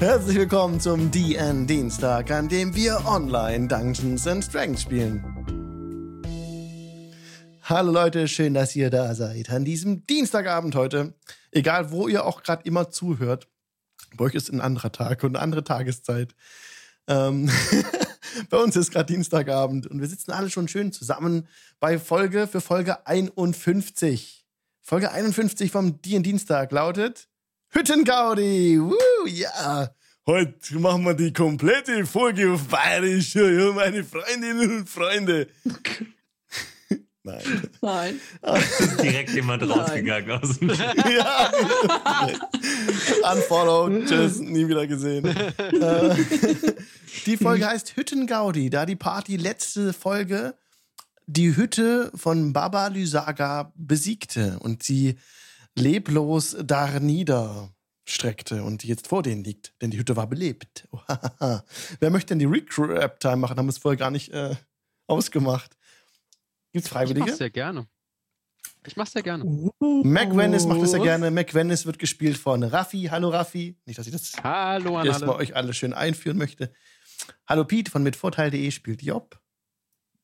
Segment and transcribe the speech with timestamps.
[0.00, 5.22] Herzlich willkommen zum DN Dienstag, an dem wir online Dungeons and Dragons spielen.
[7.64, 9.50] Hallo Leute, schön, dass ihr da seid.
[9.50, 11.12] An diesem Dienstagabend heute,
[11.50, 13.46] egal wo ihr auch gerade immer zuhört,
[14.16, 16.34] bei euch ist ein anderer Tag und eine andere Tageszeit.
[17.06, 17.50] Ähm,
[18.48, 21.46] bei uns ist gerade Dienstagabend und wir sitzen alle schon schön zusammen
[21.78, 24.46] bei Folge für Folge 51.
[24.80, 27.28] Folge 51 vom DN Dienstag lautet
[27.70, 28.80] Hüttengaudi.
[28.80, 29.90] Woo, ja.
[30.26, 35.48] Heute machen wir die komplette Folge auf Bayerisch, ja, meine Freundinnen und Freunde.
[37.22, 37.42] Nein.
[37.82, 38.20] Nein.
[39.02, 39.70] Direkt jemand Nein.
[39.70, 40.68] rausgegangen aus dem
[41.16, 41.52] ja.
[43.32, 45.24] Unfollowed, tschüss, nie wieder gesehen.
[45.80, 46.14] Äh,
[47.26, 50.54] die Folge heißt Hüttengaudi, da die Party letzte Folge
[51.26, 55.16] die Hütte von Baba Lysaga besiegte und sie
[55.76, 57.00] leblos dar
[58.06, 60.88] niederstreckte und die jetzt vor denen liegt, denn die Hütte war belebt.
[62.00, 63.56] Wer möchte denn die Recap-Time machen?
[63.56, 64.54] Haben wir es vorher gar nicht äh,
[65.06, 65.76] ausgemacht.
[66.72, 67.26] Gibt's Ich Freiwillige?
[67.26, 67.86] mach's sehr gerne.
[68.86, 69.44] Ich mach's sehr gerne.
[69.80, 71.30] McVennis macht es ja gerne.
[71.30, 73.08] McVennis wird gespielt von Raffi.
[73.10, 73.76] Hallo Raffi.
[73.84, 75.38] Nicht, dass ich das Hallo an erstmal alle.
[75.38, 76.72] euch alle schön einführen möchte.
[77.46, 79.38] Hallo Pete von mitvorteil.de spielt Job.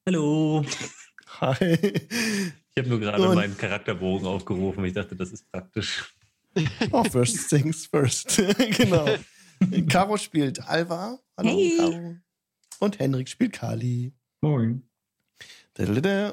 [0.06, 0.64] Hallo.
[1.40, 1.74] Hi.
[1.74, 4.84] Ich habe nur gerade meinen Charakterbogen aufgerufen.
[4.84, 6.14] Ich dachte, das ist praktisch.
[6.92, 8.36] Oh, first things first.
[8.76, 9.06] genau.
[9.88, 11.18] Caro spielt Alva.
[11.36, 11.76] Hallo Hey.
[11.76, 12.16] Caro.
[12.80, 14.12] Und Henrik spielt Kali.
[14.40, 14.82] Moin.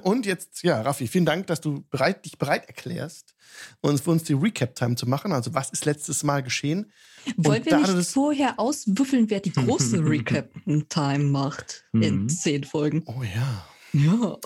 [0.04, 3.36] Und jetzt, ja, Raffi, vielen Dank, dass du bereit, dich bereit erklärst,
[3.82, 5.34] uns für uns die Recap-Time zu machen.
[5.34, 6.92] Also, was ist letztes Mal geschehen?
[7.36, 12.30] Wollen Und wir nicht vorher auswürfeln, wer die große Recap-Time macht in Mhm.
[12.30, 13.04] zehn Folgen?
[13.06, 13.68] Oh ja.
[13.92, 14.38] Ja.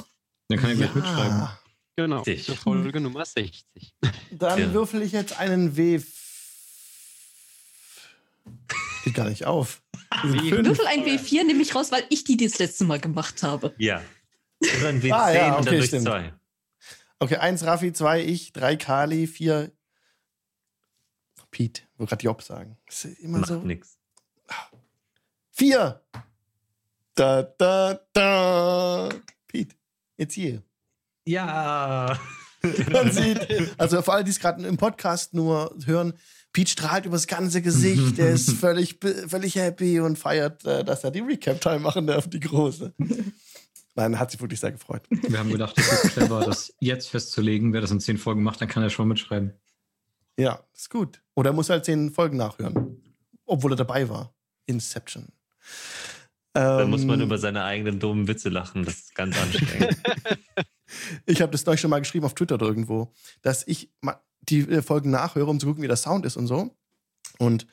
[0.50, 1.48] Dann kann ich gleich mitschreiben.
[1.98, 2.22] Genau.
[2.22, 3.66] Zur Folge Nummer 60.
[4.32, 4.74] Dann Ja.
[4.74, 6.00] würfel ich jetzt einen W.
[9.04, 9.82] Geht gar nicht auf.
[10.22, 10.52] Fünf.
[10.68, 13.74] Würfel ein W4 nehme ich raus, weil ich die das letzte Mal gemacht habe.
[13.80, 14.04] Ja.
[14.62, 16.04] Oder ein W10 Ah, ja, und okay, dann durch stimmt.
[16.04, 16.34] zwei.
[17.20, 19.72] Okay, eins Raffi, zwei ich, drei Kali, vier
[21.50, 21.82] Pete.
[21.94, 22.78] Ich wollte gerade Job sagen.
[22.88, 23.60] Ist immer Macht so.
[23.62, 23.98] nix.
[25.52, 26.04] Vier.
[27.16, 29.10] Da, da, da.
[29.48, 29.76] Pete,
[30.18, 30.60] it's you.
[31.28, 32.18] Ja.
[32.92, 36.14] Man sieht, also für alle, die es gerade im Podcast nur hören,
[36.54, 38.18] Pete strahlt übers ganze Gesicht.
[38.18, 42.40] Er ist völlig, völlig happy und feiert, äh, dass er die Recap-Time machen darf, die
[42.40, 42.94] große.
[43.96, 45.04] Nein, hat sich wirklich sehr gefreut.
[45.10, 47.74] Wir haben gedacht, es ist clever, das jetzt festzulegen.
[47.74, 49.54] Wer das in zehn Folgen macht, dann kann er schon mitschreiben.
[50.40, 51.22] Ja, ist gut.
[51.36, 53.02] Oder er muss halt zehn Folgen nachhören.
[53.46, 54.34] Obwohl er dabei war.
[54.66, 55.28] Inception.
[56.54, 58.84] Da Ähm, muss man über seine eigenen dummen Witze lachen.
[58.84, 59.98] Das ist ganz anstrengend.
[61.26, 63.92] Ich habe das euch schon mal geschrieben auf Twitter oder irgendwo, dass ich
[64.42, 66.76] die äh, Folgen nachhöre, um zu gucken, wie der Sound ist und so.
[67.38, 67.68] Und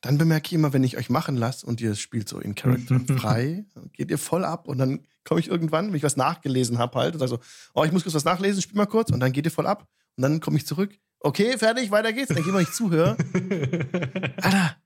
[0.00, 3.00] dann bemerke ich immer, wenn ich euch machen lasse und ihr spielt so in Character
[3.18, 6.98] frei, geht ihr voll ab und dann komme ich irgendwann, wenn ich was nachgelesen habe
[6.98, 7.38] halt und sage so,
[7.74, 9.88] oh, ich muss kurz was nachlesen, spiel mal kurz und dann geht ihr voll ab
[10.16, 10.94] und dann komme ich zurück.
[11.20, 12.32] Okay, fertig, weiter geht's.
[12.32, 13.16] Dann geh mal, ich zuhöre.
[14.36, 14.76] Alter,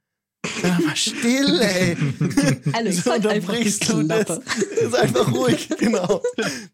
[0.60, 1.96] sei mal still, ey.
[2.72, 4.26] Alex, So halt einfach die unterbrichst du das.
[4.26, 4.38] Das
[4.82, 6.22] ist einfach ruhig, genau.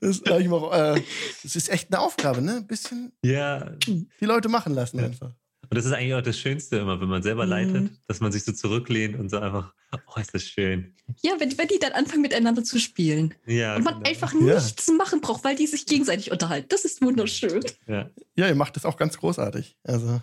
[0.00, 1.02] Das, ich mal, äh,
[1.42, 2.56] das ist echt eine Aufgabe, ne?
[2.58, 3.70] Ein bisschen ja.
[3.86, 5.32] die Leute machen lassen einfach.
[5.70, 7.50] Und das ist eigentlich auch das Schönste immer, wenn man selber Mhm.
[7.50, 10.94] leitet, dass man sich so zurücklehnt und so einfach, oh, ist das schön.
[11.20, 13.34] Ja, wenn, wenn die dann anfangen miteinander zu spielen.
[13.46, 13.76] Ja.
[13.76, 14.08] Und man genau.
[14.08, 14.54] einfach Ja.
[14.54, 16.68] nichts machen braucht, weil die sich gegenseitig unterhalten.
[16.70, 17.62] Das ist wunderschön.
[17.86, 18.08] Ja.
[18.34, 19.76] Ja, ihr macht das auch ganz großartig.
[19.84, 20.22] Also,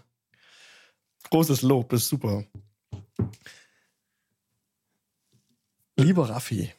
[1.29, 2.44] großes Lob, ist super.
[5.97, 6.71] Lieber Raffi.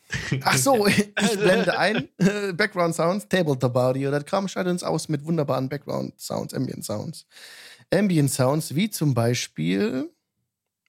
[0.42, 2.08] Ach so, ich blende ein.
[2.19, 7.26] äh, Background Sounds, tabletopaudio.com schaltet uns aus mit wunderbaren Background Sounds, Ambient Sounds.
[7.92, 10.10] Ambient Sounds, wie zum Beispiel,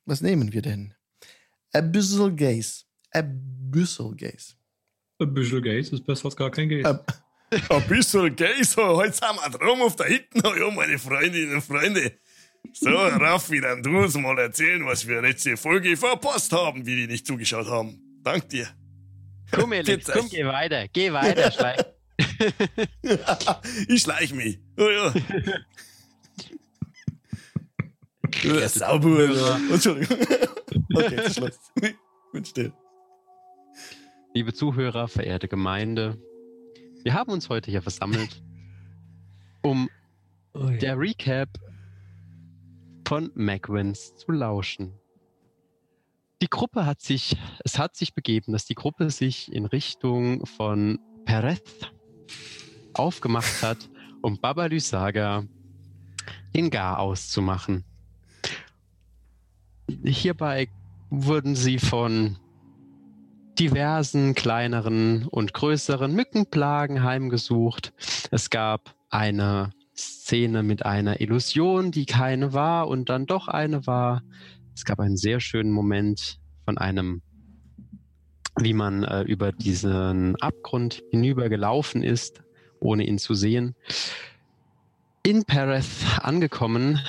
[0.05, 0.93] was nehmen wir denn?
[1.71, 2.83] Abyssal Gaze.
[3.11, 4.55] Abyssal Gaze.
[5.19, 6.85] Bisschen Gaze ist besser als gar kein Gaze.
[6.89, 7.23] Ab-
[7.69, 12.11] Abyssal Gaze, heute sind wir drum auf der Hitten, ja, meine Freundinnen und Freunde.
[12.73, 17.07] So, Raffi, dann du uns mal erzählen, was wir letzte Folge verpasst haben, wie die
[17.07, 17.99] nicht zugeschaut haben.
[18.23, 18.67] Dank dir.
[19.51, 19.99] Komm, Bitte.
[20.11, 20.87] komm, geh weiter.
[20.89, 21.79] Geh weiter, Schleich.
[23.87, 24.59] ich schleich mich.
[24.77, 25.13] Oh ja.
[28.43, 29.57] Ja, sauber.
[29.71, 30.17] Entschuldigung.
[30.93, 31.59] Okay, Schluss.
[32.33, 32.73] Bin still.
[34.33, 36.17] Liebe Zuhörer, verehrte Gemeinde,
[37.03, 38.43] wir haben uns heute hier versammelt,
[39.63, 39.89] um
[40.53, 40.77] Oh, ja.
[40.77, 41.49] der Recap
[43.07, 44.91] von Macwins zu lauschen.
[46.41, 50.99] Die Gruppe hat sich, es hat sich begeben, dass die Gruppe sich in Richtung von
[51.23, 51.61] Perez
[52.93, 53.89] aufgemacht hat,
[54.21, 55.45] um Baba Lysaga
[56.53, 57.85] den Gar auszumachen.
[60.03, 60.67] Hierbei
[61.09, 62.37] wurden sie von
[63.57, 67.93] diversen kleineren und größeren Mückenplagen heimgesucht.
[68.31, 74.23] Es gab eine Szene mit einer Illusion, die keine war und dann doch eine war.
[74.75, 77.21] Es gab einen sehr schönen Moment von einem,
[78.59, 82.43] wie man äh, über diesen Abgrund hinüber gelaufen ist,
[82.79, 83.75] ohne ihn zu sehen.
[85.23, 86.99] In Pereth angekommen,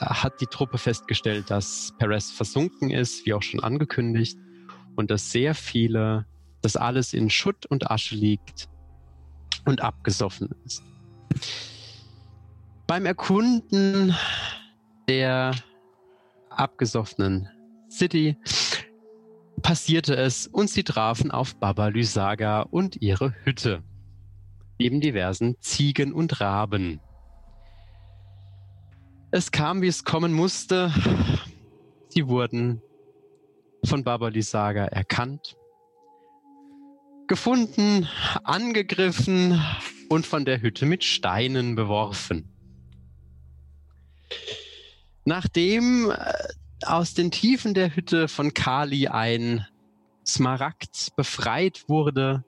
[0.00, 4.38] hat die Truppe festgestellt, dass Perez versunken ist, wie auch schon angekündigt,
[4.96, 6.26] und dass sehr viele,
[6.62, 8.68] dass alles in Schutt und Asche liegt
[9.64, 10.82] und abgesoffen ist.
[12.86, 14.14] Beim Erkunden
[15.08, 15.54] der
[16.50, 17.48] abgesoffenen
[17.90, 18.36] City
[19.62, 23.82] passierte es und sie trafen auf Baba Lysaga und ihre Hütte.
[24.78, 27.00] Neben diversen Ziegen und Raben.
[29.30, 30.92] Es kam, wie es kommen musste.
[32.08, 32.80] Sie wurden
[33.84, 35.56] von Baba Lysaga erkannt,
[37.28, 38.08] gefunden,
[38.42, 39.62] angegriffen
[40.08, 42.48] und von der Hütte mit Steinen beworfen.
[45.24, 46.32] Nachdem äh,
[46.84, 49.66] aus den Tiefen der Hütte von Kali ein
[50.26, 52.44] Smaragd befreit wurde,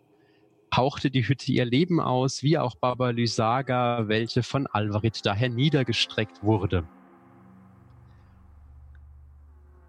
[0.75, 6.43] hauchte die Hütte ihr Leben aus, wie auch Baba Lysaga, welche von Alvarit daher niedergestreckt
[6.43, 6.85] wurde.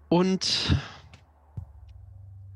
[0.08, 0.76] Und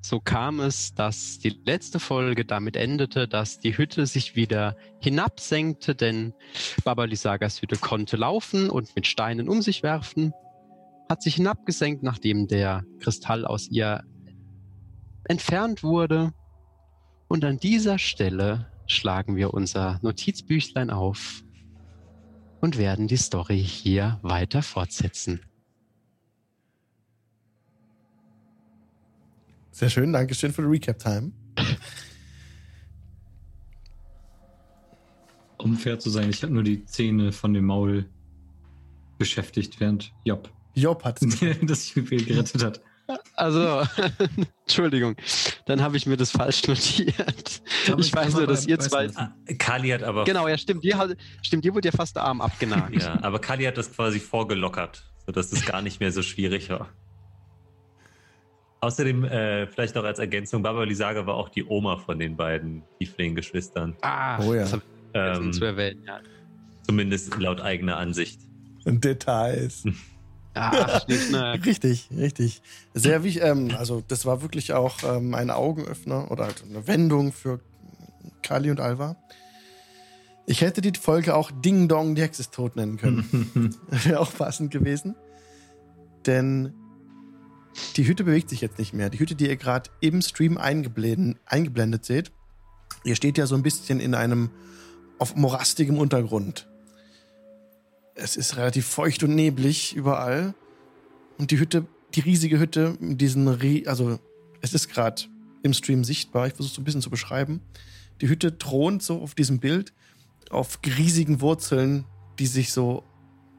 [0.08, 5.96] so kam es, dass die letzte Folge damit endete, dass die Hütte sich wieder hinabsenkte,
[5.96, 6.32] denn
[6.84, 10.32] Baba Lysagas Hütte konnte laufen und mit Steinen um sich werfen,
[11.08, 14.04] hat sich hinabgesenkt, nachdem der Kristall aus ihr
[15.24, 16.32] entfernt wurde
[17.26, 21.42] und an dieser Stelle schlagen wir unser Notizbüchlein auf
[22.60, 25.40] und werden die Story hier weiter fortsetzen.
[29.76, 31.32] Sehr schön, Dankeschön für die Recap-Time.
[35.58, 38.08] Um fair zu sein, ich habe nur die Zähne von dem Maul
[39.18, 41.38] beschäftigt, während Job Job hat es.
[41.62, 42.80] das Juwel gerettet hat.
[43.34, 43.82] Also,
[44.64, 45.14] Entschuldigung,
[45.66, 47.60] dann habe ich mir das falsch notiert.
[47.86, 49.10] Ich ich weiß nur, dass ihr zwei.
[49.14, 50.24] Ah, Kali hat aber.
[50.24, 50.84] Genau, ja, stimmt.
[50.84, 52.94] Dir, hat- stimmt, dir wurde ja fast der Arm abgenagt.
[52.94, 56.88] Ja, aber Kali hat das quasi vorgelockert, sodass es gar nicht mehr so schwierig war.
[58.80, 62.82] Außerdem, äh, vielleicht noch als Ergänzung, Baba Lysaga war auch die Oma von den beiden
[62.98, 63.96] Tiefling-Geschwistern.
[64.02, 64.60] Ah, Oh ja.
[64.62, 66.02] das hab ich vergessen Ähm, zu erwähnen.
[66.06, 66.20] Ja.
[66.82, 68.40] zumindest laut eigener Ansicht.
[68.84, 69.84] Details.
[70.54, 71.64] Ach, Schnickschnack.
[71.66, 72.62] Richtig, richtig.
[72.94, 73.42] Sehr wichtig.
[73.42, 77.60] Ähm, also, das war wirklich auch ähm, ein Augenöffner oder halt eine Wendung für
[78.42, 79.16] Kali und Alva.
[80.46, 83.74] Ich hätte die Folge auch Ding Dong, die Hexe ist tot nennen können.
[83.90, 85.16] Wäre auch passend gewesen.
[86.26, 86.72] Denn
[87.96, 89.10] die Hütte bewegt sich jetzt nicht mehr.
[89.10, 92.32] Die Hütte, die ihr gerade im Stream eingeblendet, eingeblendet seht,
[93.04, 94.50] ihr steht ja so ein bisschen in einem
[95.18, 96.68] auf morastigem Untergrund.
[98.14, 100.54] Es ist relativ feucht und neblig überall.
[101.38, 104.18] Und die Hütte, die riesige Hütte, diesen, Rie also
[104.62, 105.22] es ist gerade
[105.62, 107.60] im Stream sichtbar, ich versuche es so ein bisschen zu beschreiben.
[108.20, 109.92] Die Hütte thront so auf diesem Bild
[110.50, 112.04] auf riesigen Wurzeln,
[112.38, 113.04] die sich so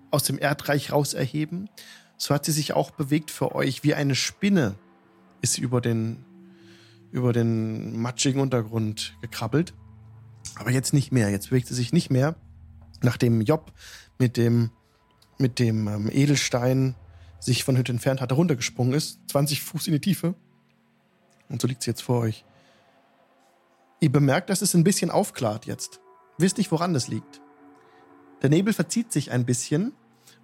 [0.10, 1.70] aus dem Erdreich raus erheben.
[2.18, 4.76] So hat sie sich auch bewegt für euch wie eine Spinne
[5.42, 6.26] ist sie über den
[7.12, 9.74] über den matschigen Untergrund gekrabbelt.
[10.56, 11.30] Aber jetzt nicht mehr.
[11.30, 12.36] Jetzt bewegt sie sich nicht mehr.
[13.02, 13.72] Nachdem Job
[14.18, 14.72] mit dem
[15.38, 16.96] mit dem ähm, Edelstein
[17.40, 20.34] sich von Hütte entfernt hatte, runtergesprungen ist, 20 Fuß in die Tiefe.
[21.50, 22.44] Und so liegt sie jetzt vor euch.
[24.00, 26.02] Ihr bemerkt, dass es ein bisschen aufklart jetzt.
[26.40, 27.42] Wisst nicht, woran das liegt.
[28.42, 29.94] Der Nebel verzieht sich ein bisschen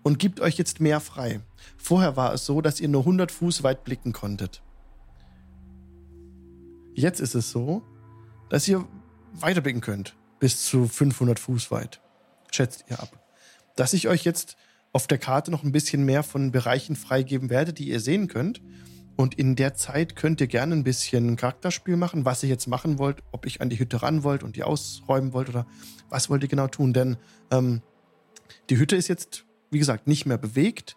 [0.04, 1.40] und gibt euch jetzt mehr frei.
[1.78, 4.62] Vorher war es so, dass ihr nur 100 Fuß weit blicken konntet.
[6.94, 7.82] Jetzt ist es so,
[8.50, 8.86] dass ihr
[9.34, 12.02] weiterblicken könnt, bis zu 500 Fuß weit.
[12.52, 13.20] Schätzt ihr ab.
[13.76, 14.58] Dass ich euch jetzt
[14.92, 18.62] auf der Karte noch ein bisschen mehr von Bereichen freigeben werde, die ihr sehen könnt.
[19.16, 23.00] Und in der Zeit könnt ihr gerne ein bisschen Charakterspiel machen, was ihr jetzt machen
[23.00, 25.66] wollt, ob ich an die Hütte ran wollt und die ausräumen wollt oder
[26.10, 26.94] was wollt ihr genau tun.
[26.94, 27.18] Denn
[27.52, 27.82] ähm,
[28.70, 30.96] die Hütte ist jetzt, wie gesagt, nicht mehr bewegt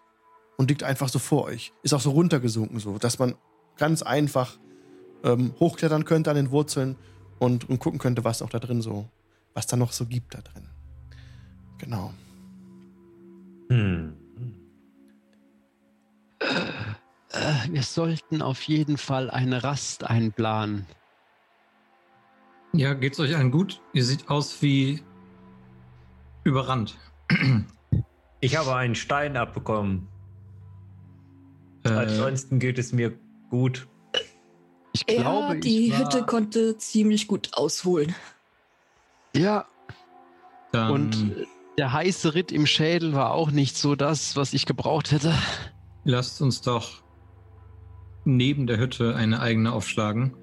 [0.57, 1.73] und liegt einfach so vor euch.
[1.83, 3.35] Ist auch so runtergesunken, so, dass man
[3.77, 4.59] ganz einfach
[5.25, 6.97] ähm, hochklettern könnte an den Wurzeln
[7.39, 9.09] und, und gucken könnte, was auch da drin so,
[9.55, 10.69] was da noch so gibt da drin.
[11.79, 12.13] Genau.
[13.71, 14.15] Hm.
[17.69, 20.87] Wir sollten auf jeden Fall eine Rast einplanen.
[22.73, 23.81] Ja, geht's euch allen gut?
[23.93, 25.03] Ihr seht aus wie
[26.45, 26.99] überrannt.
[28.41, 30.09] Ich habe einen Stein abbekommen.
[31.85, 33.13] Äh, Ansonsten geht es mir
[33.51, 33.89] gut.
[34.93, 38.15] Ich Ja, glaube, die ich war, Hütte konnte ziemlich gut ausholen.
[39.35, 39.67] Ja,
[40.73, 41.47] dann, und
[41.79, 45.35] der heiße Ritt im Schädel war auch nicht so das, was ich gebraucht hätte.
[46.05, 47.03] lasst uns doch
[48.25, 50.35] neben der Hütte eine eigene aufschlagen.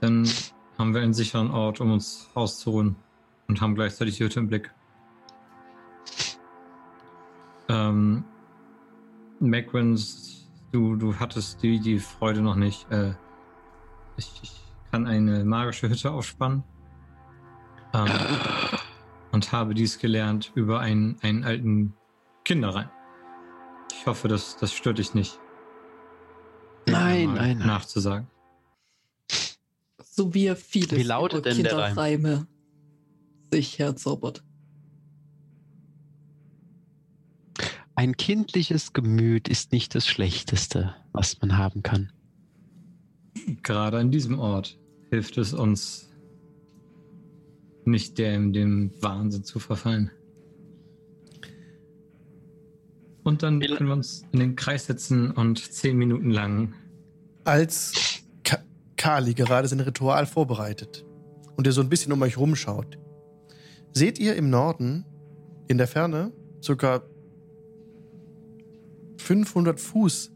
[0.00, 0.28] Dann
[0.78, 2.96] haben wir einen sicheren Ort, um uns auszuruhen
[3.48, 4.72] und haben gleichzeitig die Hütte im Blick.
[7.70, 8.24] Ähm,
[9.38, 12.90] Macwins, du, du hattest die, die Freude noch nicht.
[12.90, 13.14] Äh,
[14.16, 14.60] ich, ich
[14.90, 16.64] kann eine magische Hütte aufspannen.
[17.94, 18.08] Ähm,
[19.32, 21.94] und habe dies gelernt über einen, einen alten
[22.44, 22.90] Kinderrein.
[23.92, 25.38] Ich hoffe, das, das stört dich nicht.
[26.86, 27.66] Nein, nein, nein.
[27.66, 28.26] Nachzusagen.
[30.02, 31.88] So wie er vieles Wie lautet denn der Reim?
[31.88, 32.46] Kinderreime
[33.52, 34.42] sich herzaubert.
[38.00, 42.10] Ein kindliches Gemüt ist nicht das Schlechteste, was man haben kann.
[43.62, 44.78] Gerade an diesem Ort
[45.10, 46.10] hilft es uns,
[47.84, 50.10] nicht dem, dem Wahnsinn zu verfallen.
[53.22, 56.72] Und dann können wir uns in den Kreis setzen und zehn Minuten lang.
[57.44, 58.60] Als Ka
[58.96, 61.04] Kali gerade sein Ritual vorbereitet
[61.54, 62.96] und ihr so ein bisschen um euch rumschaut,
[63.92, 65.04] seht ihr im Norden,
[65.68, 67.02] in der Ferne, circa
[69.30, 70.32] 500 Fuß,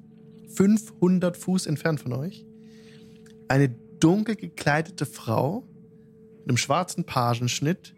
[0.54, 2.46] 500 Fuß entfernt von euch,
[3.48, 5.66] eine dunkel gekleidete Frau
[6.38, 7.92] mit einem schwarzen Pagenschnitt,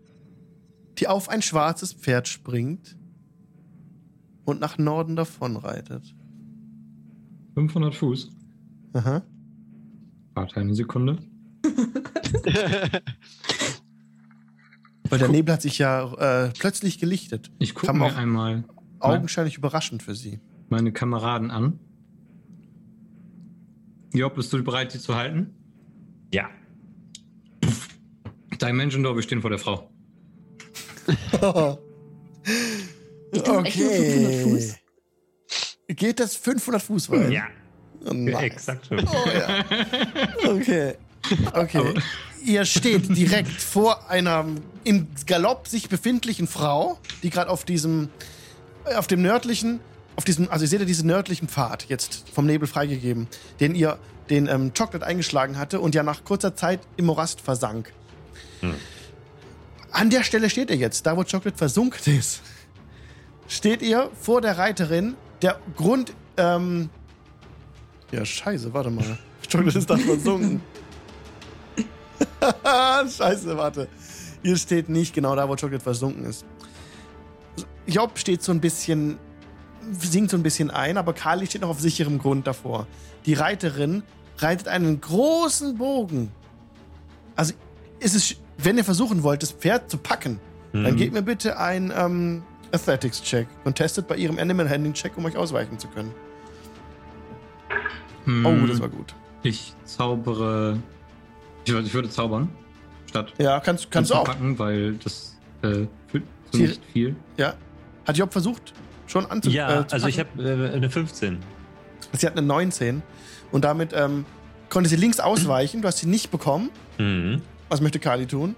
[0.97, 2.97] die auf ein schwarzes Pferd springt
[4.47, 6.17] und nach Norden davonreitet.
[7.57, 8.31] 500 Fuß.
[8.95, 9.23] Aha.
[10.33, 11.19] Warte eine Sekunde.
[15.11, 17.51] Weil der Nebel hat sich ja äh, plötzlich gelichtet.
[17.59, 18.65] Ich gucke mir einmal
[18.99, 20.41] Augenscheinlich überraschend für sie.
[20.69, 21.79] Meine Kameraden an.
[24.13, 25.55] Job, bist du bereit, die zu halten?
[26.33, 26.49] Ja.
[28.61, 29.91] Dimension wir stehen vor der Frau.
[31.41, 31.79] 500
[34.43, 34.77] Fuß.
[35.89, 37.31] Geht das 500 Fuß weit?
[37.31, 37.45] Ja.
[38.05, 38.45] Oh nein.
[38.45, 38.91] Exakt.
[38.91, 39.65] Oh ja.
[40.49, 40.95] Okay.
[41.53, 41.95] Okay.
[42.45, 44.47] Ihr steht direkt vor einer
[44.85, 48.11] im Galopp sich befindlichen Frau, die gerade auf diesem,
[48.85, 49.81] äh, auf dem nördlichen,
[50.17, 53.29] auf diesem, also ihr seht ja diesen nördlichen Pfad jetzt vom Nebel freigegeben,
[53.61, 53.99] den ihr
[54.31, 57.93] den ähm, Chocolate eingeschlagen hatte und ja nach kurzer Zeit im Morast versank.
[58.61, 58.75] Hm.
[59.93, 62.43] An der Stelle steht ihr jetzt, da wo Chocolate versunken ist.
[63.49, 66.91] Steht ihr vor der Reiterin, der Grund, ähm,
[68.11, 69.19] ja, scheiße, warte mal.
[69.51, 70.61] Chocolate ist da versunken.
[73.17, 73.89] scheiße, warte.
[74.43, 76.45] Ihr steht nicht genau da, wo Chocolate versunken ist.
[77.87, 79.19] Job steht so ein bisschen,
[79.93, 82.87] sinkt so ein bisschen ein, aber Kali steht noch auf sicherem Grund davor.
[83.27, 84.03] Die Reiterin
[84.39, 86.31] reitet einen großen Bogen.
[87.37, 87.55] Also,
[88.01, 90.41] ist es, wenn ihr versuchen wollt, das Pferd zu packen,
[90.73, 90.97] dann Mhm.
[90.97, 95.79] gebt mir bitte ein ähm, Athletics-Check und testet bei ihrem Animal Handling-Check, um euch ausweichen
[95.79, 96.13] zu können.
[98.27, 99.15] Oh, Hm, das war gut.
[99.43, 100.79] Ich zaubere.
[101.65, 102.49] Ich, würde- ich würde zaubern.
[103.09, 104.25] Statt Ja, kannst, kannst du auch.
[104.25, 107.15] packen, weil das äh, fühlt so nicht viel.
[107.37, 107.55] Ja.
[108.07, 108.73] Hat Job versucht,
[109.07, 111.39] schon anzu Ja, äh, zu also ich habe äh, eine 15.
[112.13, 113.03] Sie hat eine 19
[113.53, 114.25] und damit ähm,
[114.69, 115.83] konnte sie links ausweichen.
[115.83, 116.71] Du hast sie nicht bekommen.
[116.99, 117.43] Mhm.
[117.69, 118.55] Was möchte Kali tun?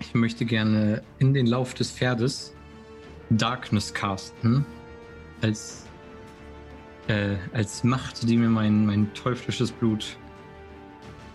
[0.00, 2.54] Ich möchte gerne in den Lauf des Pferdes
[3.30, 4.64] Darkness casten.
[5.42, 5.86] Als,
[7.08, 10.16] äh, als Macht, die mir mein, mein teuflisches Blut,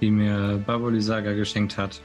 [0.01, 2.01] die mir Baboli Saga geschenkt hat.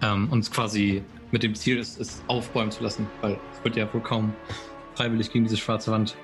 [0.00, 3.92] Ähm, uns quasi mit dem Ziel, es, es aufbäumen zu lassen, weil es wird ja
[3.92, 4.34] wohl kaum
[4.94, 6.16] freiwillig gegen diese schwarze Wand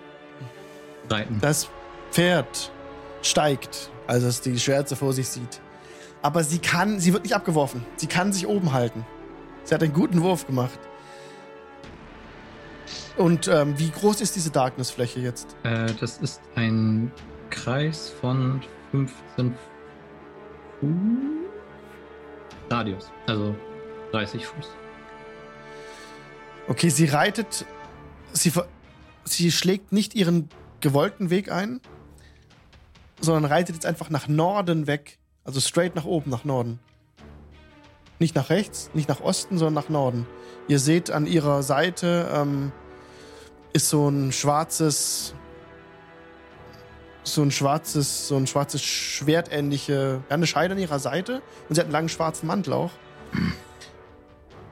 [1.10, 1.38] reiten.
[1.40, 1.68] Das
[2.10, 2.72] Pferd
[3.22, 5.60] steigt, als es die Schwärze vor sich sieht.
[6.22, 7.84] Aber sie kann, sie wird nicht abgeworfen.
[7.96, 9.06] Sie kann sich oben halten.
[9.64, 10.78] Sie hat einen guten Wurf gemacht.
[13.16, 15.56] Und ähm, wie groß ist diese Darkness-Fläche jetzt?
[15.64, 17.10] Äh, das ist ein
[17.50, 19.54] Kreis von 15
[20.80, 20.90] Fuß.
[22.70, 23.54] Radius, also
[24.12, 24.70] 30 Fuß.
[26.68, 27.64] Okay, sie reitet.
[28.32, 28.52] Sie,
[29.24, 30.48] sie schlägt nicht ihren
[30.80, 31.80] gewollten Weg ein,
[33.20, 35.18] sondern reitet jetzt einfach nach Norden weg.
[35.44, 36.78] Also straight nach oben, nach Norden.
[38.18, 40.26] Nicht nach rechts, nicht nach Osten, sondern nach Norden.
[40.66, 42.72] Ihr seht an ihrer Seite ähm,
[43.72, 45.34] ist so ein schwarzes,
[47.22, 51.80] so ein schwarzes, so ein schwarzes schwertähnliche, ja, eine Scheide an ihrer Seite und sie
[51.80, 52.90] hat einen langen schwarzen Mantel auch.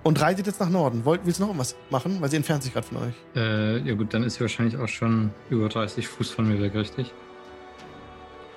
[0.07, 1.05] Und reitet jetzt nach Norden.
[1.05, 2.21] Wollt, willst du noch irgendwas machen?
[2.21, 3.15] Weil sie entfernt sich gerade von euch.
[3.35, 6.75] Äh, ja gut, dann ist sie wahrscheinlich auch schon über 30 Fuß von mir weg,
[6.77, 7.13] richtig?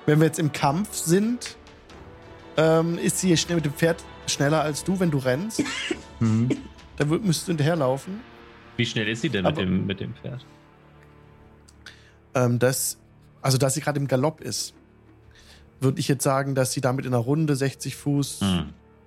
[0.06, 1.56] Wenn wir jetzt im Kampf sind,
[2.56, 5.62] ähm, ist sie schnell mit dem Pferd schneller als du, wenn du rennst.
[6.22, 6.50] Mhm.
[6.98, 8.20] Da wür- müsstest du hinterherlaufen.
[8.76, 10.44] Wie schnell ist sie denn mit Aber- dem, mit dem Pferd?
[12.34, 12.98] Ähm, das,
[13.40, 14.74] also, dass sie gerade im Galopp ist,
[15.80, 18.66] würde ich jetzt sagen, dass sie damit in einer Runde 60 Fuß Hm.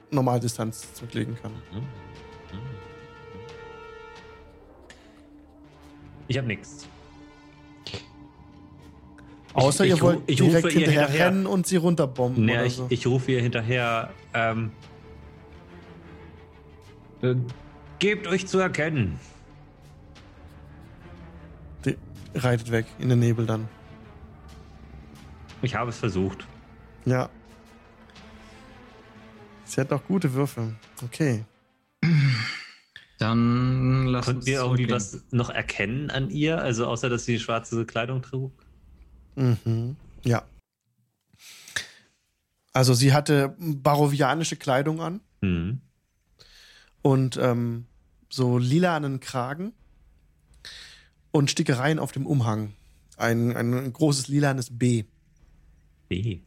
[0.09, 1.51] Normaldistanz zurücklegen kann.
[1.71, 1.83] Hm.
[6.33, 6.87] Ich habe nichts.
[9.53, 11.27] Außer ich ihr wollt ich direkt rufe ihr hinterher, hinterher.
[11.27, 12.87] rennen und sie runterbomben Naja, oder ich, so.
[12.89, 14.09] ich rufe ihr hinterher.
[14.33, 14.71] Ähm,
[17.21, 17.35] äh,
[17.99, 19.19] gebt euch zu erkennen.
[21.85, 21.97] Die
[22.33, 23.69] reitet weg in den Nebel dann.
[25.61, 26.47] Ich habe es versucht.
[27.05, 27.29] Ja.
[29.65, 30.73] Sie hat noch gute Würfe.
[31.03, 31.45] Okay.
[33.23, 34.95] Dann lass Konnten wir irgendwie zurückgehen.
[34.95, 36.61] was noch erkennen an ihr?
[36.61, 38.51] Also außer, dass sie schwarze Kleidung trug?
[39.37, 39.95] Mhm.
[40.25, 40.43] Ja.
[42.73, 45.79] Also sie hatte barovianische Kleidung an Hm.
[47.01, 47.85] und ähm,
[48.29, 49.71] so lilanen Kragen
[51.31, 52.73] und Stickereien auf dem Umhang.
[53.15, 55.05] Ein, ein großes lilanes B.
[56.09, 56.41] B.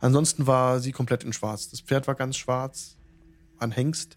[0.00, 1.68] Ansonsten war sie komplett in schwarz.
[1.68, 2.96] Das Pferd war ganz schwarz,
[3.58, 4.16] ein Hengst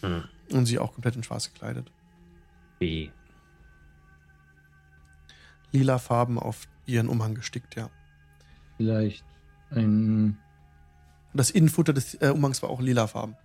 [0.00, 0.24] Hm.
[0.52, 1.90] und sie auch komplett in schwarz gekleidet.
[2.78, 3.10] B.
[5.72, 7.90] Lila Farben auf ihren Umhang gestickt, ja.
[8.76, 9.24] Vielleicht
[9.70, 10.38] ein,
[11.34, 13.36] Das Innenfutter des äh, Umhangs war auch lila Farben.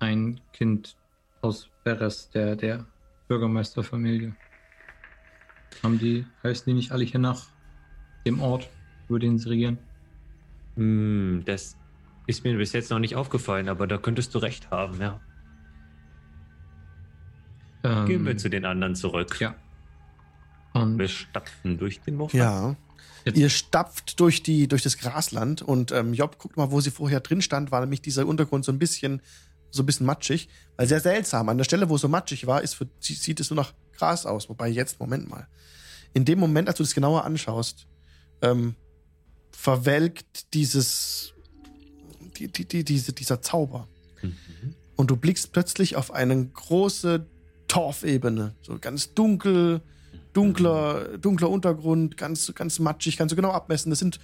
[0.00, 0.96] ein Kind
[1.40, 2.84] aus Beres, der, der
[3.28, 4.34] Bürgermeisterfamilie.
[5.82, 7.46] Haben die, heißen die nicht alle hier nach
[8.26, 8.68] dem Ort,
[9.08, 9.78] über den sie regieren?
[10.76, 11.76] Hm, das
[12.26, 15.20] ist mir bis jetzt noch nicht aufgefallen, aber da könntest du recht haben, ja.
[17.82, 19.38] Ähm, Gehen wir zu den anderen zurück.
[19.40, 19.54] Ja.
[20.72, 22.30] Und Wir stapfen durch den Moor.
[22.34, 22.76] Ja.
[23.24, 26.90] Jetzt- Ihr stapft durch, die, durch das Grasland und ähm, Job, guckt mal, wo sie
[26.90, 29.22] vorher drin stand, war nämlich dieser Untergrund so ein bisschen,
[29.70, 30.48] so ein bisschen matschig.
[30.76, 31.48] Weil sehr seltsam.
[31.48, 33.72] An der Stelle, wo es so matschig war, ist für, sie- sieht es nur nach
[33.92, 34.48] Gras aus.
[34.48, 35.46] Wobei jetzt, Moment mal.
[36.12, 37.86] In dem Moment, als du das genauer anschaust,
[38.42, 38.74] ähm,
[39.52, 41.33] verwelkt dieses,
[42.36, 43.88] die, die, die, diese, dieser Zauber.
[44.22, 44.74] Mhm.
[44.96, 47.26] Und du blickst plötzlich auf eine große
[47.68, 48.54] Torfebene.
[48.62, 49.80] So ganz dunkel,
[50.32, 53.90] dunkler, dunkler Untergrund, ganz, ganz matschig, kannst du genau abmessen.
[53.90, 54.20] Das sind,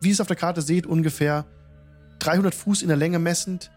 [0.00, 1.46] wie ihr es auf der Karte seht, ungefähr
[2.20, 3.70] 300 Fuß in der Länge messend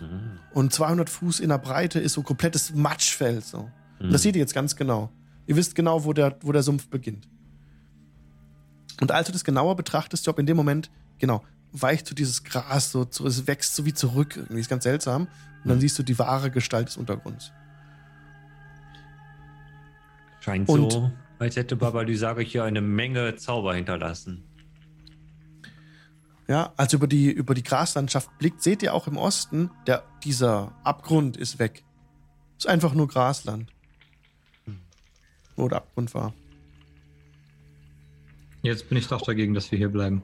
[0.00, 0.38] Mhm.
[0.52, 3.44] und 200 Fuß in der Breite ist so komplettes Matschfeld.
[3.44, 3.68] So.
[3.98, 4.24] Und das Mhm.
[4.24, 5.10] seht ihr jetzt ganz genau.
[5.46, 7.28] Ihr wisst genau, wo der, wo der Sumpf beginnt.
[9.00, 11.42] Und als du das genauer betrachtest, Job, in dem Moment, genau,
[11.74, 14.36] weicht so dieses Gras so, so es wächst so wie zurück.
[14.36, 15.22] Irgendwie ist ganz seltsam.
[15.62, 17.52] Und dann siehst du die wahre Gestalt des Untergrunds.
[20.40, 24.44] Scheint Und- so, als hätte Baba Lysaga hier eine Menge Zauber hinterlassen.
[26.46, 30.72] Ja, als über die, über die Graslandschaft blickt, seht ihr auch im Osten, der, dieser
[30.84, 31.82] Abgrund ist weg.
[32.58, 33.70] Ist einfach nur Grasland.
[35.56, 36.34] Wo der Abgrund war.
[38.62, 40.22] jetzt bin ich doch dagegen, dass wir hier bleiben.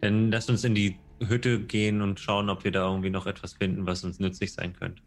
[0.00, 3.54] Dann lasst uns in die Hütte gehen und schauen, ob wir da irgendwie noch etwas
[3.54, 5.02] finden, was uns nützlich sein könnte.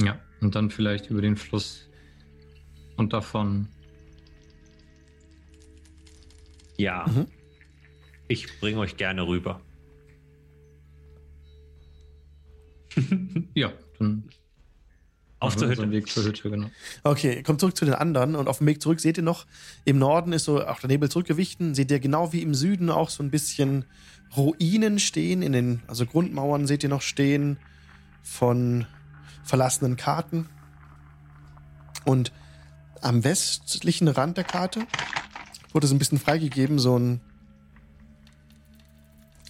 [0.00, 1.88] Ja, und dann vielleicht über den Fluss
[2.96, 3.68] und davon.
[6.76, 7.06] Ja.
[7.06, 7.26] Mhm.
[8.28, 9.60] Ich bringe euch gerne rüber.
[13.54, 14.28] Ja, dann
[15.46, 15.96] Auf zur unseren Hütte.
[15.96, 16.70] Weg zur Hütte, genau.
[17.02, 19.46] Okay, kommt zurück zu den anderen und auf dem Weg zurück seht ihr noch,
[19.84, 23.10] im Norden ist so auch der Nebel zurückgewichen, seht ihr genau wie im Süden auch
[23.10, 23.84] so ein bisschen
[24.36, 27.58] Ruinen stehen, in den, also Grundmauern seht ihr noch stehen
[28.22, 28.86] von
[29.44, 30.48] verlassenen Karten.
[32.04, 32.32] Und
[33.00, 34.86] am westlichen Rand der Karte
[35.72, 37.20] wurde es ein bisschen freigegeben, so ein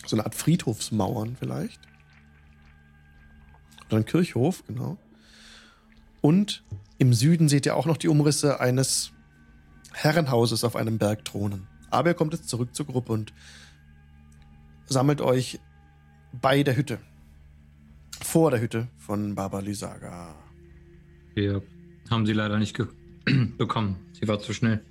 [0.06, 1.80] so eine Art Friedhofsmauern vielleicht.
[3.88, 4.98] Oder ein Kirchhof, genau.
[6.24, 6.64] Und
[6.96, 9.12] im Süden seht ihr auch noch die Umrisse eines
[9.92, 11.66] Herrenhauses auf einem Berg thronen.
[11.90, 13.34] Aber ihr kommt jetzt zurück zur Gruppe und
[14.86, 15.60] sammelt euch
[16.32, 16.98] bei der Hütte.
[18.22, 20.34] Vor der Hütte von Baba Lysaga.
[21.34, 21.62] Wir
[22.08, 22.74] haben sie leider nicht
[23.58, 23.96] bekommen.
[24.18, 24.82] Sie war zu schnell.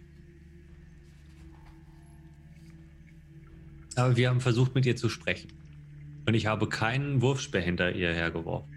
[3.96, 5.52] Aber wir haben versucht, mit ihr zu sprechen.
[6.28, 8.73] Und ich habe keinen Wurfspeer hinter ihr hergeworfen.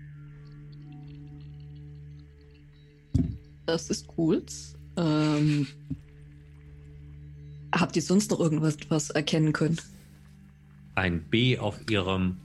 [3.67, 4.45] Das ist cool.
[4.97, 5.67] Ähm,
[7.75, 9.79] habt ihr sonst noch irgendwas was erkennen können?
[10.97, 12.39] ein B auf ihrem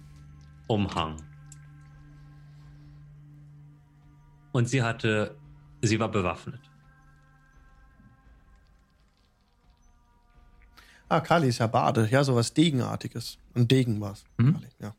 [0.67, 1.15] Umhang.
[4.51, 5.37] Und sie hatte,
[5.81, 6.59] sie war bewaffnet.
[11.07, 12.07] Ah, Kali ist ja Bade.
[12.11, 13.37] Ja, sowas Degenartiges.
[13.53, 14.23] Ein Degen war es.
[14.37, 14.61] Mhm.
[14.79, 14.93] Ja.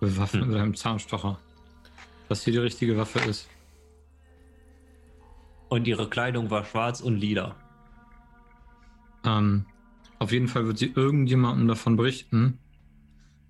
[0.00, 0.50] Bewaffnet Hm.
[0.50, 1.38] mit einem Zahnstocher.
[2.28, 3.48] Was hier die richtige Waffe ist.
[5.68, 7.54] Und ihre Kleidung war schwarz und lila.
[9.24, 9.66] Ähm,
[10.18, 12.58] auf jeden Fall wird sie irgendjemandem davon berichten,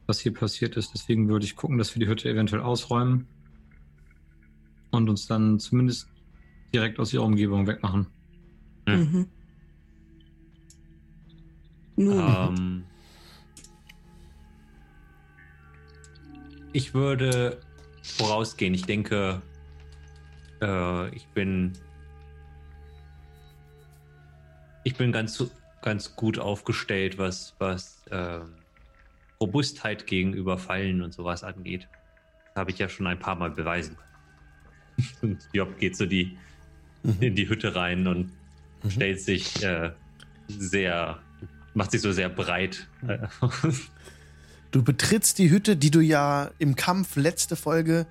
[0.07, 0.93] was hier passiert ist.
[0.93, 3.27] Deswegen würde ich gucken, dass wir die Hütte eventuell ausräumen
[4.91, 6.09] und uns dann zumindest
[6.75, 8.07] direkt aus ihrer Umgebung wegmachen.
[8.87, 8.99] Hm.
[9.13, 9.27] Mhm.
[11.97, 12.85] Nun, Ähm,
[16.73, 17.61] ich würde
[18.03, 18.75] vorausgehen.
[18.75, 19.43] Ich denke,
[20.63, 21.73] äh, ich bin.
[24.83, 25.45] Ich bin ganz,
[25.83, 28.41] ganz gut aufgestellt, was, was äh,
[29.41, 31.87] Robustheit gegenüber Fallen und sowas angeht.
[32.55, 35.35] Das habe ich ja schon ein paar Mal beweisen können.
[35.35, 36.39] Und Job geht so die,
[37.21, 38.33] in die Hütte rein und
[38.83, 38.91] Mhm.
[38.91, 39.91] stellt sich äh,
[40.49, 41.19] sehr,
[41.75, 42.89] macht sich so sehr breit.
[43.07, 43.27] Äh,
[44.71, 48.07] Du betrittst die Hütte, die du ja im Kampf letzte Folge,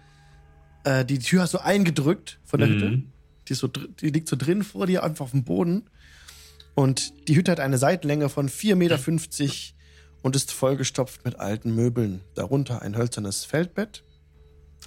[0.83, 2.89] äh, die Tür hast du eingedrückt von der Hütte.
[2.89, 3.11] Mhm.
[3.47, 5.89] Die, ist so, die liegt so drin vor dir, einfach auf dem Boden.
[6.75, 8.99] Und die Hütte hat eine Seitenlänge von 4,50 Meter
[10.21, 12.21] und ist vollgestopft mit alten Möbeln.
[12.35, 14.03] Darunter ein hölzernes Feldbett,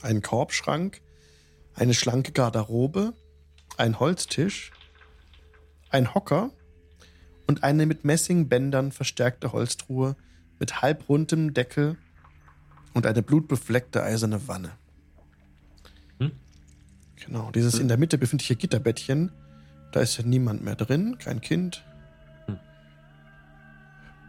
[0.02, 1.00] ein Korbschrank,
[1.74, 3.14] eine schlanke Garderobe,
[3.78, 4.72] ein Holztisch,
[5.90, 6.50] ein Hocker
[7.46, 10.16] und eine mit Messingbändern verstärkte Holztruhe
[10.62, 11.96] mit halbrundem Deckel
[12.94, 14.70] und eine blutbefleckte eiserne Wanne.
[16.20, 16.31] Hm?
[17.16, 19.33] Genau, dieses in der Mitte befindliche Gitterbettchen,
[19.90, 21.85] da ist ja niemand mehr drin, kein Kind.
[22.46, 22.61] Hm.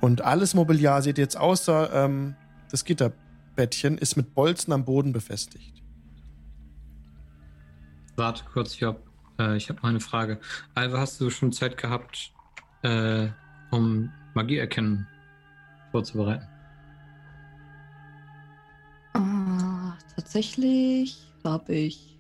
[0.02, 2.36] Und alles Mobiliar seht ihr jetzt außer ähm,
[2.72, 5.84] das Gitterbettchen ist mit Bolzen am Boden befestigt.
[8.15, 9.04] Warte kurz, Job.
[9.38, 10.39] Äh, ich habe mal eine Frage.
[10.74, 12.34] Alva, hast du schon Zeit gehabt,
[12.82, 13.28] äh,
[13.69, 15.08] um Magie erkennen
[15.93, 16.47] vorzubereiten?
[19.13, 22.17] ah, tatsächlich habe ich.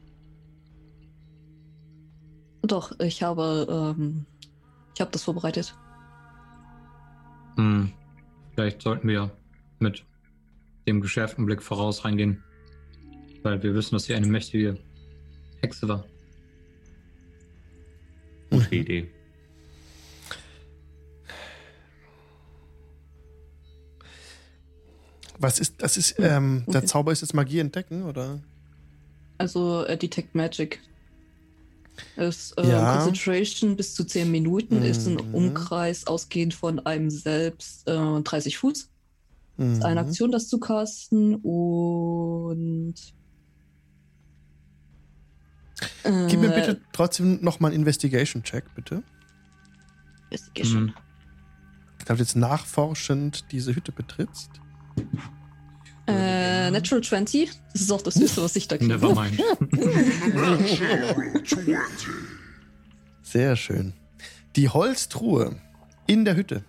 [2.61, 4.25] Doch, ich habe, ähm,
[4.93, 5.75] ich habe das vorbereitet.
[7.57, 7.91] Hm.
[8.53, 9.31] Vielleicht sollten wir
[9.79, 10.05] mit
[10.87, 12.43] dem geschärften Blick voraus reingehen.
[13.41, 14.77] Weil wir wissen, dass sie eine mächtige
[15.61, 16.05] Hexe war.
[18.51, 19.12] Gute Idee.
[25.43, 26.85] Was ist, das ist, ähm, der okay.
[26.87, 28.39] Zauber ist jetzt Magie entdecken, oder?
[29.37, 30.79] Also äh, Detect Magic.
[32.15, 32.95] Ist äh, Ja.
[32.95, 35.35] Concentration bis zu 10 Minuten, ist ein Mhm.
[35.35, 38.89] Umkreis ausgehend von einem selbst äh, 30 Fuß.
[39.57, 39.73] Mhm.
[39.73, 42.95] Ist eine Aktion, das zu casten und.
[46.03, 49.03] Gib mir äh, bitte trotzdem nochmal einen Investigation-Check, bitte.
[50.29, 50.83] Investigation.
[50.85, 50.93] Mhm.
[51.99, 54.62] Ich glaube, jetzt nachforschend diese Hütte betrittst.
[56.07, 57.49] Äh, Natural 20.
[57.71, 58.93] Das ist auch das Höchste, was ich da kriege.
[58.93, 59.41] Never mind.
[63.21, 63.93] Sehr schön.
[64.55, 65.55] Die Holztruhe
[66.05, 66.63] in der Hütte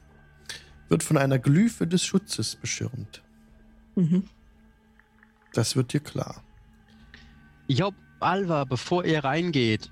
[0.88, 3.22] wird von einer Glyphe des Schutzes beschirmt.
[3.96, 4.24] Mhm.
[5.52, 6.42] Das wird dir klar.
[7.66, 9.90] Job, Alva, bevor ihr reingeht,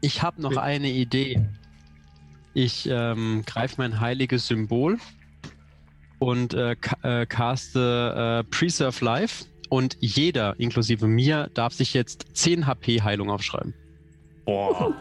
[0.00, 1.40] ich habe noch eine Idee.
[2.54, 4.98] Ich ähm, greife mein heiliges Symbol
[6.20, 12.66] und äh, äh, caste äh, Preserve Life und jeder, inklusive mir, darf sich jetzt 10
[12.66, 13.74] HP Heilung aufschreiben.
[14.44, 14.94] Boah.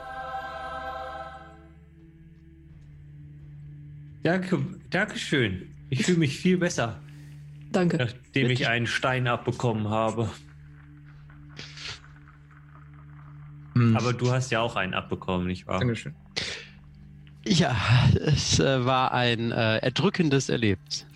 [4.24, 5.76] Danke, Dankeschön.
[5.90, 7.02] Ich fühle mich viel besser,
[7.72, 7.98] Danke.
[7.98, 10.30] nachdem ich einen Stein abbekommen habe.
[13.74, 13.96] Hm.
[13.96, 15.80] Aber du hast ja auch einen abbekommen, nicht wahr?
[15.80, 16.14] Dankeschön.
[17.46, 17.76] Ja,
[18.14, 21.08] es äh, war ein äh, erdrückendes Erlebnis.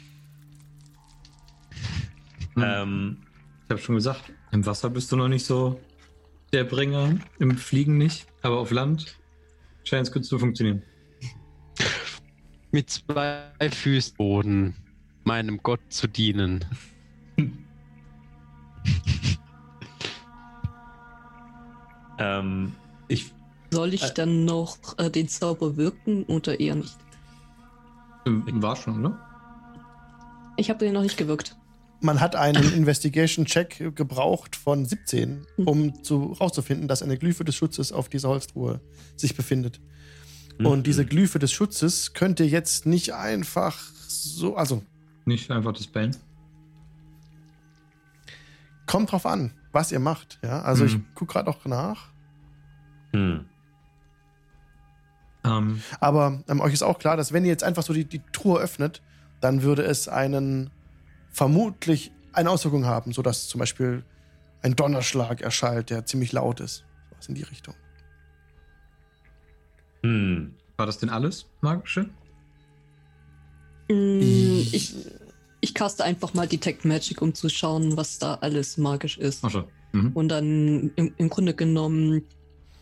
[2.56, 2.64] Hm.
[2.64, 3.18] Ähm,
[3.66, 5.80] Ich habe schon gesagt, im Wasser bist du noch nicht so
[6.52, 9.18] der Bringer, im Fliegen nicht, aber auf Land
[9.84, 10.84] scheint es gut zu funktionieren.
[12.72, 14.76] Mit zwei Füßboden
[15.24, 16.64] meinem Gott zu dienen.
[22.20, 22.74] ähm,
[23.08, 23.34] ich,
[23.72, 24.14] Soll ich Äh.
[24.14, 26.98] dann noch äh, den Zauber wirken oder eher nicht?
[28.26, 29.20] War schon, oder?
[30.58, 31.58] Ich habe den noch nicht gewirkt.
[32.04, 37.92] Man hat einen Investigation-Check gebraucht von 17, um zu, rauszufinden, dass eine Glyphe des Schutzes
[37.92, 38.82] auf dieser Holztruhe
[39.16, 39.80] sich befindet.
[40.60, 40.84] Und Mhm.
[40.84, 44.84] diese Glyphe des Schutzes könnt ihr jetzt nicht einfach so, also
[45.26, 46.16] Nicht einfach das Bellen.
[48.86, 50.40] kommt drauf an, was ihr macht.
[50.44, 51.06] Ja, also ich Mhm.
[51.16, 52.10] gucke gerade auch nach.
[53.14, 53.46] Hm.
[55.46, 58.22] Ähm, Aber ähm, euch ist auch klar, dass wenn ihr jetzt einfach so die, die
[58.32, 59.02] Truhe öffnet,
[59.42, 60.70] dann würde es einen
[61.34, 64.04] vermutlich eine Auswirkung haben, sodass zum Beispiel
[64.62, 66.86] ein Donnerschlag erschallt, der ziemlich laut ist.
[67.18, 67.76] Was in die Richtung.
[70.04, 70.54] Hm.
[70.78, 72.10] war das denn alles magische?
[73.90, 74.96] Mm, Ich,
[75.62, 79.44] ich caste einfach mal Detect Magic, um zu schauen, was da alles magisch ist.
[79.44, 79.64] Achso.
[79.94, 80.12] Mhm.
[80.14, 82.24] Und dann im, im Grunde genommen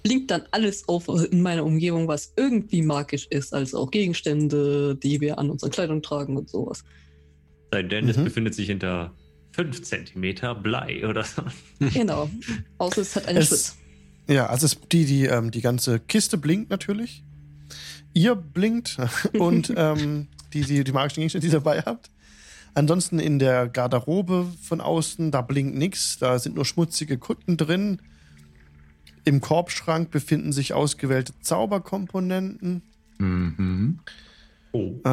[0.01, 3.53] blinkt dann alles auf in meiner Umgebung, was irgendwie magisch ist.
[3.53, 6.83] Also auch Gegenstände, die wir an unserer Kleidung tragen und sowas.
[7.71, 8.25] Sei denn, es Mhm.
[8.25, 9.13] befindet sich hinter
[9.53, 11.43] 5 Zentimeter Blei oder so.
[11.93, 12.29] Genau.
[12.77, 13.77] Außer es hat einen Es- Schutz.
[14.27, 17.23] Ja, also es, die, die, ähm, die ganze Kiste blinkt natürlich.
[18.13, 18.97] Ihr blinkt
[19.33, 22.09] und ähm, die, die, die magischen Gegenstände, die ihr dabei habt.
[22.73, 26.17] Ansonsten in der Garderobe von außen, da blinkt nichts.
[26.19, 28.01] Da sind nur schmutzige Kutten drin.
[29.25, 32.81] Im Korbschrank befinden sich ausgewählte Zauberkomponenten.
[33.17, 33.99] Mhm.
[34.73, 34.95] Oh.
[35.03, 35.09] Äh,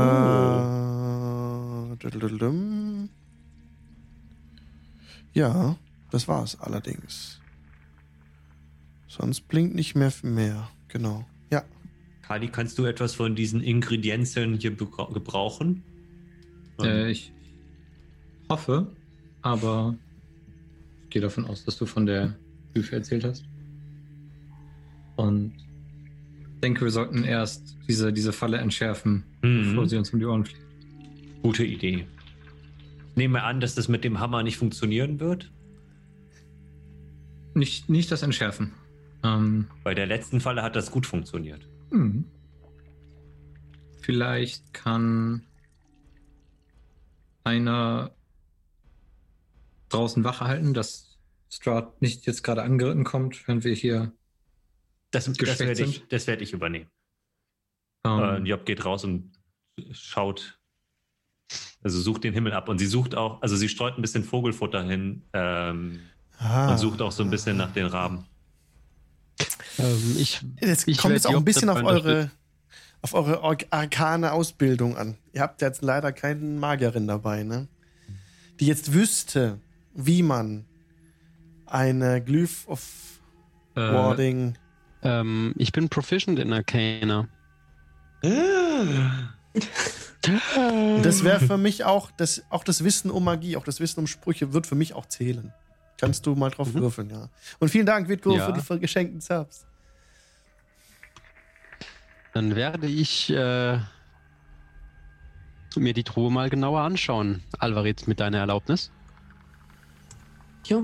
[5.33, 5.77] ja,
[6.11, 7.41] das war's allerdings.
[9.09, 10.71] Sonst blinkt nicht mehr mehr.
[10.89, 11.25] Genau.
[11.51, 11.65] Ja.
[12.23, 15.83] Kali, kannst du etwas von diesen Ingredienzien hier gebrauchen?
[16.81, 17.33] Äh, ich
[18.49, 18.95] hoffe,
[19.43, 19.97] aber
[21.05, 22.37] ich gehe davon aus, dass du von der
[22.75, 23.45] Hilfe erzählt hast.
[25.17, 25.55] Und
[26.63, 29.71] denke, wir sollten erst diese, diese Falle entschärfen, Mhm.
[29.71, 30.63] bevor sie uns um die Ohren fliegt.
[31.43, 32.07] Gute Idee.
[33.17, 35.51] Nehme an, dass das mit dem Hammer nicht funktionieren wird.
[37.55, 38.73] Nicht, nicht das Entschärfen.
[39.25, 41.67] Ähm, Bei der letzten Falle hat das gut funktioniert.
[41.91, 42.25] hm.
[44.01, 45.43] Vielleicht kann
[47.45, 48.11] einer
[49.91, 51.19] draußen Wache halten, dass
[51.51, 54.13] Strahd nicht jetzt gerade angeritten kommt, wenn wir hier.
[55.11, 56.87] Das, das werde ich, werd ich übernehmen.
[58.07, 59.33] Ähm, Äh, Job geht raus und
[59.93, 60.59] schaut,
[61.83, 62.69] also sucht den Himmel ab.
[62.69, 66.01] Und sie sucht auch, also sie streut ein bisschen Vogelfutter hin ähm,
[66.41, 66.71] Ah.
[66.71, 68.25] und sucht auch so ein bisschen nach den Raben.
[69.79, 72.31] Ähm, ich, Jetzt Ich kommt es auch ein bisschen auf eure,
[73.03, 75.17] auf eure arkane Ausbildung an.
[75.33, 77.67] Ihr habt jetzt leider keinen Magierin dabei, ne?
[78.61, 79.59] Die jetzt wüsste,
[79.95, 80.65] wie man
[81.67, 83.21] eine Glyph of
[83.75, 84.57] äh, Warding.
[85.03, 87.29] ähm, ich bin proficient in Arcana.
[91.03, 94.07] Das wäre für mich auch das, auch das Wissen um Magie, auch das Wissen um
[94.07, 95.53] Sprüche wird für mich auch zählen.
[95.99, 96.81] Kannst du mal drauf Mhm.
[96.81, 97.29] würfeln, ja.
[97.59, 98.53] Und vielen Dank, Witko, Ja.
[98.53, 99.67] für die geschenkten Subs.
[102.35, 103.79] Dann werde ich äh,
[105.77, 107.43] mir die Truhe mal genauer anschauen.
[107.59, 108.93] Alvarit, mit deiner Erlaubnis.
[110.67, 110.83] Ja.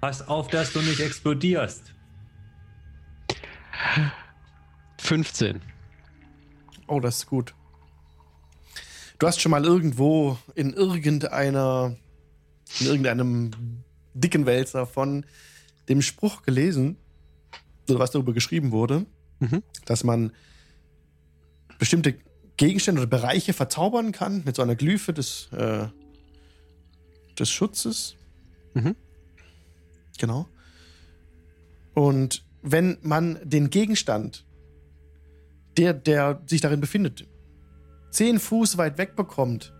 [0.00, 1.94] Pass auf, dass du nicht explodierst.
[5.06, 5.60] 15.
[6.88, 7.54] Oh, das ist gut.
[9.18, 11.96] Du hast schon mal irgendwo in irgendeiner,
[12.80, 13.50] in irgendeinem
[14.14, 15.24] dicken Wälzer von
[15.88, 16.96] dem Spruch gelesen,
[17.88, 19.06] oder was darüber geschrieben wurde,
[19.38, 19.62] Mhm.
[19.84, 20.32] dass man
[21.78, 22.14] bestimmte
[22.56, 25.86] Gegenstände oder Bereiche verzaubern kann mit so einer Glyphe des, äh,
[27.38, 28.16] des Schutzes.
[28.74, 28.96] Mhm.
[30.18, 30.48] Genau.
[31.94, 34.45] Und wenn man den Gegenstand,
[35.76, 37.26] der, der sich darin befindet,
[38.10, 39.72] zehn Fuß weit weg bekommt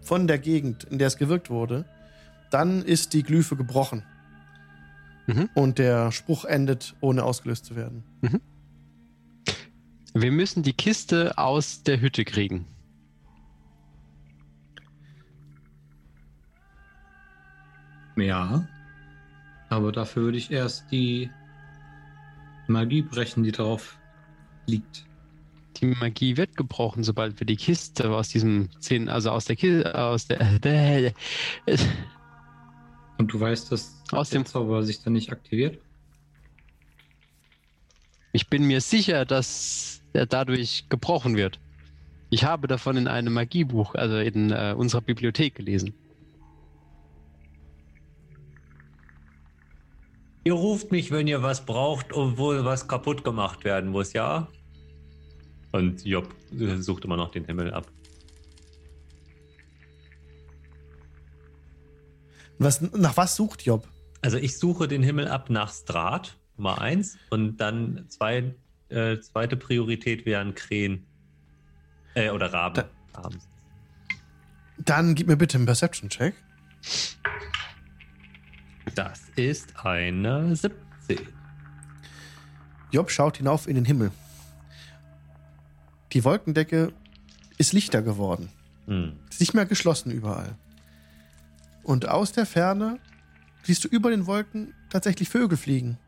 [0.00, 1.84] von der Gegend, in der es gewirkt wurde,
[2.50, 4.02] dann ist die Glyphe gebrochen.
[5.26, 5.48] Mhm.
[5.54, 8.02] Und der Spruch endet, ohne ausgelöst zu werden.
[10.14, 12.66] Wir müssen die Kiste aus der Hütte kriegen.
[18.16, 18.68] Ja.
[19.70, 21.30] Aber dafür würde ich erst die
[22.66, 23.96] Magie brechen, die drauf
[24.66, 25.06] liegt.
[25.76, 29.98] Die Magie wird gebrochen, sobald wir die Kiste aus diesem 10, also aus der Kiste,
[29.98, 31.12] aus der, äh,
[33.18, 35.78] Und du weißt, dass Aus der dem- Zauber sich dann nicht aktiviert?
[38.34, 41.60] ich bin mir sicher, dass er dadurch gebrochen wird.
[42.30, 45.92] Ich habe davon in einem Magiebuch, also in äh, unserer Bibliothek gelesen.
[50.44, 54.48] Ihr ruft mich, wenn ihr was braucht wo was kaputt gemacht werden muss, ja?
[55.72, 56.34] Und Job
[56.78, 57.86] sucht immer noch den Himmel ab.
[62.58, 63.88] Was, nach was sucht Job?
[64.20, 67.16] Also ich suche den Himmel ab nach Strat, Nummer eins.
[67.30, 68.54] Und dann zwei,
[68.88, 71.06] äh, zweite Priorität wären Krähen.
[72.14, 72.84] Äh, oder Raben.
[73.12, 73.38] Da- Raben.
[74.78, 76.34] Dann gib mir bitte einen Perception-Check.
[78.94, 80.72] Das ist eine 17.
[82.90, 84.10] Job schaut hinauf in den Himmel.
[86.12, 86.92] Die Wolkendecke
[87.58, 88.48] ist lichter geworden.
[88.86, 89.12] Hm.
[89.30, 90.56] Ist nicht mehr geschlossen überall.
[91.82, 92.98] Und aus der Ferne
[93.62, 95.98] siehst du über den Wolken tatsächlich Vögel fliegen.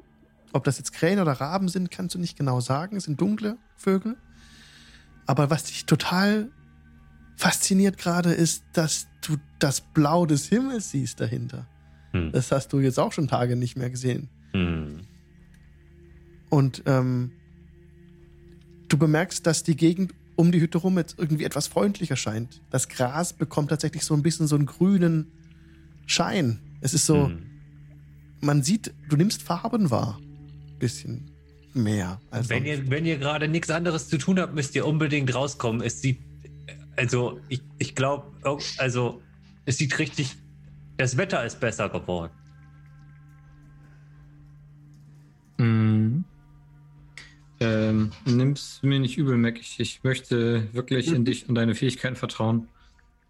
[0.52, 2.96] Ob das jetzt Krähen oder Raben sind, kannst du nicht genau sagen.
[2.96, 4.16] Es sind dunkle Vögel.
[5.26, 6.50] Aber was dich total
[7.36, 11.66] fasziniert gerade ist, dass du das Blau des Himmels siehst dahinter.
[12.12, 12.30] Hm.
[12.32, 14.28] Das hast du jetzt auch schon Tage nicht mehr gesehen.
[14.52, 15.00] Hm.
[16.50, 17.32] Und ähm,
[18.94, 22.62] du bemerkst, dass die Gegend um die Hütte rum jetzt irgendwie etwas freundlicher scheint.
[22.70, 25.30] Das Gras bekommt tatsächlich so ein bisschen so einen grünen
[26.06, 26.60] Schein.
[26.80, 27.42] Es ist so, Hm.
[28.40, 30.20] man sieht, du nimmst Farben wahr.
[30.78, 31.30] Bisschen
[31.72, 32.20] mehr.
[32.30, 35.80] Als Wenn ihr, wenn ihr gerade nichts anderes zu tun habt, müsst ihr unbedingt rauskommen.
[35.82, 36.20] Es sieht,
[36.96, 38.26] also ich, ich glaube,
[38.78, 39.22] also
[39.64, 40.36] es sieht richtig,
[40.98, 42.32] das Wetter ist besser geworden.
[47.64, 49.58] Ähm, nimm's mir nicht übel, Mac.
[49.58, 52.68] Ich, ich möchte wirklich in dich und deine Fähigkeiten vertrauen.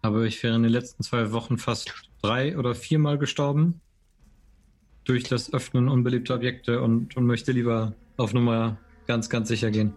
[0.01, 3.79] Aber ich wäre in den letzten zwei Wochen fast drei oder viermal gestorben.
[5.05, 9.93] Durch das Öffnen unbeliebter Objekte und, und möchte lieber auf Nummer ganz, ganz sicher gehen.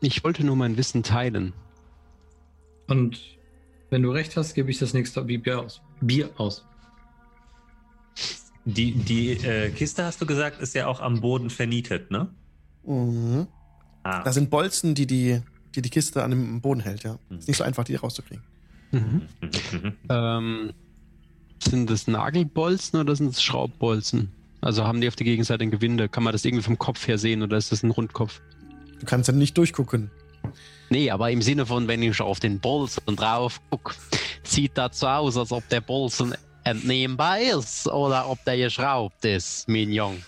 [0.00, 1.54] Ich wollte nur mein Wissen teilen.
[2.86, 3.20] Und
[3.90, 5.80] wenn du recht hast, gebe ich das nächste Bier aus.
[6.00, 6.64] Bier aus.
[8.64, 12.28] Die, die äh, Kiste, hast du gesagt, ist ja auch am Boden vernietet, ne?
[12.86, 13.46] Mhm.
[14.02, 15.42] Ah, Da sind Bolzen, die die,
[15.74, 17.18] die die Kiste an dem Boden hält, ja.
[17.36, 18.44] Ist nicht so einfach, die rauszukriegen.
[18.92, 19.22] Mhm.
[19.72, 19.92] mhm.
[20.08, 20.72] Ähm,
[21.62, 24.30] sind das Nagelbolzen oder sind das Schraubbolzen?
[24.60, 26.08] Also haben die auf der Gegenseite ein Gewinde?
[26.08, 28.40] Kann man das irgendwie vom Kopf her sehen oder ist das ein Rundkopf?
[29.00, 30.10] Du kannst dann nicht durchgucken.
[30.88, 33.94] Nee, aber im Sinne von, wenn ich auf den Bolzen drauf gucke,
[34.44, 39.68] sieht das so aus, als ob der Bolzen entnehmbar ist oder ob der geschraubt ist,
[39.68, 40.22] Mignon.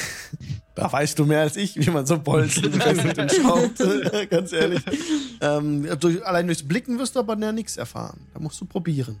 [0.76, 3.78] Da weißt du mehr als ich, wie man so Bolzen fesselt und schraubt.
[4.30, 4.80] Ganz ehrlich.
[5.40, 8.20] Ähm, durch, allein durchs Blicken wirst du aber ja nichts erfahren.
[8.32, 9.18] Da musst du probieren.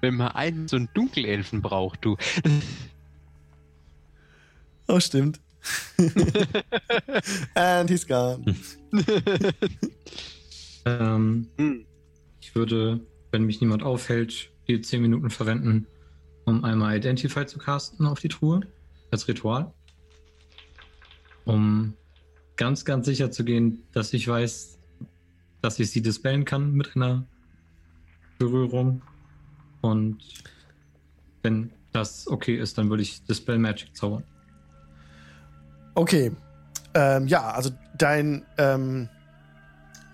[0.00, 2.16] Wenn man einen so einen Dunkelelfen braucht, du.
[4.88, 5.40] Oh, stimmt.
[7.54, 8.44] And he's gone.
[10.84, 11.86] Ähm, Hm.
[12.40, 13.00] ich würde,
[13.32, 15.86] wenn mich niemand aufhält, die 10 Minuten verwenden,
[16.44, 18.60] um einmal Identify zu casten auf die Truhe.
[19.10, 19.70] Als Ritual.
[21.44, 21.94] Um
[22.56, 24.78] ganz, ganz sicher zu gehen, dass ich weiß,
[25.60, 27.26] dass ich sie dispellen kann mit einer
[28.38, 29.02] Berührung.
[29.82, 30.22] Und
[31.42, 34.24] wenn das okay ist, dann würde ich Dispel Magic zaubern.
[35.94, 36.32] Okay.
[36.94, 39.08] Ähm, ja, also dein, ähm,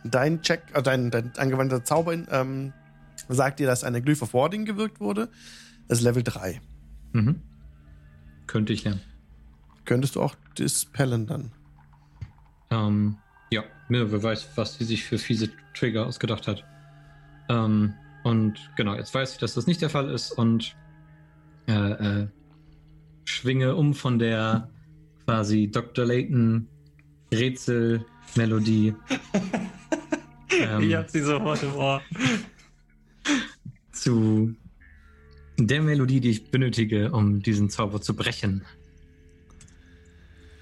[0.04, 2.72] dein Check, äh, dein, dein angewandter Zauber ähm,
[3.34, 5.28] sagt dir, dass eine Glyph of Warding gewirkt wurde.
[5.86, 6.60] Das ist Level 3.
[7.12, 7.42] Mhm.
[8.46, 9.00] Könnte ich lernen.
[9.84, 11.50] Könntest du auch dispellen dann.
[12.70, 13.16] Ähm,
[13.50, 16.64] ja, mir wer weiß, was sie sich für fiese Trigger ausgedacht hat.
[17.48, 20.76] Ähm, und genau, jetzt weiß ich, dass das nicht der Fall ist und
[21.66, 22.28] äh, äh,
[23.24, 24.70] schwinge um von der
[25.24, 26.04] quasi Dr.
[26.04, 26.68] Layton
[27.32, 28.94] Rätsel-Melodie.
[30.50, 32.02] ähm, ich hab sie sofort im Ohr.
[34.08, 34.56] Zu
[35.58, 38.64] der Melodie, die ich benötige, um diesen Zauber zu brechen.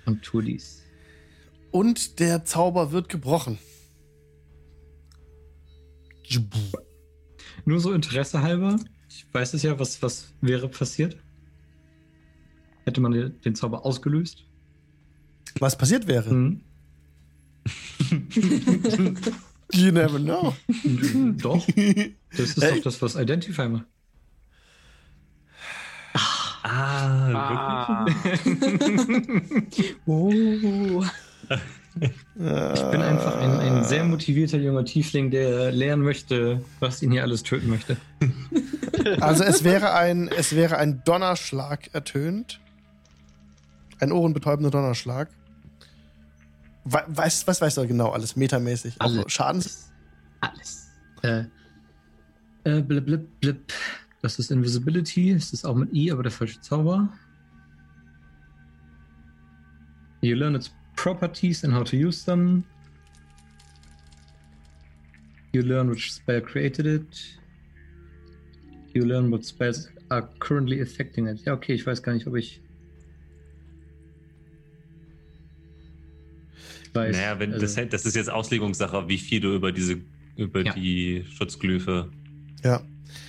[0.05, 0.83] Und tue dies.
[1.71, 3.61] Und der Zauber wird gebrochen.
[7.65, 8.81] Nur so Interesse halber.
[9.09, 11.17] Ich weiß es ja, was, was wäre passiert.
[12.85, 14.45] Hätte man den den Zauber ausgelöst?
[15.61, 16.35] Was passiert wäre?
[16.35, 16.63] Mhm.
[19.73, 20.55] You never know.
[21.39, 21.67] doch.
[22.31, 23.85] Das ist doch das, was Identify macht.
[26.63, 28.07] Ah,
[30.07, 30.31] Oh.
[31.99, 37.23] Ich bin einfach ein, ein sehr motivierter junger Tiefling, der lernen möchte, was ihn hier
[37.23, 37.97] alles töten möchte.
[39.21, 42.61] Also es wäre ein, es wäre ein Donnerschlag ertönt.
[43.99, 45.29] Ein ohrenbetäubender Donnerschlag.
[46.89, 48.95] We weißt, was weißt du genau alles metamäßig?
[49.01, 49.33] Auch Alles.
[49.33, 49.93] Schadens.
[50.41, 50.89] Alles.
[51.23, 51.45] Äh,
[52.65, 53.73] äh, blip, blip, blip.
[54.23, 55.33] Das ist Invisibility.
[55.33, 57.09] Es ist auch mit I, aber der falsche Zauber.
[60.21, 62.65] You learn its properties and how to use them.
[65.53, 67.39] You learn which spell created it.
[68.95, 71.45] You learn what spells are currently affecting it.
[71.45, 72.61] Ja, okay, ich weiß gar nicht, ob ich.
[76.97, 77.17] Weiß.
[77.17, 79.99] Naja, wenn, also, das, das ist jetzt Auslegungssache, wie viel du über diese,
[80.37, 80.73] über Ja.
[80.75, 82.11] die Schutzglyphe.
[82.65, 82.81] Ja.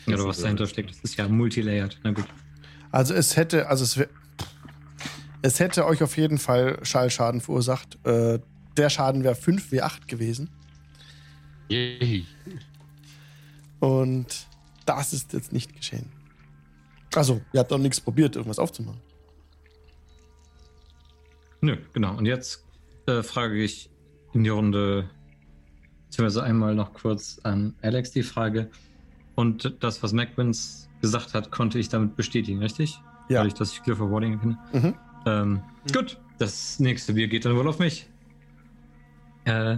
[0.07, 0.89] oder was dahinter steckt.
[0.91, 1.99] Das ist ja multilayered.
[2.03, 2.25] Na gut.
[2.91, 4.07] Also es hätte, also es,
[5.41, 7.97] es hätte euch auf jeden Fall Schallschaden verursacht.
[8.05, 8.39] Äh,
[8.77, 10.49] der Schaden wäre 5 W8 gewesen.
[11.69, 12.25] Yay.
[13.79, 14.47] Und
[14.85, 16.11] das ist jetzt nicht geschehen.
[17.15, 19.01] Also, ihr habt doch nichts probiert, irgendwas aufzumachen.
[21.61, 22.15] Nö, genau.
[22.17, 22.63] Und jetzt
[23.07, 23.89] äh, frage ich
[24.33, 25.09] in die Runde,
[26.05, 28.69] beziehungsweise einmal noch kurz an Alex die Frage.
[29.35, 32.99] Und das, was Macwins gesagt hat, konnte ich damit bestätigen, richtig?
[33.29, 33.37] Ja.
[33.37, 34.57] Dadurch, dass ich Clear for Warding erkenne.
[34.73, 34.95] Mhm.
[35.25, 35.61] Ähm,
[35.93, 38.09] Gut, das nächste Bier geht dann wohl auf mich.
[39.45, 39.77] Äh,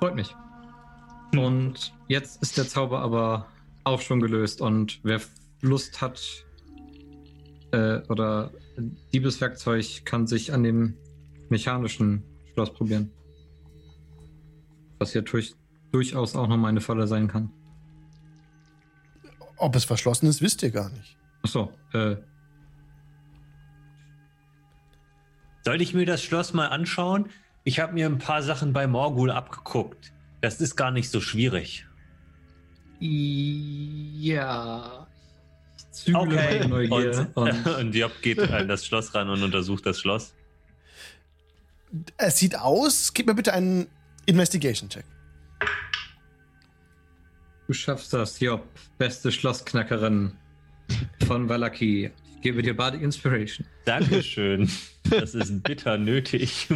[0.00, 0.34] freut mich.
[1.36, 3.46] Und jetzt ist der Zauber aber
[3.84, 5.20] auch schon gelöst und wer
[5.60, 6.20] Lust hat
[7.72, 8.50] äh, oder
[9.12, 10.94] Diebeswerkzeug kann sich an dem
[11.48, 13.10] mechanischen Schloss probieren.
[14.98, 15.54] Was ja durch,
[15.90, 17.50] durchaus auch nochmal eine Falle sein kann.
[19.56, 21.16] Ob es verschlossen ist, wisst ihr gar nicht.
[21.42, 22.16] Achso, äh,
[25.64, 27.28] Soll ich mir das Schloss mal anschauen?
[27.62, 30.12] Ich habe mir ein paar Sachen bei Morgul abgeguckt.
[30.40, 31.86] Das ist gar nicht so schwierig.
[32.98, 35.06] ja.
[35.92, 40.00] Zügle meine Neugier Und, und, und Job geht an das Schloss ran und untersucht das
[40.00, 40.34] Schloss.
[42.16, 43.86] Es sieht aus, gib mir bitte einen
[44.24, 45.04] Investigation-Check.
[47.68, 48.66] Du schaffst das, Job.
[48.98, 50.32] Beste Schlossknackerin
[51.26, 52.10] von Valaki.
[52.36, 53.66] Ich gebe dir Bardic Inspiration.
[53.84, 54.70] Dankeschön.
[55.10, 56.68] Das ist bitter nötig.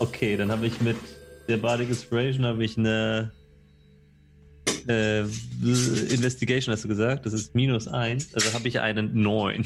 [0.00, 0.96] okay, dann habe ich mit
[1.48, 3.32] der Bardic Inspiration habe ich eine
[4.88, 7.26] äh, Investigation, hast du gesagt?
[7.26, 8.34] Das ist minus 1.
[8.34, 9.64] Also habe ich einen 9.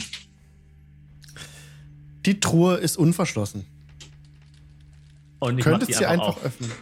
[2.26, 3.64] Die Truhe ist unverschlossen.
[5.40, 6.44] Und Du ich könntest sie einfach auf.
[6.44, 6.72] öffnen.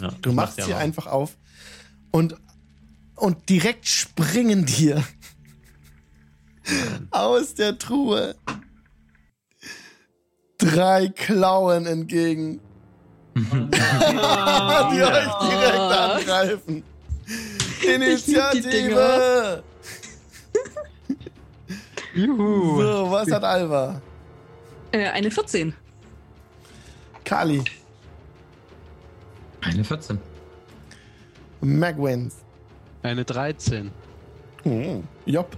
[0.00, 0.78] Ja, Du machst sie auf.
[0.80, 1.36] einfach auf.
[2.10, 2.36] Und,
[3.16, 5.04] und direkt springen dir
[7.10, 8.36] aus der Truhe
[10.58, 12.60] drei Klauen entgegen,
[13.34, 13.40] die
[15.02, 16.16] euch direkt Ah.
[16.16, 16.82] angreifen.
[17.82, 19.62] Initiative!
[22.14, 22.80] Juhu.
[22.82, 24.00] So, was hat Alva?
[24.92, 25.74] Äh, eine 14.
[27.24, 27.62] Kali,
[29.60, 30.18] Eine 14.
[31.60, 32.36] Magwins,
[33.02, 33.90] Eine 13.
[34.64, 35.56] oh, Job,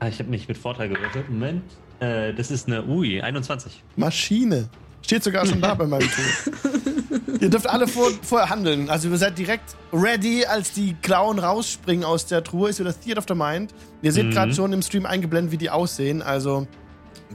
[0.00, 1.30] Ah, ich habe nicht mit Vorteil gewürfelt.
[1.30, 1.62] Moment.
[2.00, 3.84] Äh, das ist eine Ui, 21.
[3.94, 4.68] Maschine.
[5.12, 7.38] Steht sogar schon da bei meinem Tool.
[7.40, 8.88] Ihr dürft alle vor, vorher handeln.
[8.88, 12.70] Also ihr seid direkt ready, als die Klauen rausspringen aus der Truhe.
[12.70, 13.74] Ist wieder Theater of the Mind.
[14.00, 14.30] Ihr seht Mhm.
[14.30, 16.22] gerade schon im Stream eingeblendet, wie die aussehen.
[16.22, 16.66] Also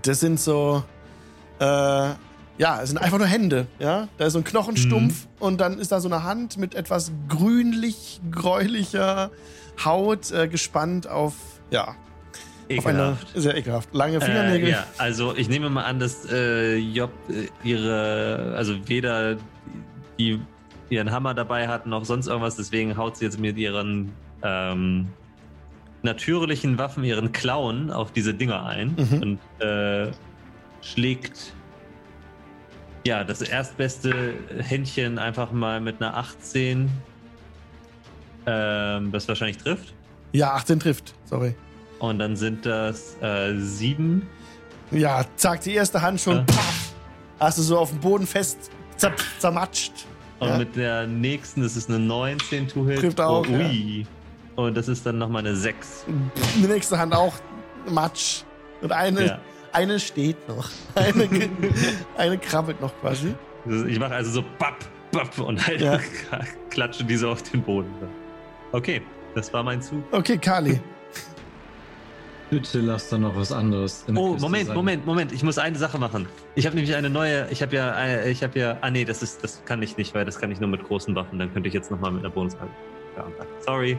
[0.02, 0.84] das sind so,
[1.60, 3.68] äh, ja, es sind einfach nur Hände.
[3.80, 5.30] Ja, da ist so ein Knochenstumpf Mhm.
[5.40, 9.30] und dann ist da so eine Hand mit etwas grünlich, gräulicher
[9.86, 11.34] Haut äh, gespannt auf,
[11.70, 11.96] ja,
[12.70, 13.28] Ekelhaft.
[13.36, 14.70] sehr ekelhaft lange Fingernägel.
[14.70, 19.38] Äh, ja, also ich nehme mal an, dass äh, Job äh, ihre, also weder
[20.20, 20.40] die
[20.90, 24.12] ihren Hammer dabei hat noch sonst irgendwas, deswegen haut sie jetzt mit ihren
[24.42, 25.08] ähm,
[26.04, 29.22] natürlichen Waffen, ihren Klauen auf diese Dinger ein Mhm.
[29.22, 30.12] und äh,
[30.82, 31.54] schlägt
[33.06, 36.90] ja das erstbeste Händchen einfach mal mit einer 18,
[38.46, 39.94] ähm, das wahrscheinlich trifft.
[40.32, 41.14] Ja, 18 trifft.
[41.26, 41.56] Sorry.
[42.00, 44.28] Und dann sind das äh, sieben
[44.92, 46.38] Ja, zack, die erste Hand schon.
[46.38, 46.44] Ja.
[46.44, 46.94] Paff,
[47.40, 49.94] hast du so auf dem Boden fest zer zermatscht.
[50.40, 50.58] Und Ja.
[50.60, 53.00] mit der nächsten, das ist eine 19 to hit.
[53.00, 54.06] Trifft auch, Oh, ui.
[54.56, 56.06] Und das ist dann nochmal eine 6.
[56.58, 57.34] Die nächste Hand auch
[57.90, 58.44] Matsch.
[58.82, 59.40] Und eine, Ja.
[59.72, 60.70] eine steht noch.
[60.96, 61.28] Eine,
[62.18, 63.34] eine krabbelt noch quasi.
[63.88, 64.78] Ich mache also so bapp,
[65.12, 66.00] bapp und halt Ja.
[66.70, 67.92] klatsche diese auf den Boden.
[68.72, 69.02] Okay,
[69.36, 70.04] das war mein Zug.
[70.12, 70.80] Okay, Kali.
[72.50, 74.06] Bitte lass da noch was anderes.
[74.08, 74.76] in der Oh, Kiste Moment, sein.
[74.76, 75.32] Moment, Moment.
[75.34, 76.28] Ich muss eine Sache machen.
[76.56, 77.50] Ich habe nämlich eine neue.
[77.52, 78.78] Ich habe ja, äh, ich habe ja.
[78.82, 81.14] Ah nee, das ist, das kann ich nicht, weil das kann ich nur mit großen
[81.14, 81.40] Waffen.
[81.40, 82.54] Dann könnte ich jetzt nochmal mit einer Bonus
[83.18, 83.26] ja,
[83.60, 83.98] Sorry.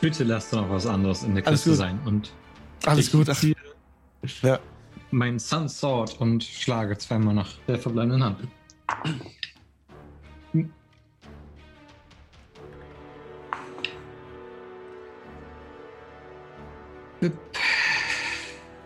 [0.00, 2.00] Bitte lass da noch was anderes in der Kiste sein.
[2.04, 2.32] Und
[2.86, 3.28] Alles ich gut.
[3.30, 3.54] Ach, ziehe
[4.42, 4.58] ja.
[5.10, 8.38] mein Sun Sword und schlage zweimal nach der verbleibenden Hand.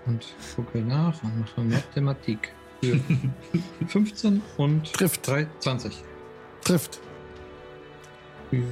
[0.06, 0.26] Und
[0.56, 2.52] gucke nach und mache Mathematik.
[2.82, 2.98] Für
[3.86, 5.26] 15 und Trifft.
[5.26, 5.94] 3, 20.
[6.64, 7.00] Trifft.
[8.50, 8.64] Für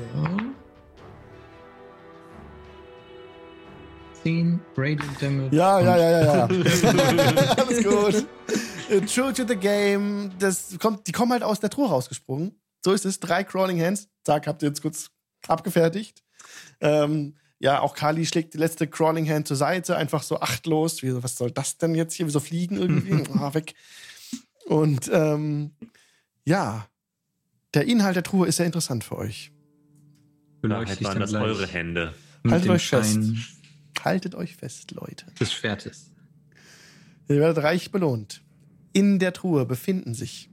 [4.22, 5.56] 10 Radiant Damage.
[5.56, 6.44] Ja, ja, ja, ja, ja.
[7.56, 8.26] Alles gut.
[9.08, 10.32] True to the game.
[10.38, 12.60] Das kommt, die kommen halt aus der Truhe rausgesprungen.
[12.84, 13.20] So ist es.
[13.20, 14.08] Drei Crawling Hands.
[14.24, 15.10] Zack, habt ihr jetzt kurz
[15.46, 16.22] abgefertigt.
[16.80, 21.02] Ähm, ja, auch Kali schlägt die letzte Crawling Hand zur Seite, einfach so achtlos.
[21.02, 22.26] Wie, was soll das denn jetzt hier?
[22.26, 23.22] Wieso fliegen irgendwie?
[23.38, 23.74] ah, weg.
[24.66, 25.72] Und ähm,
[26.44, 26.88] ja,
[27.74, 29.52] der Inhalt der Truhe ist sehr interessant für euch.
[30.62, 30.70] ich
[31.04, 32.14] waren das eure Hände.
[32.42, 33.12] mit Haltet dem euch fest.
[33.12, 33.44] Schein
[34.02, 35.26] Haltet euch fest, Leute.
[35.38, 36.10] des Schwertes.
[37.28, 38.42] Ihr werdet reich belohnt.
[38.92, 40.48] In der Truhe befinden sich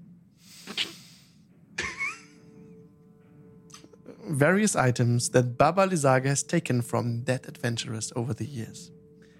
[4.27, 8.91] various items that Baba Lisaga has taken from dead adventurers over the years.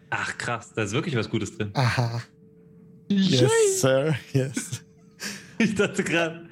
[0.10, 1.72] Ach krass, da ist wirklich was Gutes drin.
[1.74, 2.22] Aha.
[3.10, 4.16] Yes, sir.
[4.34, 4.84] Yes.
[5.60, 6.46] Ich dachte gerade.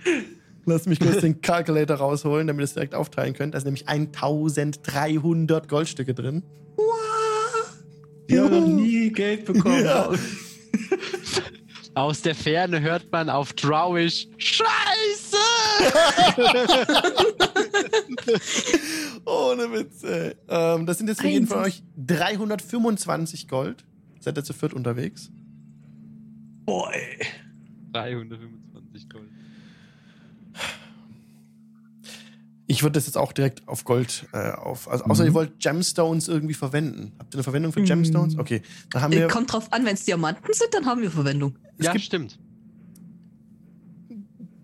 [0.66, 3.54] Lass mich kurz den Calculator rausholen, damit ihr es direkt aufteilen könnt.
[3.54, 6.42] Da sind nämlich 1300 Goldstücke drin.
[8.26, 9.86] Wir haben noch nie Geld bekommen.
[9.86, 10.10] Ja.
[11.96, 15.38] Aus der Ferne hört man auf Drowish Scheiße!
[19.26, 20.36] Ohne Witz, ey.
[20.50, 23.86] Ähm, das sind jetzt für jeden von euch 325 Gold.
[24.20, 25.32] Seid ihr zu viert unterwegs?
[26.66, 27.26] Boah, ey.
[27.94, 29.30] 325 Gold.
[32.68, 34.90] Ich würde das jetzt auch direkt auf Gold äh, auf.
[34.90, 35.30] Also, außer Mhm.
[35.30, 37.12] ihr wollt Gemstones irgendwie verwenden.
[37.20, 37.86] Habt ihr eine Verwendung für Mhm.
[37.86, 38.38] Gemstones?
[38.40, 38.62] Okay.
[38.92, 39.26] Dann haben wir.
[39.26, 41.58] Äh, Kommt drauf an, wenn es Diamanten sind, dann haben wir Verwendung.
[41.78, 42.40] Es Ja, gibt- stimmt.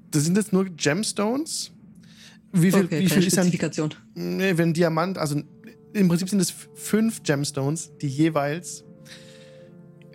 [0.09, 1.71] Das sind jetzt nur Gemstones.
[2.53, 3.43] Wie viel, okay, wie keine viel ist ein.
[3.45, 3.93] Spezifikation.
[4.15, 5.39] Nee, wenn Diamant, also
[5.93, 8.83] im Prinzip sind es fünf Gemstones, die jeweils.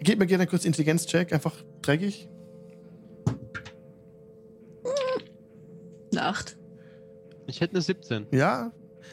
[0.01, 2.29] Gebt mir gerne kurz Intelligenzcheck, einfach dreckig.
[6.13, 6.57] Eine 8.
[7.47, 8.27] Ich hätte eine 17.
[8.33, 8.73] Ja.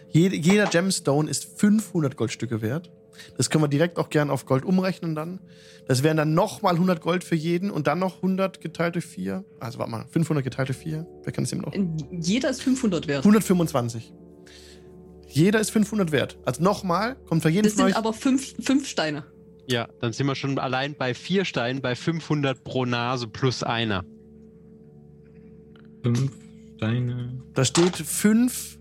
[0.10, 2.92] Jede, jeder Gemstone ist 500 Goldstücke wert.
[3.38, 5.40] Das können wir direkt auch gern auf Gold umrechnen dann.
[5.88, 9.44] Das wären dann nochmal 100 Gold für jeden und dann noch 100 geteilt durch 4.
[9.60, 11.06] Also warte mal, 500 geteilt durch 4.
[11.24, 11.74] Wer kann es eben noch?
[12.12, 13.20] Jeder ist 500 wert.
[13.20, 14.14] 125.
[15.28, 16.40] Jeder ist 500 wert.
[16.46, 17.94] Also nochmal, kommt für jeden Das von euch.
[17.94, 19.26] sind aber fünf, fünf Steine.
[19.68, 24.04] Ja, dann sind wir schon allein bei vier Steinen bei 500 pro Nase plus einer.
[26.04, 26.32] Fünf
[26.88, 27.42] Steine.
[27.54, 28.80] Da steht 5,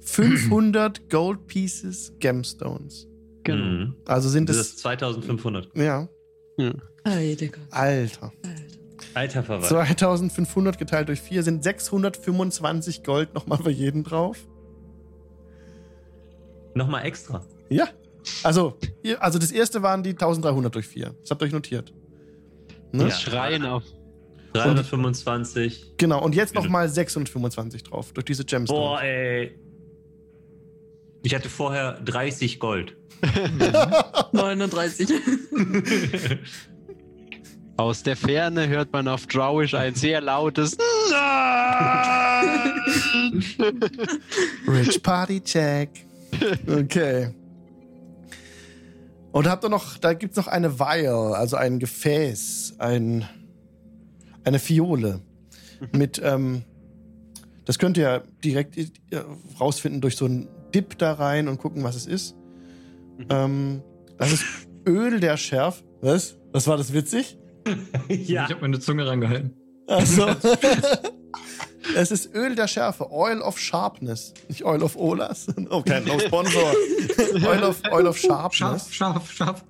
[0.00, 3.06] 500 Gold Pieces Gemstones.
[3.44, 3.64] Genau.
[3.64, 3.96] Mhm.
[4.06, 4.68] Also sind Das es.
[4.70, 5.76] ist 2500.
[5.76, 6.08] Ja,
[6.58, 6.78] Digga.
[7.04, 7.60] Alter.
[7.70, 8.32] Alter.
[9.14, 9.66] Alter Verwalt.
[9.66, 14.38] 2500 geteilt durch 4 sind 625 Gold nochmal für jeden drauf.
[16.74, 17.44] Nochmal extra.
[17.70, 17.88] Ja.
[18.42, 18.76] Also,
[19.20, 21.14] also das erste waren die 1300 durch 4.
[21.20, 21.94] Das habt ihr euch notiert.
[22.92, 23.04] Ne?
[23.04, 23.08] Ja.
[23.08, 23.84] Das Schreien auf.
[24.56, 25.94] 325.
[25.96, 28.80] Genau, und jetzt nochmal 625 drauf durch diese Gemstones.
[28.80, 29.58] Boah, ey.
[31.22, 32.96] Ich hatte vorher 30 Gold.
[34.32, 35.08] 39.
[37.78, 40.78] Aus der Ferne hört man auf Drowish ein sehr lautes!
[44.66, 45.90] Rich Party Check.
[46.66, 47.34] Okay.
[49.32, 53.28] Und habt ihr noch, da gibt es noch eine Vial, also ein Gefäß, ein,
[54.46, 55.20] eine Fiole.
[55.92, 56.62] Mit, ähm,
[57.64, 58.88] das könnt ihr direkt äh,
[59.60, 62.36] rausfinden durch so einen Dip da rein und gucken, was es ist.
[63.28, 63.82] Ähm,
[64.18, 64.44] das ist
[64.86, 65.84] Öl der Schärf.
[66.00, 66.38] Was?
[66.52, 67.38] Was war das witzig?
[68.08, 69.56] Ich habe meine Zunge rangehalten.
[69.88, 70.28] Also,
[71.96, 74.34] es ist Öl der Schärfe, Oil of Sharpness.
[74.48, 75.48] Nicht Oil of Olas.
[75.70, 76.72] Oh, kein no Sponsor.
[77.44, 78.94] Oil of, Oil of Sharpness.
[78.94, 79.64] Scharf, scharf, scharf.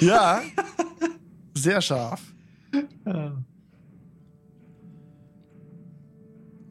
[0.00, 0.42] Ja.
[1.54, 2.20] Sehr scharf.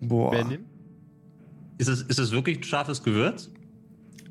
[0.08, 0.32] Boah.
[0.32, 0.66] Wer nimmt?
[1.78, 3.50] Ist es, ist es wirklich ein scharfes Gewürz?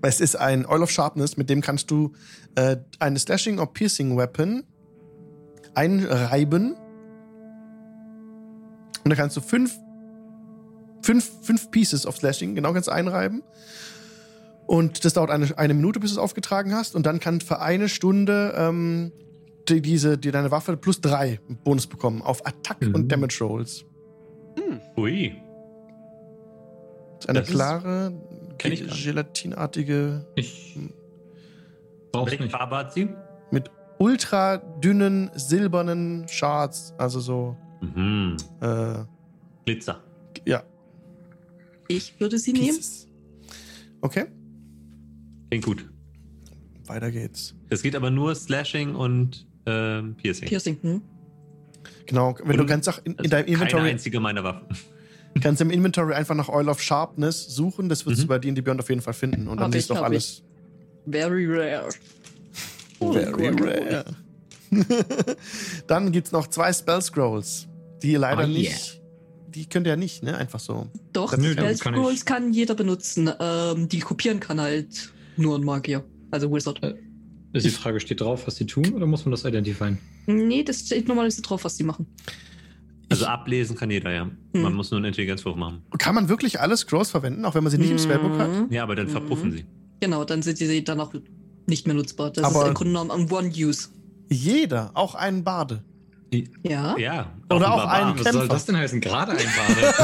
[0.02, 2.12] Es ist ein Oil of Sharpness, mit dem kannst du
[2.56, 4.64] äh, eine Slashing or Piercing Weapon
[5.74, 6.74] einreiben.
[9.04, 9.76] Und da kannst du fünf,
[11.02, 13.42] fünf, fünf Pieces of Slashing, genau kannst du einreiben.
[14.66, 16.94] Und das dauert eine, eine Minute, bis du es aufgetragen hast.
[16.94, 19.12] Und dann kann für eine Stunde ähm,
[19.68, 22.94] die, diese, die, deine Waffe plus drei Bonus bekommen auf Attack Mhm.
[22.94, 23.84] und Damage Rolls.
[24.96, 25.34] Ui.
[27.22, 28.12] Ist eine Das klare,
[28.58, 30.76] gelatinartige Ich
[32.10, 32.52] brauch's Welche nicht.
[32.52, 33.08] Farbe hat sie?
[33.52, 38.36] mit ultra dünnen silbernen Shards, also so, Mhm.
[38.60, 39.04] äh,
[39.66, 40.02] Glitzer.
[40.44, 40.64] ja,
[41.86, 42.66] Ich würde sie nehmen.
[42.66, 43.06] Pieces.
[44.00, 44.24] Okay,
[45.50, 45.88] Klingt gut.
[46.86, 47.54] weiter geht's.
[47.68, 50.48] Es geht aber nur Slashing und ähm, Piercing.
[50.48, 51.02] Piercing, hm?
[52.06, 54.66] Genau, wenn du Und kannst auch in, in Also deinem Keine Inventory, einzige meiner Waffen.
[55.40, 58.22] Kannst im Inventory einfach nach Oil of Sharpness suchen, das wirst Mhm.
[58.22, 60.04] du bei D&D Beyond auf jeden Fall finden und dann Hab siehst du ich, auch
[60.04, 60.42] alles
[61.10, 61.88] Very rare.
[63.00, 63.68] Oh, very cool.
[63.68, 64.04] rare.
[65.86, 67.68] dann gibt's noch zwei Spell Scrolls,
[68.02, 68.52] die ihr leider Oh, yeah.
[68.58, 69.02] nicht,
[69.54, 70.86] die könnt ihr nicht, ne, einfach so.
[71.12, 73.30] Doch, Nö, Spell damit kann ich- Scrolls kann jeder benutzen.
[73.40, 76.04] Ähm, die kopieren kann halt nur ein Magier.
[76.30, 76.80] Also Wizard.
[77.52, 79.98] Ist die Frage, steht drauf, was sie tun, oder muss man das identifizieren?
[80.26, 82.06] Nee, das steht normalerweise drauf, was die machen.
[83.10, 84.24] Also ablesen kann jeder, ja.
[84.52, 84.74] Man Hm.
[84.74, 85.82] muss nur einen Intelligenzwurf machen.
[85.98, 88.48] Kann man wirklich alle Scrolls verwenden, auch wenn man sie nicht im Spellbook hat?
[88.70, 89.10] Ja, aber dann Mhm.
[89.10, 89.64] verpuffen sie.
[90.00, 91.12] Genau, dann sind sie dann auch
[91.66, 92.30] nicht mehr nutzbar.
[92.30, 93.88] Das Aber- ist im Grunde genommen ein One-Use.
[94.30, 95.82] Jeder, auch ein Bade.
[96.62, 96.96] Ja.
[96.96, 97.30] Ja.
[97.50, 98.48] Oder ein auch ein- Was soll Kämpfer.
[98.48, 99.00] das denn heißen?
[99.02, 99.94] Gerade ein Bade.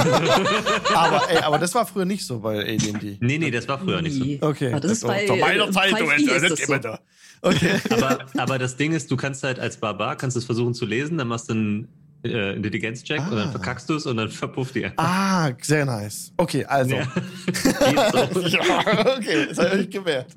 [0.94, 3.16] Aber, ey, aber das war früher nicht so bei AD&D.
[3.20, 4.46] Nee, nee, das war früher nicht so.
[4.46, 4.70] Okay.
[4.72, 6.82] Aber das ist bei, Zu meiner Zeit, du 5e ist immer so.
[6.82, 7.01] da.
[7.40, 7.70] Okay.
[7.90, 11.16] Aber, aber das Ding ist, du kannst halt als Barbar, kannst es versuchen zu lesen,
[11.18, 11.88] dann machst du einen
[12.24, 13.44] äh, Intelligenzcheck und Ah.
[13.44, 14.86] dann verkackst du es und dann verpufft die.
[14.96, 16.32] Ah, sehr nice.
[16.36, 16.96] Okay, also.
[16.96, 17.04] Ja.
[17.46, 18.40] Geht so.
[18.46, 20.36] ja, okay, das habe ich gewährt.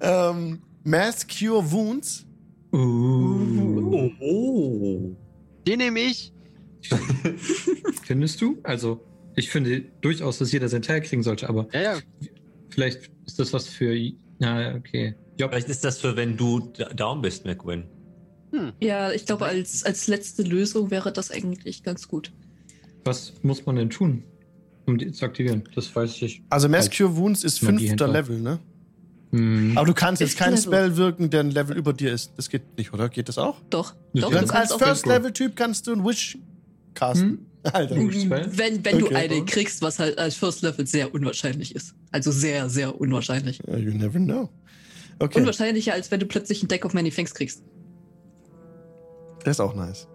[0.00, 2.26] Ähm, Mass Cure Wounds.
[2.72, 3.90] uh.
[3.94, 5.16] Oh, oh.
[5.66, 6.32] Den nehme ich.
[8.04, 8.58] Findest du?
[8.64, 9.00] Also,
[9.36, 11.94] ich finde durchaus, dass jeder sein Teil kriegen sollte, aber Ja, ja.
[12.70, 13.94] vielleicht ist das was für.
[14.38, 15.14] Na, okay.
[15.38, 15.50] Job.
[15.50, 17.84] Vielleicht ist das für, wenn du da- down bist, McWin.
[18.80, 22.32] Ja, ich glaube, als, als letzte Lösung wäre das eigentlich ganz gut.
[23.04, 24.24] Was muss man denn tun,
[24.86, 25.64] um die zu aktivieren?
[25.74, 26.42] Das weiß ich.
[26.50, 28.08] Also Mass Als Cure Wounds ist Magie fünfter hinter.
[28.08, 28.58] Level, ne?
[29.32, 29.72] Hm.
[29.76, 30.58] Aber du kannst jetzt keinen.
[30.58, 32.32] Spell wirken, der ein Level über dir ist.
[32.36, 33.08] Das geht nicht, oder?
[33.08, 33.60] Geht das auch?
[33.70, 33.94] Doch.
[34.12, 36.38] Das doch Du kannst du als kannst auch First Level Typ kannst du ein Wish
[36.94, 37.46] casten.
[37.62, 37.94] Alter.
[37.94, 38.12] Hm.
[38.12, 38.46] Spell?
[38.58, 39.14] wenn, wenn du Okay.
[39.16, 41.94] eine kriegst, was halt als First Level sehr unwahrscheinlich ist.
[42.10, 43.60] Also sehr, sehr unwahrscheinlich.
[43.66, 44.50] You never know.
[45.18, 47.62] Okay, Unwahrscheinlicher, als wenn du plötzlich ein Deck of Many Things kriegst.
[49.44, 50.08] Das ist auch nice.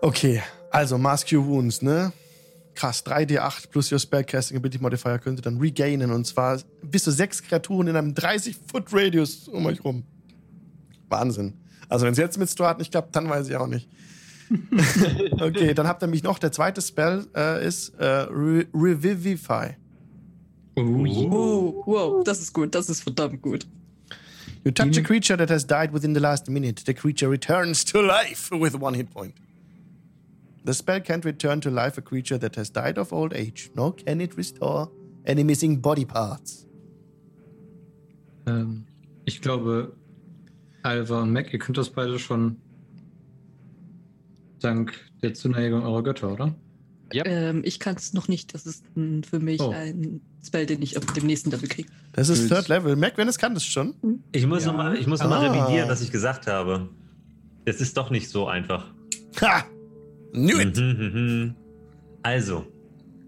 [0.00, 2.12] Okay, also Mass Cure Wounds, ne?
[2.74, 7.10] Krass, 3d8 plus your Spellcasting Ability Modifier könnt ihr dann regainen und zwar bis zu
[7.10, 10.04] sechs Kreaturen in einem 30-Foot-Radius um euch rum.
[11.08, 11.54] Wahnsinn.
[11.88, 13.88] Also wenn es jetzt mit Stuart nicht klappt, dann weiß ich auch nicht.
[15.40, 16.38] okay, dann habt ihr mich noch.
[16.38, 19.76] Der zweite Spell äh, ist äh, Re Revivify.
[20.76, 20.82] Oh.
[21.30, 23.66] Oh, wow, das ist gut, das ist verdammt gut.
[24.68, 25.06] You touch a Mhm.
[25.06, 26.84] creature that has died within the last minute.
[26.84, 29.34] The creature returns to life with one hit point.
[30.66, 33.94] The spell can't return to life a creature that has died of old age, nor
[33.94, 34.90] can it restore
[35.24, 36.66] any missing body parts.
[38.46, 38.84] Ähm,
[39.24, 39.94] ich glaube,
[40.82, 42.56] Alva und Mac, ihr könnt das beide schon
[44.60, 44.92] dank
[45.22, 46.54] der Zuneigung eurer Götter, oder?
[47.14, 47.26] Yep.
[47.26, 48.52] Ähm, ich kann es noch nicht.
[48.54, 49.70] Das ist mm, für mich Oh.
[49.70, 51.88] ein Spell, den ich auf dem nächsten Level kriege.
[52.12, 52.50] Das ist Gut.
[52.50, 52.96] Third Level.
[52.96, 53.94] Mac, wenn es kann, das schon.
[54.32, 54.72] Ich muss Ja.
[54.72, 55.52] nochmal noch mal Ah.
[55.52, 56.88] revidieren, was ich gesagt habe.
[57.64, 58.92] Es ist doch nicht so einfach.
[59.40, 59.64] Ha!
[60.32, 60.76] Knew it!
[60.76, 61.54] Mhm, mhm.
[62.22, 62.66] Also,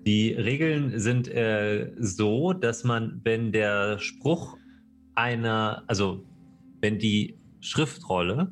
[0.07, 4.57] die Regeln sind äh, so, dass man, wenn der Spruch
[5.14, 6.24] einer, also
[6.81, 8.51] wenn die Schriftrolle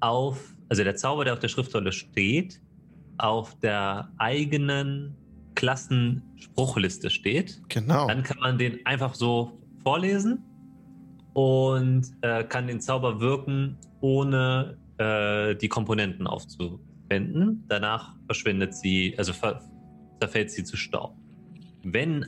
[0.00, 2.60] auf, also der Zauber, der auf der Schriftrolle steht,
[3.18, 5.14] auf der eigenen
[5.54, 8.06] Klassenspruchliste steht, Genau.
[8.06, 10.44] dann kann man den einfach so vorlesen
[11.32, 17.64] und äh, kann den Zauber wirken, ohne äh, die Komponenten aufzuwenden.
[17.68, 19.32] Danach verschwindet sie, also
[20.20, 21.16] zerfällt sie zu Staub.
[21.82, 22.26] Wenn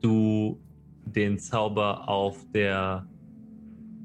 [0.00, 0.60] du
[1.04, 3.06] den Zauber auf der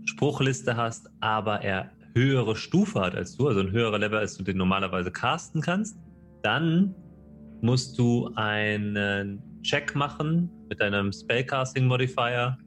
[0.05, 4.43] Spruchliste hast, aber er höhere Stufe hat als du, also ein höherer Level, als du
[4.43, 5.97] den normalerweise casten kannst,
[6.41, 6.95] dann
[7.61, 12.57] musst du einen Check machen mit deinem Spellcasting Modifier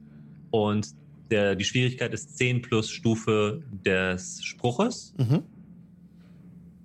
[0.51, 0.87] und
[1.31, 5.15] der, die Schwierigkeit ist 10 plus Stufe des Spruches.
[5.17, 5.43] Mhm.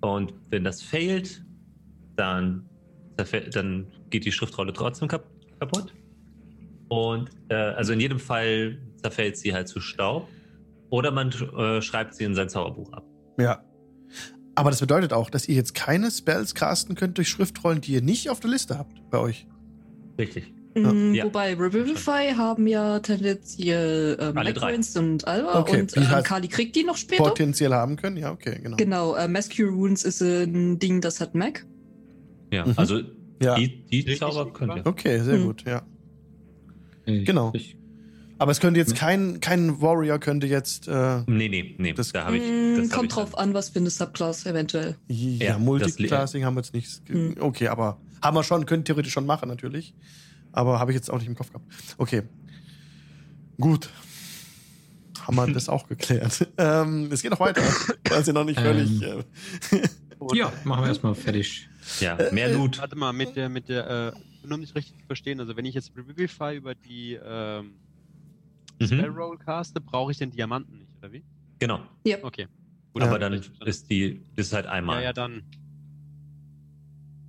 [0.01, 1.43] Und wenn das failt,
[2.15, 2.67] dann,
[3.51, 5.25] dann geht die Schriftrolle trotzdem kap
[5.59, 5.93] kaputt.
[6.87, 10.29] Und äh, also in jedem Fall zerfällt sie halt zu Staub.
[10.89, 13.03] Oder man äh, schreibt sie in sein Zauberbuch ab.
[13.37, 13.61] Ja.
[14.57, 18.01] Aber das bedeutet auch, dass ihr jetzt keine Spells casten könnt durch Schriftrollen, die ihr
[18.01, 19.45] nicht auf der Liste habt bei euch.
[20.17, 20.51] Richtig.
[20.75, 20.91] Ja.
[20.91, 21.25] Mm, Ja.
[21.25, 24.33] Wobei Revivify haben ja tendenziell ähm.
[24.33, 27.23] Necrons und Alva Okay, und ähm, Kali kriegt die noch später.
[27.23, 28.17] Potenziell haben können.
[28.17, 28.77] Ja, okay, genau.
[28.77, 31.65] Genau, äh, Mass Cure Wounds ist ein Ding, das hat Mac.
[32.51, 32.73] Ja, Mhm.
[32.77, 32.99] also
[33.41, 33.55] Ja.
[33.55, 34.85] die, die Zauber könnt ihr.
[34.87, 35.45] Okay, sehr Hm.
[35.45, 35.83] gut, ja.
[37.05, 37.51] Ich, Genau.
[37.53, 37.77] Ich,
[38.39, 38.97] Aber es könnte jetzt Ja.
[38.97, 41.93] kein, kein Warrior könnte jetzt äh, Nee, nee, nee.
[41.93, 42.43] Das- da habe ich.
[42.43, 44.95] Mm, das kommt ich drauf an, was für eine Subclass eventuell.
[45.07, 47.01] ja, Ja, Multiclassing haben wir jetzt nicht.
[47.07, 47.35] Hm.
[47.39, 49.93] Okay, aber haben wir schon, können theoretisch schon machen natürlich.
[50.51, 51.65] Aber habe ich jetzt auch nicht im Kopf gehabt.
[51.97, 52.23] Okay.
[53.59, 53.89] Gut.
[55.25, 56.47] haben wir das auch geklärt.
[56.57, 57.61] Ähm, es geht noch weiter.
[58.09, 59.01] Weil sie noch nicht völlig.
[59.01, 59.23] Ähm.
[59.71, 61.67] Äh, Ja, machen wir erstmal fertig.
[61.99, 62.79] Ja, mehr Loot.
[62.79, 65.65] Warte mal, mit der, mit der, äh, nur um nicht richtig zu verstehen, also wenn
[65.65, 67.73] ich jetzt Revivify über die ähm,
[68.79, 68.99] Mhm.
[69.15, 71.23] Roll caste, brauche ich den Diamanten nicht, oder wie?
[71.59, 71.81] Genau.
[72.23, 72.47] Okay.
[72.99, 74.97] Aber dann ist die, ist halt einmal.
[74.97, 75.43] Ja, ja, dann,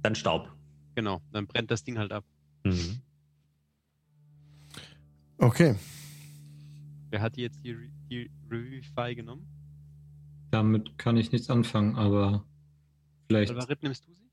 [0.03, 0.51] Dann Staub.
[0.95, 2.25] genau, dann brennt das Ding halt ab.
[2.65, 3.01] Mhm.
[5.39, 5.75] okay.
[7.11, 9.47] Wer hat die jetzt die, Re- die Revivify genommen?
[10.51, 12.45] Damit kann ich nichts anfangen, aber
[13.27, 13.51] vielleicht.
[13.53, 14.31] Alvarit, nimmst du sie?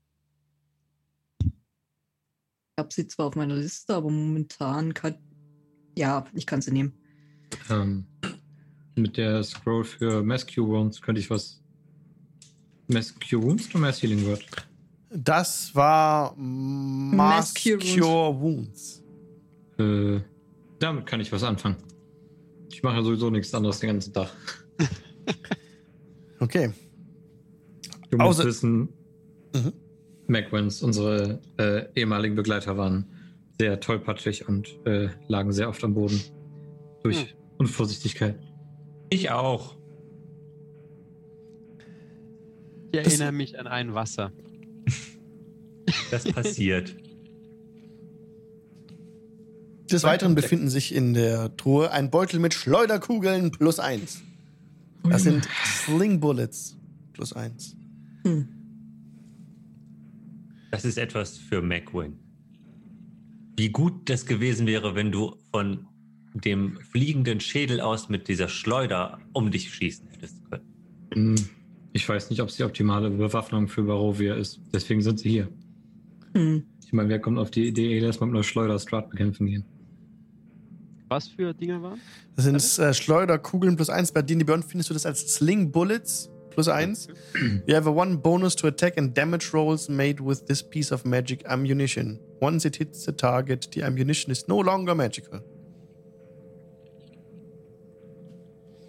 [1.44, 5.16] Ich habe sie zwar auf meiner Liste, aber momentan kann.
[5.96, 6.98] Ja, ich kann sie nehmen.
[7.70, 8.04] Ähm,
[8.94, 11.60] mit der Scroll für Mass Cure Wounds könnte ich was.
[12.88, 14.44] Mass Cure Wounds oder Mass Healing Word?
[15.10, 19.02] Das war Mass Cure Cure Wounds.
[19.78, 20.20] Äh,
[20.78, 21.76] damit kann ich was anfangen.
[22.70, 24.30] Ich mache ja sowieso nichts anderes den ganzen Tag.
[26.38, 26.70] Okay.
[28.10, 28.88] Du musst Außer- wissen,
[29.54, 29.72] Mhm.
[30.26, 33.06] Macwins, unsere äh, ehemaligen Begleiter, waren
[33.58, 36.20] sehr tollpatschig und äh, lagen sehr oft am Boden.
[37.06, 37.36] Durch Hm.
[37.58, 38.38] Unvorsichtigkeit.
[39.10, 39.76] Ich auch.
[42.92, 44.32] Ich Das- erinnere mich an ein Wasser.
[46.10, 46.96] Das passiert.
[49.90, 54.22] Des Weiteren befinden sich in der Truhe ein Beutel mit Schleuderkugeln plus eins.
[55.04, 56.76] Das sind Sling Bullets
[57.12, 57.76] plus eins.
[58.24, 58.48] Hm.
[60.72, 62.18] Das ist etwas für McWin.
[63.56, 65.86] Wie gut das gewesen wäre, wenn du von
[66.40, 70.64] dem fliegenden Schädel aus mit dieser Schleuder um dich schießen hättest können.
[71.14, 71.34] Hm,
[71.92, 74.60] Ich weiß nicht, ob es die optimale Bewaffnung für Barovia ist.
[74.72, 75.48] Deswegen sind sie hier.
[76.34, 76.64] Hm.
[76.84, 79.64] Ich meine, wer kommt auf die Idee, dass man mit einer Schleuder Strat bekämpfen gehen?
[81.08, 82.00] Was für Dinger waren?
[82.34, 84.12] Das sind äh, Schleuderkugeln plus eins.
[84.12, 87.08] Bei D&D Beyond findest du das als Sling Bullets plus eins.
[87.66, 91.04] You have a one bonus to attack and damage rolls made with this piece of
[91.04, 92.18] magic ammunition.
[92.40, 95.40] Once it hits the target, the ammunition is no longer magical.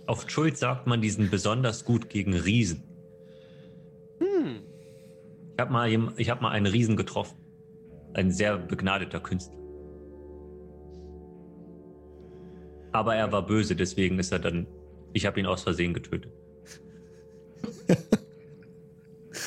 [0.08, 2.84] Auf Schuld sagt man, die sind besonders gut gegen Riesen.
[4.20, 4.62] Hm.
[5.54, 7.38] Ich habe mal, ich hab mal einen Riesen getroffen.
[8.14, 9.58] Ein sehr begnadeter Künstler.
[12.94, 14.66] Aber er war böse, deswegen ist er dann.
[15.14, 16.32] Ich habe ihn aus Versehen getötet.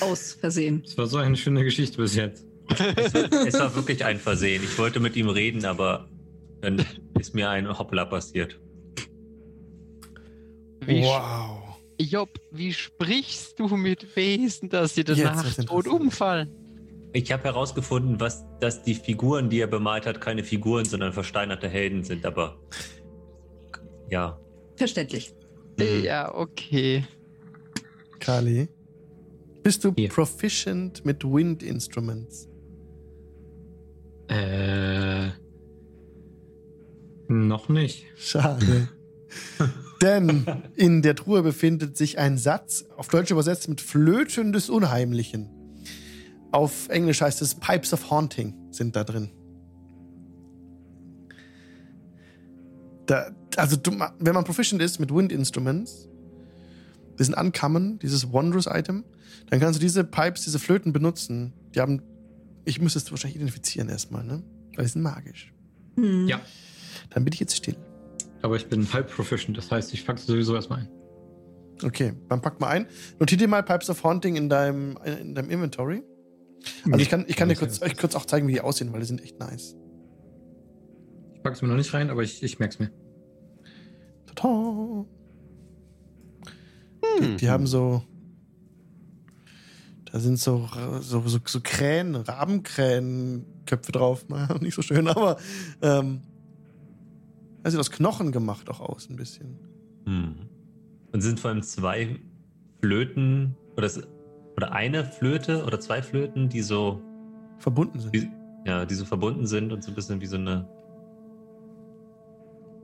[0.00, 0.82] Aus Versehen.
[0.84, 2.46] Das war so eine schöne Geschichte bis jetzt.
[3.44, 4.62] Es war wirklich ein Versehen.
[4.62, 6.08] Ich wollte mit ihm reden, aber
[6.60, 6.84] dann
[7.18, 8.58] ist mir ein Hoppla passiert.
[10.80, 11.76] Wie wow.
[11.98, 16.50] Job, wie sprichst du mit Wesen, dass sie danach tot umfallen?
[17.12, 21.68] Ich habe herausgefunden, was, dass die Figuren, die er bemalt hat, keine Figuren, sondern versteinerte
[21.68, 22.24] Helden sind.
[22.24, 22.56] Aber
[24.08, 24.38] ja,
[24.80, 25.34] Verständlich.
[25.78, 26.04] Mhm.
[26.04, 27.04] Ja, okay.
[28.18, 28.66] Kali,
[29.62, 30.08] bist du Hier.
[30.08, 32.48] proficient mit Wind Instruments?
[34.28, 35.28] Äh.
[37.28, 38.06] Noch nicht.
[38.16, 38.88] Schade.
[40.00, 40.46] Denn
[40.76, 45.48] in der Truhe befindet sich ein Satz, auf Deutsch übersetzt mit Flöten des Unheimlichen.
[46.52, 49.30] Auf Englisch heißt es Pipes of Haunting sind da drin.
[53.06, 56.08] Da, also, du, wenn man proficient ist mit Wind Instruments,
[57.18, 59.04] die sind uncommon, dieses Wondrous Item,
[59.48, 61.52] dann kannst du diese Pipes, diese Flöten benutzen.
[61.74, 62.02] Die haben,
[62.64, 64.42] ich müsste es wahrscheinlich identifizieren erstmal, ne?
[64.76, 65.52] Weil die sind magisch.
[65.96, 66.28] Hm.
[66.28, 66.40] Ja.
[67.10, 67.76] Dann bin ich jetzt still.
[68.42, 70.88] Aber ich bin halb proficient, das heißt, ich pack's sowieso erstmal ein.
[71.82, 72.86] Okay, dann pack mal ein.
[73.18, 76.02] Notier dir mal Pipes of Haunting in deinem, in deinem Inventory.
[76.86, 79.00] Also ich kann, ich kann dir kurz, euch kurz auch zeigen, wie die aussehen, weil
[79.00, 79.76] die sind echt nice.
[81.34, 82.90] Ich pack's mir noch nicht rein, aber ich, ich merk's mir.
[84.26, 85.06] Tada.
[87.02, 87.36] Hm.
[87.38, 88.02] Die haben so.
[90.12, 90.68] Da sind so,
[91.00, 94.26] so, so, so Krähen, Rabenkrähenköpfe drauf.
[94.60, 95.38] Nicht so schön, aber.
[95.80, 96.22] Ähm,
[97.62, 99.58] das sieht aus Knochen gemacht auch aus, ein bisschen.
[100.06, 100.34] Hm.
[101.12, 102.20] Und sind vor allem zwei
[102.80, 103.90] Flöten oder,
[104.56, 107.00] oder eine Flöte oder zwei Flöten, die so,
[107.58, 108.14] Verbunden sind.
[108.14, 108.30] die,
[108.66, 110.68] ja, die so verbunden sind und so ein bisschen wie so eine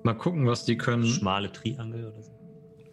[0.02, 1.04] Mal gucken, was die können.
[1.04, 2.30] schmale Triangel oder so.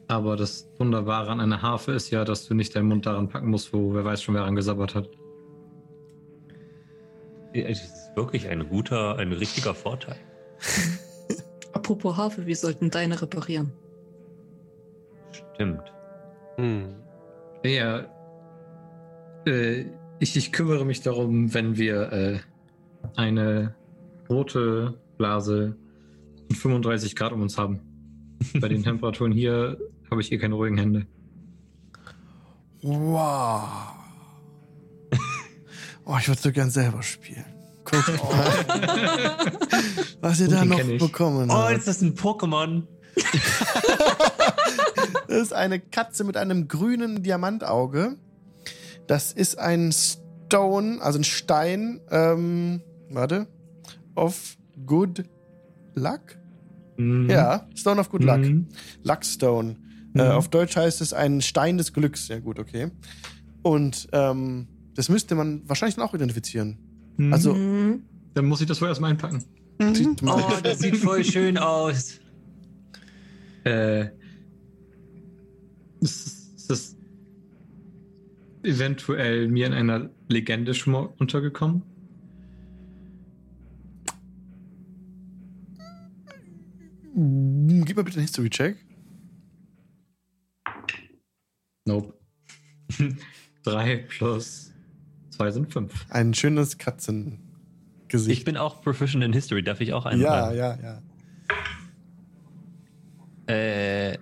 [0.08, 3.50] Aber das Wunderbare an einer Harfe ist ja, dass du nicht deinen Mund daran packen
[3.52, 5.10] musst, wo wer weiß schon, wer daran gesabbert hat.
[7.54, 10.16] Ja, Es ist wirklich ein guter, ein richtiger Vorteil.
[11.74, 13.72] Apropos Harfe, wir sollten deine reparieren.
[15.32, 15.92] Stimmt.
[16.58, 16.96] Hm.
[17.64, 18.06] Ja,
[19.46, 19.86] äh,
[20.20, 22.40] ich, ich kümmere mich darum, wenn wir äh,
[23.16, 23.76] eine
[24.30, 25.76] rote Blase
[26.50, 27.82] und 35 Grad um uns haben.
[28.60, 29.78] bei den Temperaturen hier
[30.10, 31.08] habe ich eh keine ruhigen Hände.
[32.82, 33.64] Wow.
[36.06, 37.53] Oh, ich würde so gern selber spielen.
[37.86, 39.48] Guck mal,
[40.22, 41.78] was ihr Oh, da noch bekommen Oh, habt.
[41.78, 42.84] ist das ein Pokémon?
[45.28, 48.18] Das ist eine Katze mit einem grünen Diamantauge.
[49.08, 53.48] Das ist ein Stone, also ein Stein, ähm, warte,
[54.16, 55.24] of good
[55.96, 56.22] luck?
[56.98, 57.30] Mhm.
[57.30, 58.40] Ja, Stone of good luck.
[58.40, 58.68] Mhm.
[59.04, 59.78] Luckstone.
[60.16, 60.32] Äh, Mhm.
[60.32, 62.28] auf Deutsch heißt es ein Stein des Glücks.
[62.28, 62.92] Ja, gut, okay.
[63.64, 66.78] Und ähm, das müsste man wahrscheinlich dann auch identifizieren.
[67.18, 67.34] Mhm.
[67.34, 68.04] Also, Mhm.
[68.36, 69.44] Dann muss ich das wohl erstmal einpacken.
[69.78, 72.20] man- Oh, das sieht voll schön aus.
[73.64, 74.08] Äh,
[76.02, 76.98] ist, ist das
[78.64, 81.84] eventuell mir in einer Legende schon mal untergekommen?
[87.86, 88.78] Gib mal bitte einen History-Check.
[91.86, 92.14] Nope.
[93.64, 94.73] Drei plus
[95.34, 96.06] zwei sind fünf.
[96.10, 97.40] Ein schönes Katzengesicht.
[98.40, 99.64] Ich bin auch Proficient in History.
[99.64, 100.22] Darf ich auch einen?
[100.22, 100.58] ja, rein?
[100.58, 100.78] ja,
[103.48, 103.54] ja.
[103.54, 104.18] Äh.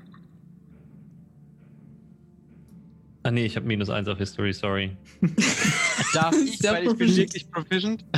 [3.24, 4.97] Ah nee, ich habe minus eins auf History, sorry.
[6.14, 7.18] Darf ich, Sehr weil ich bin proficient.
[7.18, 8.05] wirklich proficient?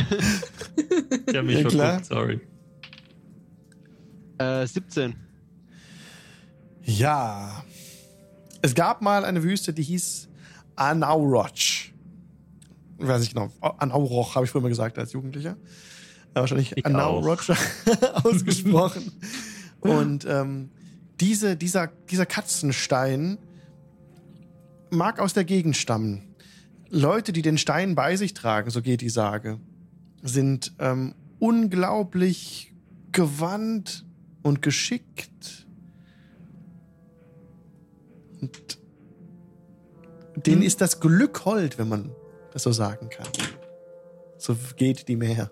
[1.28, 2.39] Ich habe mich Ja, verguckt, sorry.
[4.38, 5.16] Äh, 17.
[6.84, 7.64] Ja.
[8.62, 10.30] Es gab mal eine Wüste, die hieß
[10.76, 11.50] Anauroch.
[13.04, 13.51] Ich weiß nicht genau.
[13.60, 15.58] Anauroch habe ich früher mal gesagt als Jugendlicher.
[16.34, 17.43] Äh, wahrscheinlich Ich Anauroch
[18.24, 19.12] ausgesprochen.
[19.82, 20.70] Und ähm,
[21.20, 23.38] diese, dieser, dieser Katzenstein
[24.89, 26.34] mag aus der Gegend stammen.
[26.89, 29.60] Leute, die den Stein bei sich tragen, so geht die Sage,
[30.22, 32.74] sind ähm, unglaublich
[33.12, 34.06] gewandt
[34.43, 35.68] und geschickt.
[38.39, 38.80] Und
[40.38, 40.68] denen Hm.
[40.68, 42.12] ist das Glück hold, wenn man
[42.54, 43.28] das so sagen kann.
[44.38, 45.51] So geht die mehr.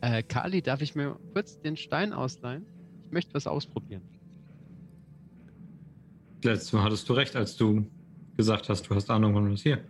[0.00, 2.66] Äh, Kali, darf ich mir kurz den Stein ausleihen?
[3.06, 4.02] Ich möchte was ausprobieren.
[6.42, 7.86] Letztes Mal hattest du recht, als du
[8.36, 9.84] gesagt hast, du hast Ahnung von was hier.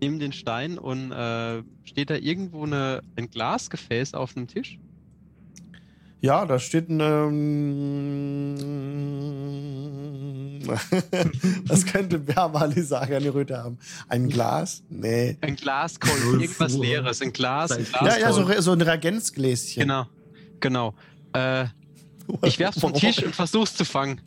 [0.00, 4.78] Nimm den Stein und äh, steht da irgendwo eine, ein Glasgefäß auf einem Tisch?
[6.24, 7.00] Ja, da steht ein.
[7.00, 8.56] Ähm,
[11.66, 13.78] was könnte Bermali sagen an die Röte haben?
[14.08, 14.82] Ein Glas?
[14.88, 15.36] Nee.
[15.42, 18.14] Ein Glaskolben, irgendwas Leeres, ein Glas, ein Ja, Glas.
[18.14, 19.82] Ja, ja, so, so ein Reagenzgläschen.
[19.82, 20.06] Genau,
[20.60, 20.94] genau.
[21.34, 21.66] Äh,
[22.42, 24.22] ich werf's vom Tisch und versuch's zu fangen.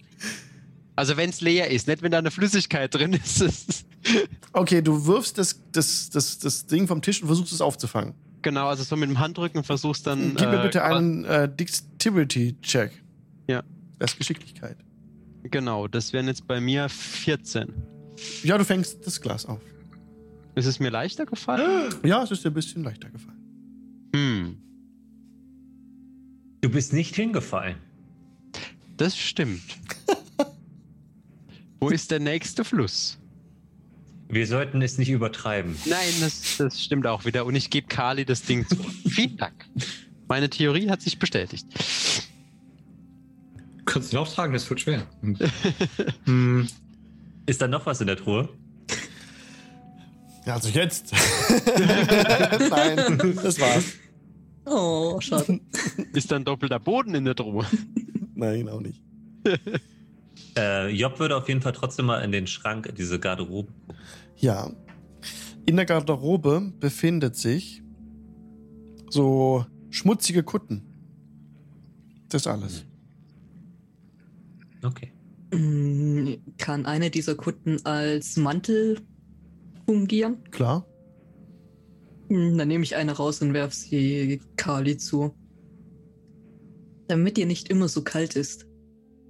[0.95, 3.41] Also wenn es leer ist, nicht wenn da eine Flüssigkeit drin ist.
[3.41, 3.85] ist-
[4.53, 8.13] Okay, du wirfst das, das, das, das Ding vom Tisch und versuchst es aufzufangen.
[8.41, 10.35] Genau, also so mit dem Handrücken versuchst dann.
[10.35, 12.91] Gib mir äh, bitte einen äh, Dexterity-Check.
[13.47, 13.63] Ja.
[13.99, 14.77] Das ist Geschicklichkeit.
[15.43, 17.73] Genau, das wären jetzt bei mir 14.
[18.43, 19.61] Ja, du fängst das Glas auf.
[20.55, 21.93] Ist es mir leichter gefallen?
[22.03, 23.37] Ja, es ist dir ein bisschen leichter gefallen.
[24.15, 24.57] Hm,
[26.61, 27.77] Du bist nicht hingefallen.
[28.97, 29.61] das stimmt.
[31.79, 33.19] Wo ist der nächste Fluss?
[34.29, 35.75] Wir sollten es nicht übertreiben.
[35.85, 37.45] Nein, das, das stimmt auch wieder.
[37.45, 38.75] Und ich gebe Kali das Ding zu.
[39.09, 39.65] Vielen Dank.
[40.27, 41.65] Meine Theorie hat sich bestätigt.
[43.77, 45.07] Du kannst ihn auch tragen, das wird schwer.
[45.21, 45.39] Und,
[46.25, 46.67] hm,
[47.45, 48.49] Ist da noch was in der Truhe?
[50.45, 51.13] Ja, also jetzt.
[52.69, 53.93] Nein, das war's.
[54.65, 55.59] Oh, schade.
[56.13, 57.65] Ist dann doppelter Boden in der Truhe?
[58.35, 59.01] Nein, auch nicht.
[60.57, 63.71] Äh, Job würde auf jeden Fall trotzdem mal in den Schrank, in diese Garderobe.
[64.37, 64.71] Ja.
[65.65, 67.83] In der Garderobe befindet sich
[69.09, 70.83] so schmutzige Kutten.
[72.29, 72.85] Das ist alles.
[74.83, 75.11] Okay.
[75.53, 78.99] Mm, Kann eine dieser Kutten als Mantel
[79.85, 80.43] fungieren?
[80.51, 80.85] Klar.
[82.29, 85.33] Mm, Dann nehme ich eine raus und werfe sie Kali zu.
[87.07, 88.65] Damit ihr nicht immer so kalt ist.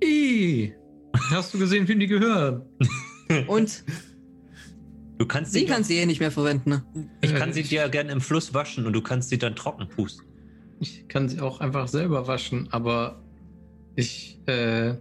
[0.04, 0.74] Ih,
[1.32, 2.64] hast du gesehen, wem die gehören?
[3.48, 3.84] Und
[5.18, 6.70] Du kannst sie sie, kann sie eh nicht mehr verwenden.
[6.70, 7.10] Ne?
[7.22, 10.26] ich kann sie dir gerne im Fluss waschen und du kannst sie dann trocken pusten.
[10.80, 13.24] Ich kann sie auch einfach selber waschen, aber
[13.96, 14.94] ich äh,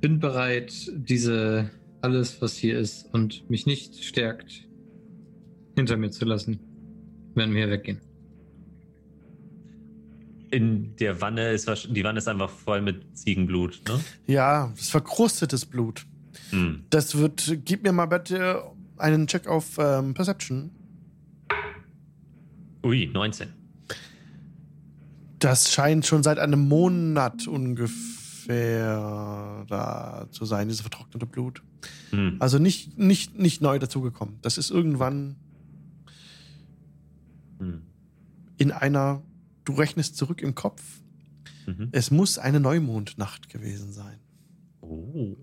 [0.00, 1.70] bin bereit, diese
[2.00, 4.66] alles, was hier ist und mich nicht stärkt,
[5.76, 6.58] hinter mir zu lassen,
[7.34, 8.00] wenn wir weggehen.
[10.56, 14.00] In der Wanne ist die Wanne ist einfach voll mit Ziegenblut, ne?
[14.26, 16.06] Ja, das ist verkrustetes Blut.
[16.48, 16.84] Hm.
[16.88, 17.58] Das wird.
[17.66, 18.62] Gib mir mal bitte
[18.96, 20.70] einen Check auf ähm, Perception.
[22.82, 23.48] Ui, 19.
[25.40, 28.96] Das scheint schon seit einem Monat ungefähr
[29.68, 31.62] da zu sein, dieses vertrocknete Blut.
[32.12, 32.36] Hm.
[32.38, 34.38] Also nicht, nicht, nicht neu dazugekommen.
[34.40, 35.36] Das ist irgendwann
[37.58, 37.82] Hm.
[38.56, 39.22] in einer,
[39.66, 40.82] du rechnest zurück im Kopf,
[41.66, 41.88] Mhm.
[41.92, 44.20] es muss eine Neumondnacht gewesen sein.
[44.80, 45.36] Oh.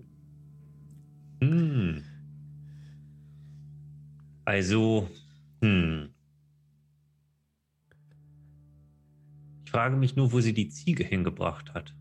[1.42, 2.02] Hm.
[4.46, 5.10] Also,
[5.60, 6.08] hm.
[9.64, 11.94] Ich frage mich nur, wo sie die Ziege hingebracht hat,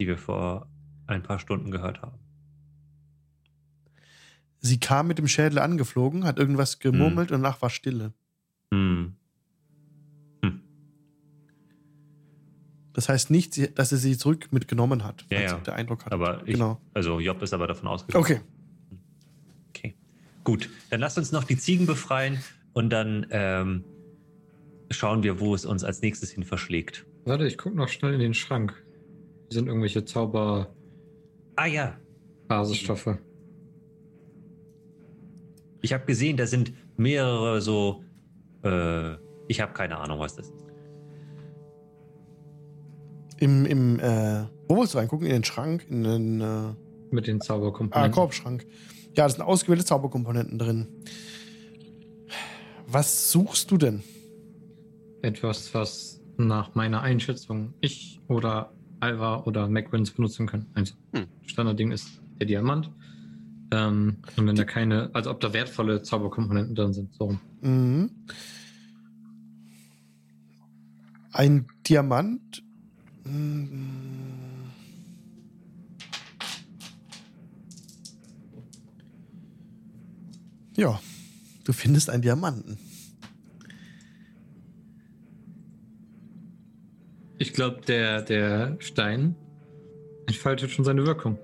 [0.00, 0.68] die wir vor
[1.06, 2.18] ein paar Stunden gehört haben.
[4.60, 8.12] Sie kam mit dem Schädel angeflogen, hat irgendwas gemurmelt und danach war Stille.
[13.00, 15.56] Das heißt nicht, dass er sie zurück mitgenommen hat, Ja, falls ja.
[15.56, 16.12] ihr der Eindruck hat.
[16.12, 16.78] Aber ich, genau.
[16.92, 18.22] also Job ist aber davon ausgegangen.
[18.22, 18.40] Okay.
[19.70, 19.94] Okay.
[20.44, 22.40] Gut, dann lasst uns noch die Ziegen befreien
[22.74, 23.84] und dann ähm,
[24.90, 27.06] schauen wir, wo es uns als nächstes hin verschlägt.
[27.24, 28.74] Warte, ich guck noch schnell in den Schrank.
[29.48, 30.66] Hier sind irgendwelche Zauberbasisstoffe.
[31.56, 33.18] Ah ja,
[35.80, 38.04] ich habe gesehen, da sind mehrere so.
[38.62, 39.14] Äh,
[39.48, 40.69] ich habe keine Ahnung, was das ist.
[43.40, 45.26] Im, im äh, wo willst du reingucken?
[45.26, 45.86] In den Schrank?
[45.88, 46.74] In den äh,
[47.10, 48.12] Mit den ah, Zauberkomponenten.
[48.12, 48.66] Korbschrank.
[49.16, 50.86] Ja, da sind ausgewählte Zauberkomponenten drin.
[52.86, 54.02] Was suchst du denn?
[55.22, 60.66] Etwas, was nach meiner Einschätzung ich oder Alva oder McWins benutzen können.
[60.74, 61.26] Also, Hm.
[61.46, 62.90] Standardding ist der Diamant.
[63.72, 67.14] Ähm, und wenn da keine, also ob da wertvolle Zauberkomponenten drin sind.
[67.14, 67.38] So.
[67.62, 68.10] Mhm.
[71.32, 72.62] Ein Diamant.
[80.76, 80.98] Ja,
[81.64, 82.78] du findest einen Diamanten.
[87.38, 89.34] Ich glaube, der, der Stein
[90.26, 91.38] entfaltet schon seine Wirkung.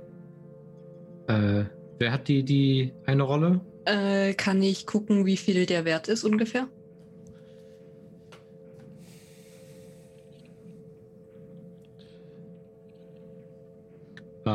[1.26, 1.64] Äh,
[1.99, 3.61] wer hat die, die eine Rolle?
[3.84, 6.68] Äh, kann ich gucken, wie viel der Wert ist ungefähr?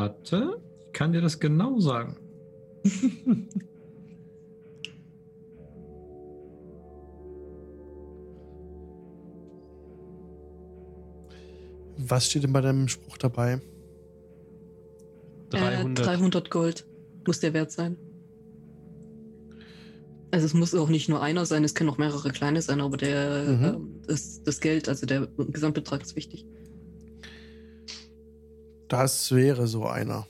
[0.02, 2.16] Warte, ich kann dir das genau sagen.
[11.98, 13.60] Was steht denn bei deinem Spruch dabei?
[15.50, 16.04] 300.
[16.04, 16.84] Äh, 300 Gold
[17.24, 17.96] muss der Wert sein.
[20.32, 22.96] Also es muss auch nicht nur einer sein, es können auch mehrere kleine sein, aber
[22.96, 23.64] der, Mhm.
[23.64, 26.44] ähm, das, das Geld, also der Gesamtbetrag ist wichtig.
[28.92, 30.26] Das wäre so einer.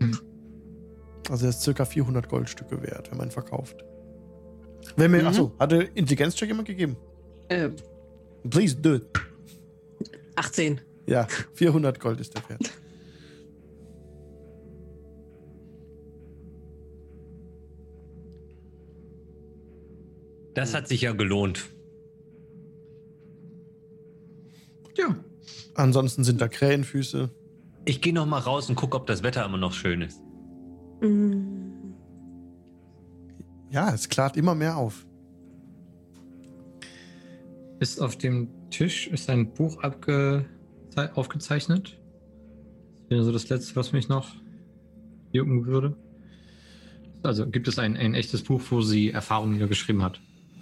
[0.00, 0.18] Hm.
[1.28, 3.84] Also er ist circa 400 Goldstücke wert, wenn man ihn verkauft.
[4.96, 5.26] Wenn mir, Mhm.
[5.26, 6.96] achso, hatte Intelligenzcheck jemand gegeben?
[7.48, 7.68] Äh,
[8.48, 9.06] Please do it.
[10.36, 10.80] 18.
[11.06, 12.70] Ja, 400 Gold ist der Wert.
[20.54, 21.70] Das hat sich ja gelohnt.
[24.96, 25.16] Ja.
[25.74, 27.30] Ansonsten sind da Krähenfüße.
[27.84, 30.20] Ich gehe noch mal raus und gucke, ob das Wetter immer noch schön ist.
[31.00, 31.94] Mm,
[33.70, 35.06] Ja, es klart immer mehr auf.
[37.80, 40.44] Ist auf dem Tisch ist ein Buch abge
[41.14, 41.98] aufgezeichnet.
[43.08, 44.28] Das wäre so das Letzte, was mich noch
[45.32, 45.96] jucken würde.
[47.22, 50.20] Also gibt es ein, ein echtes Buch, wo sie Erfahrungen niedergeschrieben hat.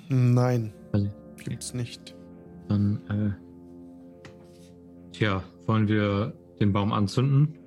[0.09, 1.09] Nein, Also,
[1.45, 2.15] gibt's nicht.
[2.69, 3.50] dann, äh,
[5.13, 7.61] tja, wollen wir den Baum anzünden?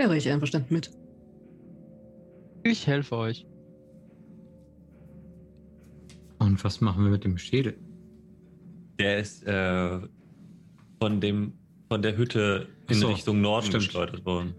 [0.00, 0.90] wäre ich einverstanden mit.
[2.64, 3.46] Ich helfe euch.
[6.38, 7.78] Und was machen wir mit dem Schädel?
[8.98, 10.00] Der ist äh,
[11.00, 11.52] von dem
[11.88, 13.84] von der Hütte in so, Richtung Norden stimmt.
[13.84, 14.54] geschleudert worden.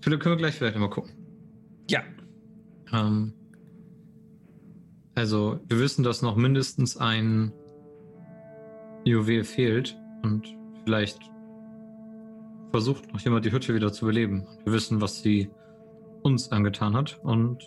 [0.00, 1.12] Philipp, können wir gleich vielleicht mal gucken.
[1.90, 2.02] Ja.
[2.92, 3.32] Ähm,
[5.18, 7.52] also, wir wissen, dass noch mindestens ein
[9.04, 11.18] Juwel fehlt und vielleicht
[12.70, 14.46] versucht noch jemand die Hütte wieder zu beleben.
[14.64, 15.50] Wir wissen, was sie
[16.22, 17.64] uns angetan hat und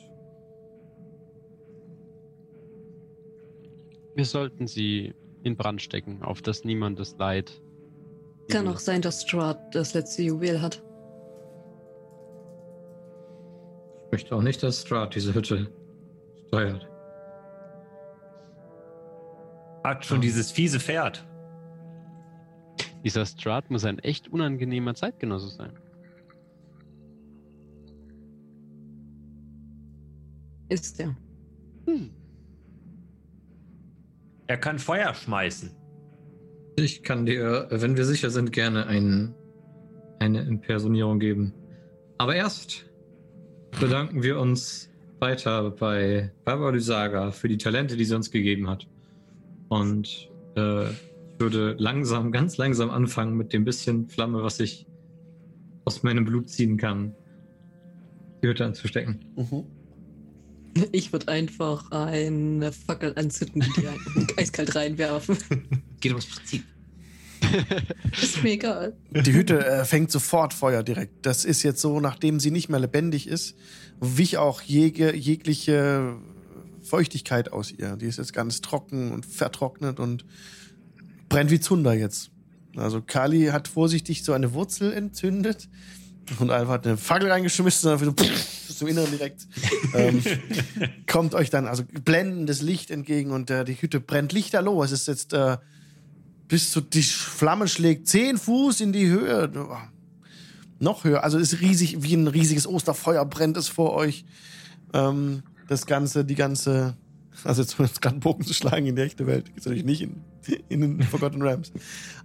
[4.14, 7.62] Wir sollten sie in Brand stecken, auf dass niemandes Leid.
[8.50, 10.84] Kann auch sein, dass Strahd das letzte Juwel hat.
[14.06, 15.72] ich möchte auch nicht, dass Strahd diese Hütte
[16.48, 16.91] steuert.
[19.84, 21.28] Hat schon dieses fiese Pferd.
[23.04, 25.74] Dieser Strahd muss ein echt unangenehmer Zeitgenosse sein.
[30.72, 31.16] ist er.
[31.86, 32.10] Hm.
[34.48, 35.72] Er kann Feuer schmeißen.
[36.78, 39.36] Ich kann dir, wenn wir sicher sind, gerne ein,
[40.20, 41.54] eine Impersonierung geben.
[42.18, 42.86] Aber erst
[43.80, 48.88] bedanken wir uns weiter bei Barbara Lysaga für die Talente, die sie uns gegeben hat.
[49.72, 54.86] Und äh, ich würde langsam, ganz langsam anfangen mit dem bisschen Flamme, was ich
[55.86, 57.16] aus meinem Blut ziehen kann,
[58.44, 59.24] die Hütte anzustecken.
[59.38, 59.64] Mhm.
[60.92, 65.38] Ich würde einfach eine Fackel anzünden und die eiskalt reinwerfen.
[66.02, 66.66] Geht ums Prinzip.
[68.22, 68.98] Ist mir egal.
[69.10, 71.26] Die Hütte äh, fängt sofort Feuer direkt.
[71.26, 73.56] Das ist jetzt so, nachdem sie nicht mehr lebendig ist,
[74.02, 76.18] wich auch jege, jegliche
[76.84, 77.98] Feuchtigkeit aus ihr.
[77.98, 80.26] Die ist jetzt ganz trocken und vertrocknet und
[81.30, 82.32] brennt wie Zunder jetzt.
[82.76, 85.70] Also Kali hat vorsichtig so eine Wurzel entzündet
[86.40, 88.28] und einfach hat eine Fackel reingeschmissen und dann
[88.68, 89.48] so zum Inneren direkt.
[89.94, 90.24] ähm,
[91.08, 94.84] kommt euch dann also blendendes Licht entgegen und äh, die Hütte brennt lichterloh.
[94.84, 95.58] Es ist jetzt äh,
[96.48, 99.52] bis zu die Flamme schlägt zehn Fuß in die Höhe.
[100.80, 101.24] Noch höher.
[101.24, 104.26] Also es ist riesig, wie ein riesiges Osterfeuer brennt es vor euch.
[104.94, 106.98] Ähm, das Ganze, die ganze,
[107.46, 110.02] also jetzt, jetzt gerade einen Bogen zu schlagen in die echte Welt, geht's natürlich nicht
[110.02, 110.22] in,
[110.70, 111.72] in den Forgotten Realms.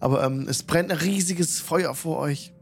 [0.00, 2.52] Aber ähm, es brennt ein riesiges Feuer vor euch.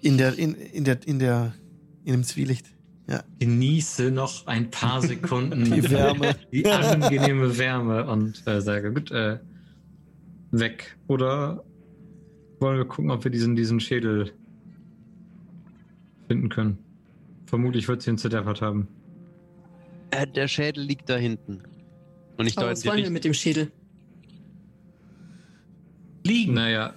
[0.00, 1.52] In der, in, in der, in der,
[2.04, 2.66] in dem Zwielicht.
[3.08, 3.24] Ja.
[3.40, 6.36] Genieße noch ein paar Sekunden Die Wärme.
[6.52, 9.40] die angenehme Wärme und äh, sage, gut, äh,
[10.52, 10.96] weg.
[11.08, 11.64] Oder
[12.60, 14.30] wollen wir gucken, ob wir diesen, diesen Schädel
[16.28, 16.78] finden können?
[17.46, 18.86] Vermutlich wird sie ihn zerdeppert haben.
[20.10, 21.62] Äh, der Schädel liegt da hinten.
[22.36, 23.70] Und ich Aber deute was wollen wir mit dem Schädel?
[26.24, 26.54] Liegen.
[26.54, 26.94] Naja,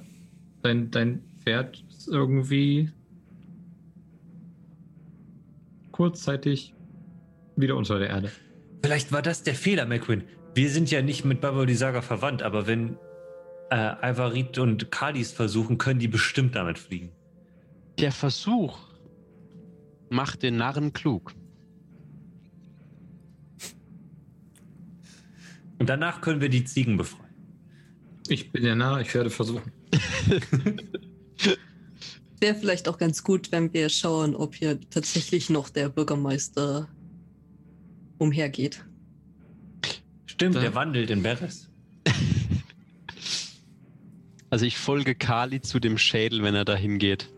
[0.61, 2.91] dein, dein Pferd ist irgendwie
[5.91, 6.73] kurzzeitig
[7.55, 8.31] wieder unter der Erde.
[8.83, 10.23] Vielleicht war das der Fehler, McQueen.
[10.55, 12.97] Wir sind ja nicht mit Baba die Saga verwandt, aber wenn
[13.69, 17.11] äh, Alvarit und Kalis versuchen, können die bestimmt damit fliegen.
[17.99, 18.77] Der Versuch
[20.09, 21.33] macht den Narren klug.
[25.81, 27.33] Und danach können wir die Ziegen befreien.
[28.27, 29.71] Ich bin ja nah, ich werde versuchen.
[32.39, 36.87] Wäre vielleicht auch ganz gut, wenn wir schauen, ob hier tatsächlich noch der Bürgermeister
[38.19, 38.85] umhergeht.
[40.27, 41.71] Stimmt, der wandelt in Beres.
[44.51, 47.33] Also ich folge Kali zu dem Schädel, wenn er da hingeht.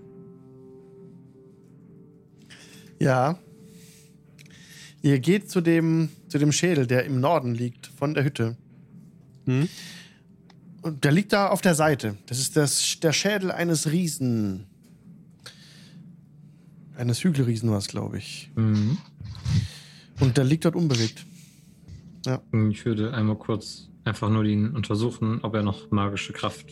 [3.00, 3.40] Ja.
[5.02, 8.58] Ihr geht zu dem, zu dem Schädel, der im Norden liegt, von der Hütte.
[9.46, 9.70] Hm?
[10.82, 12.18] Und der liegt da auf der Seite.
[12.26, 14.66] Das ist das, der Schädel eines Riesen.
[16.98, 18.50] Eines Hügelriesen war es, glaube ich.
[18.56, 18.98] Mhm.
[20.22, 21.24] Und der liegt dort unbewegt.
[22.72, 26.66] Ich würde einmal kurz einfach nur ihn untersuchen, ob er noch magische Kraft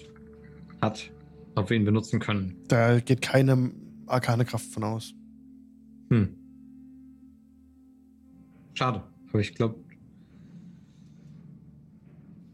[0.81, 1.11] hat,
[1.53, 2.55] ob wir ihn benutzen können.
[2.67, 3.69] Da geht keine
[4.07, 5.13] arkane Kraft von aus.
[6.09, 6.35] Hm.
[8.73, 9.75] Schade, aber ich glaube,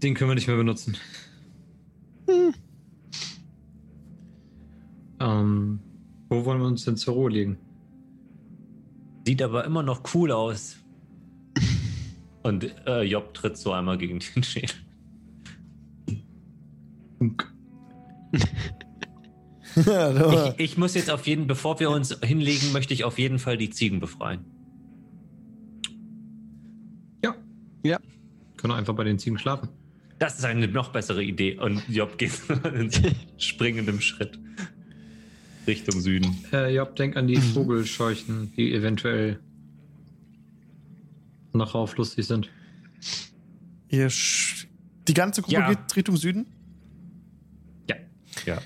[0.04, 0.96] den können wir nicht mehr benutzen.
[5.20, 5.80] Ähm,
[6.30, 7.58] wo wollen wir uns denn zur Ruhe legen?
[9.26, 10.78] Sieht aber immer noch cool aus.
[12.44, 14.76] Und äh, Job tritt so einmal gegen den Schädel.
[20.58, 23.58] Ich, ich muss jetzt auf jeden, bevor wir uns hinlegen, möchte ich auf jeden Fall
[23.58, 24.57] die Ziegen befreien.
[27.84, 28.00] Ja.
[28.58, 29.70] Können wir einfach bei den Ziegen schlafen.
[30.20, 31.58] Das ist eine noch bessere Idee.
[31.60, 32.32] Und Job geht
[32.74, 32.92] in
[33.38, 34.40] springendem Schritt
[35.68, 36.44] Richtung Süden.
[36.52, 39.40] Äh, Job, denk an die Vogelscheuchen, die eventuell
[41.54, 42.50] noch auflustig sind.
[45.08, 45.70] die ganze Gruppe Ja.
[45.74, 46.48] geht Richtung Süden?
[47.90, 47.96] Ja.
[48.46, 48.62] Ja.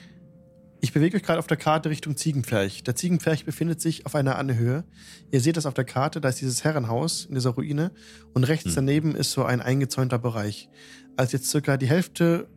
[0.84, 2.84] Ich bewege euch gerade auf der Karte Richtung Ziegenpferch.
[2.84, 4.84] Der Ziegenpferch befindet sich auf einer Anhöhe.
[5.30, 7.92] Ihr seht das auf der Karte, da ist dieses Herrenhaus in dieser Ruine
[8.34, 8.76] und rechts Hm.
[8.76, 10.70] daneben ist so ein eingezäunter Bereich.
[11.18, 12.50] Als ihr jetzt circa die Hälfte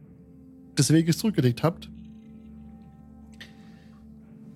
[0.78, 1.90] des Weges zurückgelegt habt,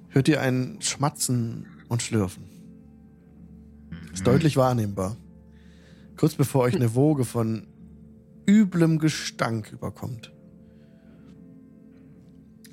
[0.08, 2.44] hört ihr ein Schmatzen und Schlürfen.
[4.14, 5.16] Ist deutlich wahrnehmbar.
[6.16, 7.66] Kurz bevor euch eine Woge von
[8.48, 10.32] üblem Gestank überkommt.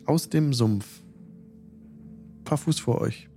[0.05, 3.27] Aus dem Sumpf, ein paar Fuß vor euch,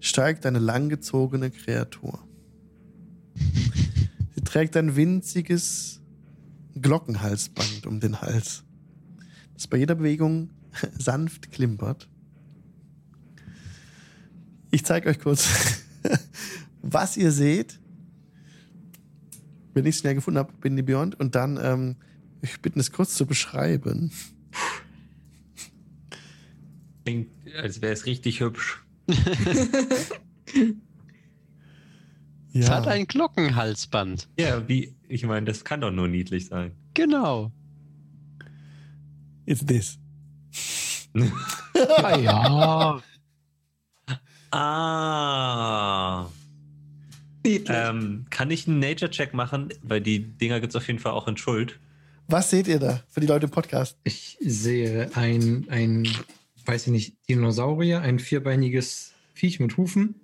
[0.00, 2.18] steigt eine langgezogene Kreatur.
[4.34, 6.00] Sie trägt ein winziges
[6.74, 8.64] Glockenhalsband um den Hals,
[9.54, 10.50] das bei jeder Bewegung
[10.98, 12.08] sanft klimpert.
[14.70, 15.48] Ich zeige euch kurz,
[16.82, 17.78] was ihr seht,
[19.74, 21.18] wenn ich es schnell gefunden habe, bin die Beyond.
[21.18, 21.96] Und dann, ähm,
[22.42, 24.10] ich bitte es kurz zu beschreiben.
[27.04, 28.84] Klingt, als wäre es richtig hübsch.
[32.54, 34.28] Es hat ein Glockenhalsband.
[34.38, 36.72] Ja, wie, ich meine, das kann doch nur niedlich sein.
[36.94, 37.50] Genau.
[39.46, 39.98] It's this.
[41.98, 43.02] Ah ja.
[44.54, 46.28] Ah.
[47.42, 47.70] Niedlich.
[47.74, 49.70] Ähm, kann ich einen Nature-Check machen?
[49.82, 51.80] Weil die Dinger gibt es auf jeden Fall auch in Schuld.
[52.28, 53.96] Was seht ihr da für die Leute im Podcast?
[54.04, 56.06] Ich sehe ein, ein,
[56.66, 60.16] weiß ich nicht, Dinosaurier, ein vierbeiniges Viech mit Hufen.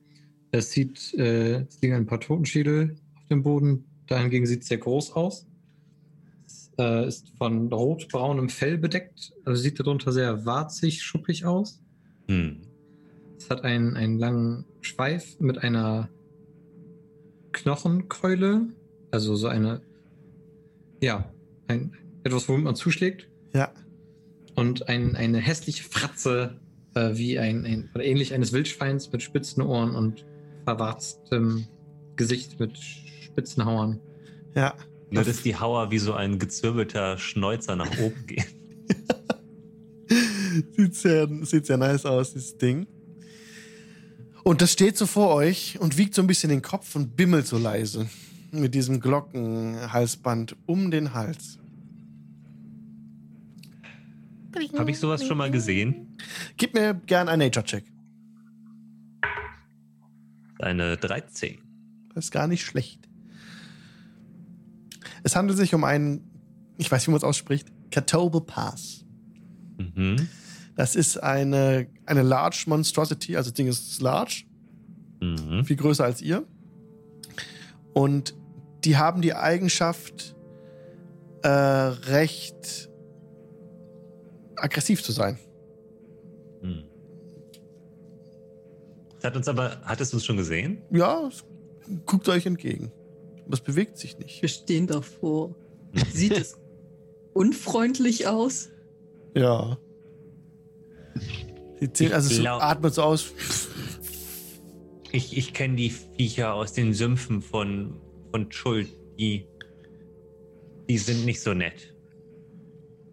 [0.50, 3.84] Es sieht, äh, es liegen ein paar Totenschädel auf dem Boden.
[4.06, 5.46] Dahingegen sieht es sehr groß aus.
[6.46, 9.34] Es äh, ist von rot-braunem Fell bedeckt.
[9.44, 11.82] Also sieht darunter sehr warzig, schuppig aus.
[12.28, 12.62] Hm.
[13.36, 16.08] Es hat einen, einen langen Schweif mit einer
[17.52, 18.68] Knochenkeule.
[19.10, 19.82] Also so eine,
[21.02, 21.30] ja,
[21.66, 21.92] ein,
[22.24, 23.28] etwas, womit man zuschlägt.
[23.52, 23.72] Ja.
[24.58, 26.58] Und ein, eine hässliche Fratze,
[26.94, 30.24] äh, wie ein, ein, oder ähnlich eines Wildschweins mit spitzen Ohren und
[30.64, 31.66] verwarztem
[32.16, 34.00] Gesicht mit spitzen Hauern.
[34.54, 34.74] Ja.
[35.10, 38.44] Nur, dass die Hauer wie so ein gezwirbelter Schnäuzer nach oben gehen.
[40.76, 42.86] sieht, sehr, sieht sehr nice aus, dieses Ding.
[44.44, 47.46] Und das steht so vor euch und wiegt so ein bisschen den Kopf und bimmelt
[47.46, 48.08] so leise.
[48.50, 51.57] Mit diesem Glockenhalsband um den Hals.
[54.76, 56.16] Habe ich sowas schon mal gesehen?
[56.56, 57.84] Gib mir gern einen Nature-Check.
[60.58, 61.58] Eine 13.
[62.14, 63.08] Das ist gar nicht schlecht.
[65.22, 66.30] Es handelt sich um einen,
[66.78, 69.04] ich weiß nicht, wie man es ausspricht, Catobal Pass.
[69.76, 70.28] Mhm.
[70.74, 74.44] Das ist eine, eine Large Monstrosity, also das Ding ist large,
[75.20, 75.64] Mhm.
[75.64, 76.44] viel größer als ihr.
[77.92, 78.34] Und
[78.84, 80.36] die haben die Eigenschaft,
[81.42, 82.87] äh, recht
[84.60, 85.38] aggressiv zu sein.
[86.62, 86.84] Hm.
[89.16, 90.82] Das hat uns aber, hat es uns schon gesehen?
[90.92, 91.44] Ja, es
[92.06, 92.92] guckt euch entgegen.
[93.50, 94.42] Es bewegt sich nicht.
[94.42, 95.54] Wir stehen davor.
[96.12, 96.58] Sieht es
[97.32, 98.68] unfreundlich aus?
[99.34, 99.78] Ja.
[101.80, 103.32] Die zählen, Ich also es glaub- atmet so aus.
[105.10, 107.98] Ich, ich kenne die Viecher aus den Sümpfen von,
[108.30, 108.88] von Schuld.
[109.18, 109.46] Die,
[110.88, 111.94] die sind nicht so nett.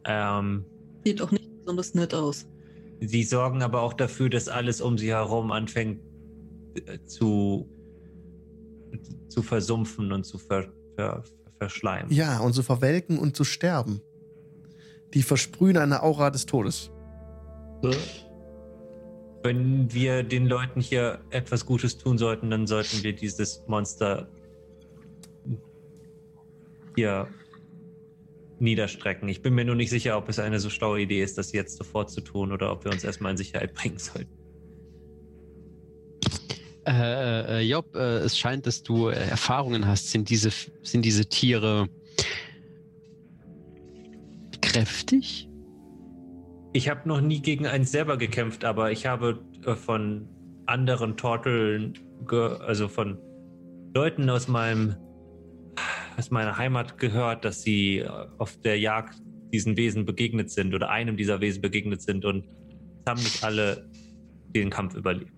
[0.03, 0.65] Ähm,
[1.06, 2.48] Sieht auch nicht besonders nett aus.
[2.99, 5.99] sie sorgen aber auch dafür, dass alles um sie herum anfängt
[6.86, 7.69] äh, zu,
[9.27, 11.23] zu versumpfen und zu ver, ver,
[11.60, 12.11] verschleimen.
[12.11, 14.02] Ja, und zu verwelken und zu sterben.
[15.14, 16.91] Die versprühen eine Aura des Todes.
[19.44, 24.27] Wenn wir den Leuten hier etwas Gutes tun sollten, dann sollten wir dieses Monster
[26.95, 27.27] hier
[28.60, 29.27] niederstrecken.
[29.30, 31.77] Ich bin mir nur nicht sicher, ob es eine so schlaue Idee ist, das jetzt
[31.77, 34.32] sofort zu tun oder ob wir uns erstmal in Sicherheit bringen sollten.
[36.88, 40.11] Äh, äh, Job, äh, es scheint, dass du äh, Erfahrungen hast.
[40.11, 40.52] Sind diese,
[40.84, 41.90] sind diese Tiere
[44.61, 45.49] kräftig?
[46.73, 50.27] Ich habe noch nie gegen eins selber gekämpft, aber ich habe äh, von
[50.68, 51.94] anderen Torteln,
[52.30, 53.18] also von
[53.95, 54.95] Leuten aus meinem
[56.18, 59.22] aus meiner Heimat gehört, dass sie äh, auf der Jagd
[59.54, 62.46] diesen Wesen begegnet sind oder einem dieser Wesen begegnet sind und
[63.08, 63.90] haben nicht alle
[64.48, 65.32] den Kampf überlebt.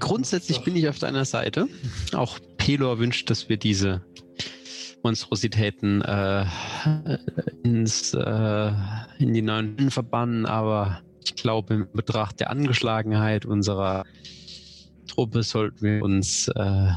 [0.00, 1.66] Grundsätzlich bin ich auf deiner Seite.
[2.12, 4.04] Auch Pelor wünscht, dass wir diese
[5.02, 6.46] Monstrositäten äh,
[7.62, 8.72] ins, äh,
[9.18, 14.04] in die neuen Höhlen verbannen, aber ich glaube, in Betracht der Angeschlagenheit unserer
[15.06, 16.90] Truppe sollten wir uns äh,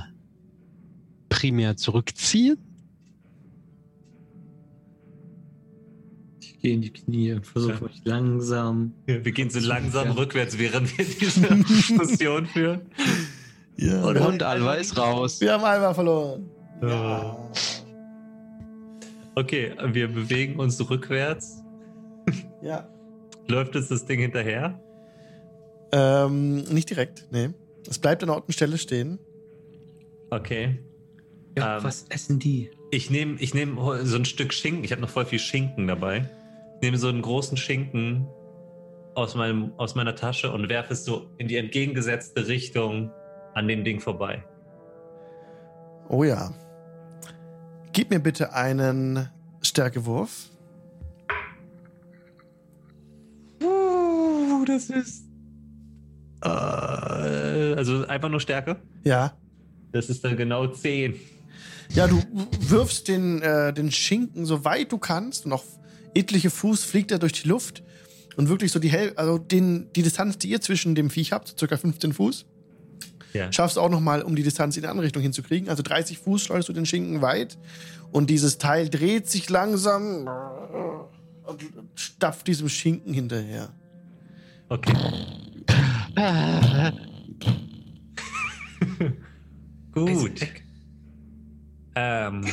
[1.30, 2.58] primär zurückziehen.
[6.42, 8.94] Ich gehe in die Knie und versuche euch langsam.
[9.06, 10.14] Wir gehen so langsam Ja.
[10.14, 12.82] rückwärts, während wir diese Diskussion führen.
[13.78, 14.04] Ja.
[14.04, 15.40] Oder- Und Alva ist raus.
[15.42, 16.50] Wir haben einmal verloren.
[16.82, 17.38] Ja.
[19.36, 21.64] Okay, wir bewegen uns rückwärts.
[22.64, 22.90] Ja.
[23.48, 24.82] Läuft uns das Ding hinterher?
[25.92, 27.50] Ähm, nicht direkt, nee.
[27.90, 29.20] Es bleibt an Ort und Stelle stehen.
[30.30, 30.80] Okay.
[31.58, 32.70] Ja, Ähm, was essen die?
[32.92, 34.84] Ich nehme ich nehm so ein Stück Schinken.
[34.84, 36.30] Ich habe noch voll viel Schinken dabei.
[36.76, 38.28] Ich nehme so einen großen Schinken
[39.16, 43.12] aus, meinem, aus meiner Tasche und werfe es so in die entgegengesetzte Richtung
[43.56, 44.44] an dem Ding vorbei.
[46.10, 46.54] Oh ja.
[47.94, 49.28] Gib mir bitte einen
[49.62, 50.50] Stärkewurf.
[53.62, 55.27] Uh, das ist
[56.44, 58.78] Äh, also einfach nur Stärke?
[59.04, 59.34] Ja.
[59.92, 61.16] Das ist dann genau 10.
[61.94, 62.22] Ja, du
[62.60, 65.64] wirfst den, äh, den Schinken so weit du kannst und auf
[66.14, 67.84] etliche Fuß fliegt er durch die Luft
[68.36, 71.48] und wirklich so die Hel also den, die Distanz, die ihr zwischen dem Viech habt,
[71.48, 72.46] so circa 15 Fuß,
[73.34, 73.52] Ja.
[73.54, 75.70] schaffst du auch nochmal, um die Distanz in die andere Richtung hinzukriegen.
[75.70, 77.58] Also 30 Fuß schleuderst du den Schinken weit
[78.12, 80.28] und dieses Teil dreht sich langsam
[81.46, 81.64] und
[81.96, 83.70] stapft diesem Schinken hinterher.
[84.70, 84.94] Okay.
[86.18, 86.92] Ah,
[89.92, 90.48] Gut.
[91.96, 92.46] Ähm,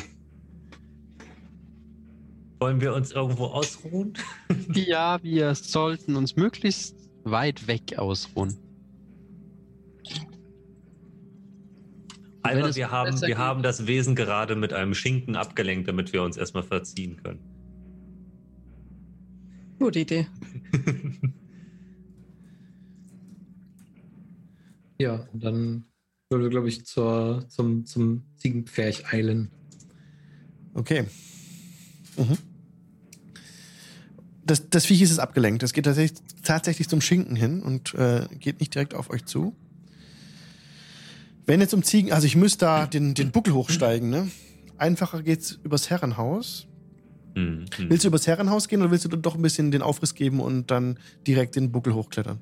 [2.58, 4.12] wollen wir uns irgendwo ausruhen?
[4.74, 8.56] ja, wir sollten uns möglichst weit weg ausruhen.
[12.42, 16.22] Also es wir haben, wir haben das Wesen gerade mit einem Schinken abgelenkt, damit wir
[16.22, 17.40] uns erstmal verziehen können.
[19.78, 20.26] Gute Idee.
[24.98, 25.84] Ja, und dann
[26.30, 29.50] würde, glaube ich, zur, zum, zum Ziegenpferch eilen.
[30.74, 31.04] Okay.
[32.16, 32.38] Mhm.
[34.44, 35.62] Das, das Viech ist jetzt abgelenkt.
[35.62, 39.54] Es geht tatsächlich, tatsächlich zum Schinken hin und äh, geht nicht direkt auf euch zu.
[41.46, 44.30] Wenn ihr zum Ziegen, also ich müsste da den, den Buckel hochsteigen, ne?
[44.76, 46.66] Einfacher geht's übers Herrenhaus.
[47.34, 47.90] Hm, hm.
[47.90, 50.70] Willst du übers Herrenhaus gehen oder willst du doch ein bisschen den Aufriss geben und
[50.70, 52.40] dann direkt den Buckel hochklettern?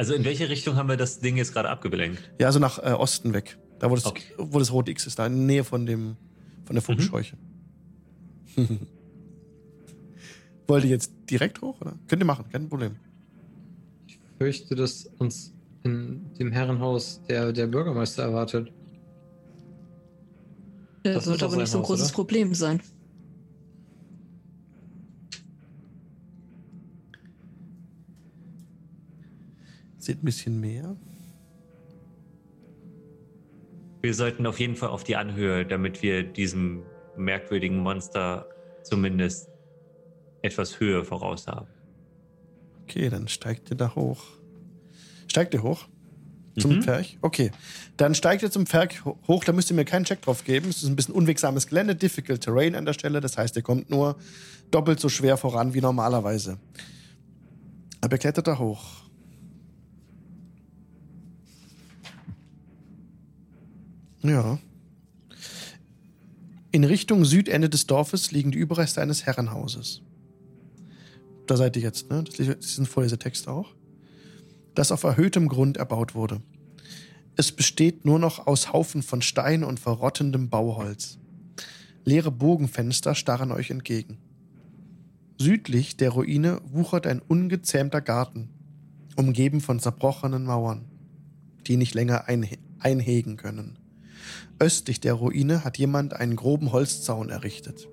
[0.00, 2.22] Also in welche Richtung haben wir das Ding jetzt gerade abgelenkt?
[2.40, 3.58] Ja, also nach äh, Osten weg.
[3.80, 4.22] Da, wo das, Okay.
[4.38, 6.16] wo das rote X ist, da in der Nähe von, dem,
[6.64, 7.36] von der Vogelscheuche.
[10.66, 11.78] Wollt ihr jetzt direkt hoch?
[11.82, 11.98] Oder?
[12.08, 12.96] Könnt ihr machen, kein Problem.
[14.06, 15.52] Ich fürchte, dass uns
[15.82, 18.72] in dem Herrenhaus der, der Bürgermeister erwartet.
[21.02, 22.14] Das, Das wird aber nicht so ein Haus, großes oder?
[22.14, 22.80] Problem sein.
[30.00, 30.96] Seht ein bisschen mehr.
[34.02, 36.82] Wir sollten auf jeden Fall auf die Anhöhe, damit wir diesem
[37.16, 38.46] merkwürdigen Monster
[38.82, 39.48] zumindest
[40.42, 41.66] etwas Höhe voraus haben.
[42.84, 44.24] Okay, dann steigt ihr da hoch.
[45.28, 45.86] Steigt ihr hoch?
[46.58, 46.82] Zum Mhm.
[46.82, 47.18] Pferch?
[47.20, 47.50] Okay.
[47.98, 50.70] Dann steigt ihr zum Pferch ho- hoch, da müsst ihr mir keinen Check drauf geben.
[50.70, 53.20] Es ist ein bisschen unwegsames Gelände, difficult terrain an der Stelle.
[53.20, 54.16] Das heißt, ihr kommt nur
[54.70, 56.58] doppelt so schwer voran wie normalerweise.
[58.00, 58.99] Aber ihr klettert da hoch.
[64.22, 64.58] Ja.
[66.72, 70.02] In Richtung Südende des Dorfes liegen die Überreste eines Herrenhauses.
[71.46, 72.22] Da seid ihr jetzt, ne?
[72.24, 73.74] Das sind Vorlesetexte auch.
[74.74, 76.42] Das auf erhöhtem Grund erbaut wurde.
[77.36, 81.18] Es besteht nur noch aus Haufen von Stein und verrottendem Bauholz.
[82.04, 84.18] Leere Bogenfenster starren euch entgegen.
[85.38, 88.50] Südlich der Ruine wuchert ein ungezähmter Garten,
[89.16, 90.84] umgeben von zerbrochenen Mauern,
[91.66, 93.79] die nicht länger einhe einhegen können.
[94.58, 97.88] Östlich der Ruine hat jemand einen groben Holzzaun errichtet,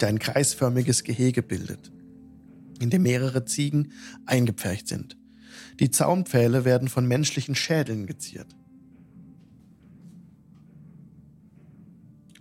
[0.00, 1.90] der ein kreisförmiges Gehege bildet,
[2.80, 3.92] in dem mehrere Ziegen
[4.26, 5.16] eingepfercht sind.
[5.80, 8.54] Die Zaunpfähle werden von menschlichen Schädeln geziert.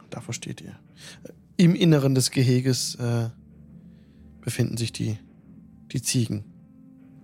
[0.09, 0.75] Davor steht ihr.
[1.57, 3.29] Im Inneren des Geheges äh,
[4.41, 5.17] befinden sich die,
[5.91, 6.43] die Ziegen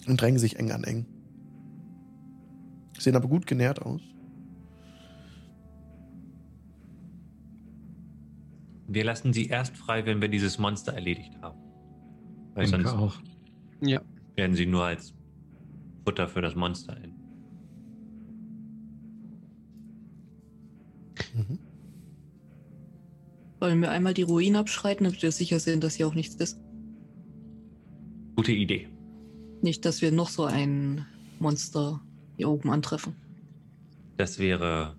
[0.07, 1.05] und drängen sich eng an eng.
[2.99, 4.01] Sehen aber gut genährt aus.
[8.87, 11.59] Wir lassen sie erst frei, wenn wir dieses Monster erledigt haben.
[12.53, 13.21] Weil Denke sonst auch.
[13.81, 14.01] Ja.
[14.35, 15.13] werden sie nur als
[16.05, 17.23] Futter für das Monster enden.
[21.33, 21.59] Mhm.
[23.59, 26.59] Wollen wir einmal die Ruinen abschreiten, damit wir sicher sind, dass hier auch nichts ist?
[28.35, 28.89] Gute Idee.
[29.61, 31.05] Nicht, dass wir noch so ein
[31.39, 32.01] Monster
[32.35, 33.15] hier oben antreffen.
[34.17, 34.97] Das wäre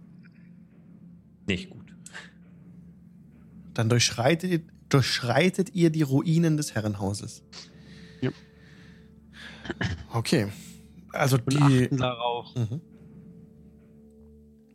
[1.46, 1.83] nicht gut.
[3.74, 7.42] Dann durchschreitet, ihr- durchschreitet ihr die Ruinen des Herrenhauses.
[8.20, 8.30] Ja.
[10.12, 10.48] Okay.
[11.12, 11.84] Also Und die.
[11.86, 12.80] achten darauf, Mhm.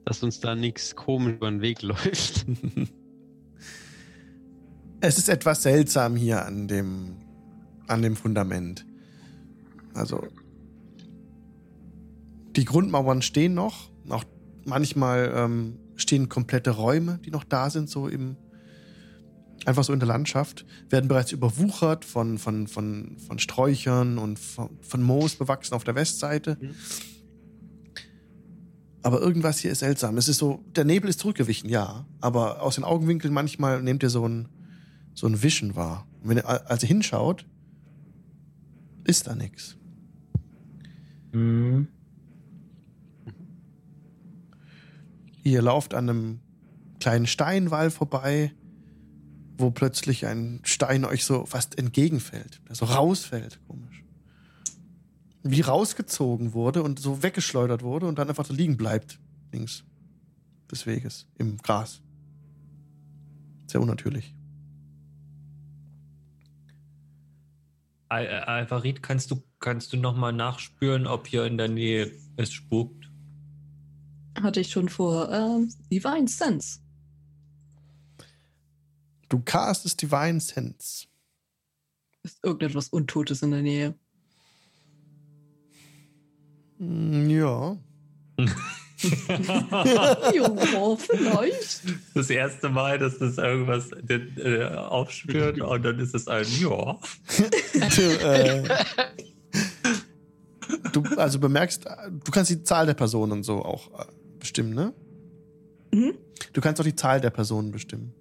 [0.06, 2.46] dass uns da nichts komisch über den Weg läuft.
[5.02, 7.16] Es ist etwas seltsam hier an dem,
[7.88, 8.86] an dem Fundament.
[9.94, 10.28] Also,
[12.58, 13.90] die Grundmauern stehen noch.
[14.10, 14.26] Auch
[14.66, 18.36] manchmal ähm, stehen komplette Räume, die noch da sind, so im,
[19.66, 24.70] einfach so in der Landschaft, werden bereits überwuchert von, von, von, von Sträuchern und von,
[24.82, 26.58] von Moos bewachsen auf der Westseite.
[26.60, 26.76] Mhm.
[29.02, 30.18] Aber irgendwas hier ist seltsam.
[30.18, 32.06] Es ist so, der Nebel ist zurückgewichen, ja.
[32.20, 34.50] Aber aus den Augenwinkeln manchmal nehmt ihr so ein,
[35.14, 36.06] so ein Wischen wahr.
[36.22, 37.46] Und wenn ihr, als ihr hinschaut,
[39.06, 39.78] ist da nichts.
[41.32, 41.88] Mhm.
[45.44, 46.40] Ihr lauft an einem
[47.00, 48.52] kleinen Steinwall vorbei,
[49.60, 54.04] wo plötzlich ein Stein euch so fast entgegenfällt, der so rausfällt, komisch.
[55.44, 59.20] Wie rausgezogen wurde und so weggeschleudert wurde und dann einfach so liegen bleibt,
[59.52, 59.84] links
[60.72, 62.02] des Weges, im Gras.
[63.68, 64.34] Sehr unnatürlich.
[68.10, 73.10] Äh, Alvarit, kannst du, kannst du nochmal nachspüren, ob hier in der Nähe es spukt?
[74.42, 75.32] Hatte ich schon vor.
[75.32, 76.80] Ähm, Divine Sense.
[79.30, 81.06] Du castest Divine Sense.
[82.24, 83.94] Ist irgendetwas Untotes in der Nähe?
[86.80, 87.78] Mm, Ja.
[90.34, 91.84] ja, vielleicht.
[92.16, 96.98] Das erste Mal, dass das irgendwas äh, aufspürt und dann ist es ein Ja.
[97.96, 98.64] du, äh,
[100.92, 104.06] du also bemerkst, du kannst die Zahl der Personen so auch äh,
[104.40, 104.94] bestimmen, ne?
[105.94, 106.18] Mhm.
[106.54, 108.14] Du kannst auch die Zahl der Personen bestimmen.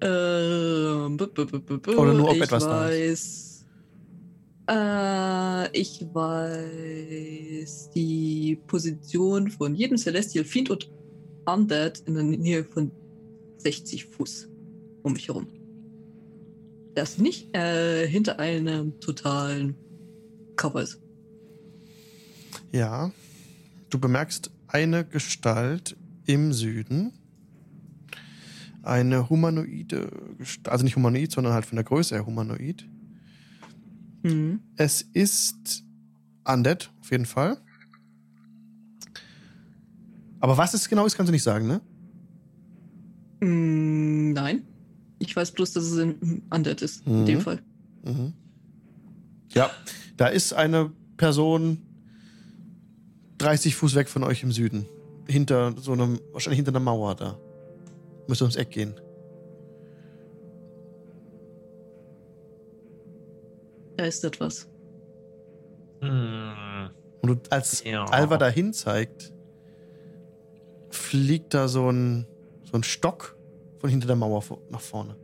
[0.00, 3.48] Ähm, b -b -b Oder nur, ob ich etwas weiß,
[4.68, 10.90] Äh, ich weiß die Position von jedem Celestial Fiend und
[11.46, 12.92] Undead in der Nähe von
[13.56, 14.48] 60 Fuß
[15.02, 15.46] um mich herum.
[16.94, 19.74] Das nicht äh, hinter einem totalen
[20.56, 21.00] Cover ist.
[22.72, 23.10] Ja.
[23.88, 25.96] Du bemerkst eine Gestalt
[26.26, 27.12] im Süden.
[28.82, 30.10] Eine humanoide
[30.64, 32.88] also nicht humanoid, sondern halt von der Größe her humanoid.
[34.22, 34.60] Mhm.
[34.76, 35.84] Es ist
[36.44, 37.58] Undead, auf jeden Fall.
[40.40, 41.80] Aber was es genau ist, kannst du nicht sagen, ne?
[43.40, 44.62] Mm, nein.
[45.18, 47.26] Ich weiß bloß, dass es ein Undead ist, in Mhm.
[47.26, 47.60] dem Fall.
[48.04, 48.32] Mhm.
[49.52, 49.70] Ja,
[50.16, 51.78] da ist eine Person
[53.38, 54.86] 30 Fuß weg von euch im Süden.
[55.26, 57.38] Hinter so einem, wahrscheinlich hinter einer Mauer da.
[58.28, 58.94] Müsst ums Eck gehen.
[63.96, 64.68] Da ist etwas.
[66.00, 66.90] Hm.
[67.22, 68.04] Und du, als Ja.
[68.04, 69.32] Alva dahin zeigt,
[70.90, 72.26] fliegt da so ein,
[72.64, 73.36] so ein Stock
[73.78, 75.16] von hinter der Mauer nach vorne.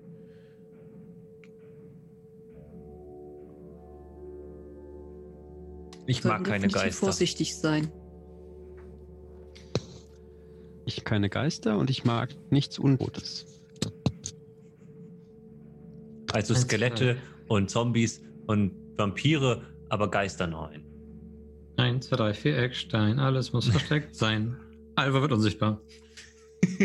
[6.07, 7.07] Ich mag keine Geister.
[7.07, 7.91] vorsichtig sein.
[10.87, 13.47] Ich keine Geister und ich mag nichts Unrotes.
[16.33, 17.17] Also Skelette
[17.49, 20.85] und Zombies und Vampire, aber Geister nein.
[21.77, 23.19] 1, 2, 3, 4 Eckstein.
[23.19, 24.57] Alles muss versteckt sein.
[24.97, 25.81] Alva wird unsichtbar.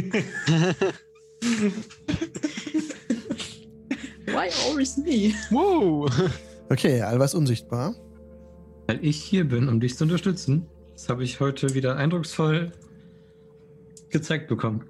[4.26, 5.34] Why always me?
[5.50, 6.10] Wow!
[6.70, 7.96] Okay, Alva ist unsichtbar.
[8.88, 10.68] Weil ich hier bin, um dich zu unterstützen.
[10.94, 12.72] Das habe ich heute wieder eindrucksvoll
[14.10, 14.84] gezeigt bekommen.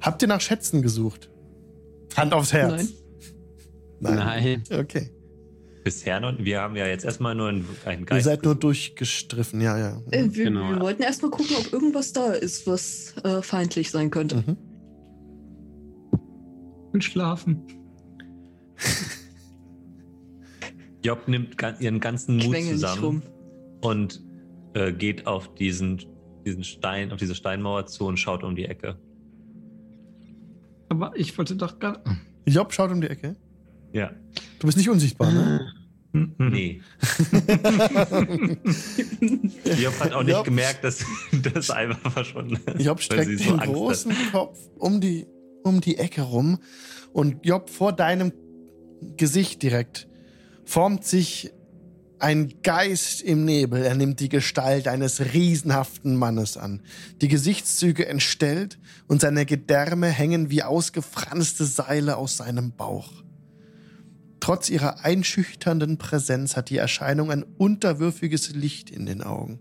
[0.00, 1.30] Habt ihr nach Schätzen gesucht?
[2.16, 2.92] Hand aufs Herz.
[4.00, 4.16] Nein.
[4.16, 4.62] Nein.
[4.70, 5.10] Okay.
[5.84, 6.38] Bisher noch.
[6.38, 8.24] Wir haben ja jetzt erstmal nur einen, einen Ihr Geist.
[8.24, 10.02] seid nur durchgestriffen, ja, ja.
[10.10, 10.80] Äh, wir, Genau, wir ja.
[10.80, 14.44] wollten erstmal gucken, ob irgendwas da ist, was äh, feindlich sein könnte.
[14.46, 14.56] Mhm.
[16.92, 17.66] Und schlafen.
[21.04, 23.22] Job nimmt ihren ganzen Mut zusammen
[23.80, 24.22] und
[24.74, 26.00] äh, geht auf diesen,
[26.44, 28.96] diesen Stein, auf diese Steinmauer zu und schaut um die Ecke.
[30.88, 32.02] Aber ich wollte doch gerade.
[32.46, 33.36] Job schaut um die Ecke.
[33.92, 34.10] Ja.
[34.58, 35.72] Du bist nicht unsichtbar, ne?
[36.12, 36.34] Mhm.
[36.38, 36.82] Nee.
[39.80, 41.04] Job hat auch nicht Job- gemerkt, dass
[41.54, 42.84] das einfach verschwunden ist.
[42.84, 43.74] Job streckt sie den so Angst hat.
[43.74, 45.26] großen Kopf um die,
[45.64, 46.58] um die Ecke rum
[47.12, 48.32] und Job vor deinem
[49.16, 50.08] Gesicht direkt
[50.64, 51.50] formt sich
[52.22, 53.82] ein Geist im Nebel.
[53.82, 56.80] Er nimmt die Gestalt eines riesenhaften Mannes an.
[57.20, 58.78] Die Gesichtszüge entstellt
[59.08, 63.10] und seine Gedärme hängen wie ausgefranste Seile aus seinem Bauch.
[64.38, 69.58] Trotz ihrer einschüchternden Präsenz hat die Erscheinung ein unterwürfiges Licht in den Augen.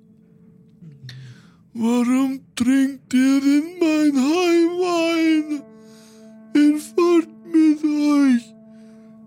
[1.73, 5.61] Warum trinkt ihr denn mein Heimwein?
[6.95, 8.53] Fort mit euch.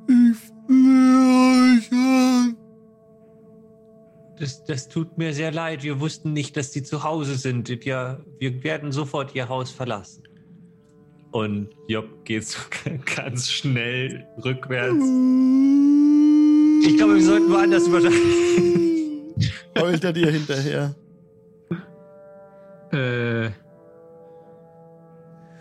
[0.08, 0.36] Ich
[0.66, 2.63] flehe euch an.
[4.38, 5.84] Das, das tut mir sehr leid.
[5.84, 7.68] Wir wussten nicht, dass die zu Hause sind.
[7.68, 10.24] Wir, wir werden sofort ihr Haus verlassen.
[11.30, 12.58] Und Job geht so
[13.16, 15.04] ganz schnell rückwärts.
[16.86, 19.34] Ich glaube, wir sollten woanders übernachten.
[19.78, 20.94] Heult er dir hinterher.
[22.92, 23.50] Äh.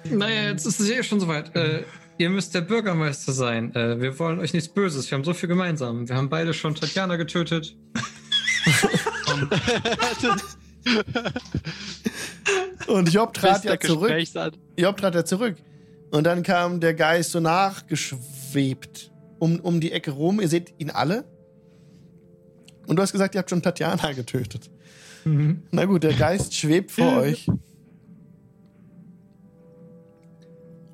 [0.09, 1.55] Naja, jetzt ist es eh schon soweit.
[1.55, 1.83] Äh,
[2.17, 3.73] ihr müsst der Bürgermeister sein.
[3.73, 5.09] Äh, wir wollen euch nichts Böses.
[5.09, 6.07] Wir haben so viel gemeinsam.
[6.07, 7.75] Wir haben beide schon Tatjana getötet.
[12.87, 14.11] Und Job trat ja zurück.
[14.77, 15.57] Job trat ja zurück.
[16.11, 20.39] Und dann kam der Geist so nachgeschwebt um, um die Ecke rum.
[20.39, 21.25] Ihr seht ihn alle.
[22.87, 24.69] Und du hast gesagt, ihr habt schon Tatjana getötet.
[25.25, 25.63] Mhm.
[25.71, 27.47] Na gut, der Geist schwebt vor euch.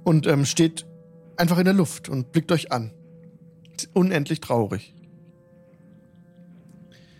[0.03, 0.85] Und ähm, steht
[1.35, 2.91] einfach in der Luft und blickt euch an.
[3.75, 4.93] Ist Unendlich traurig.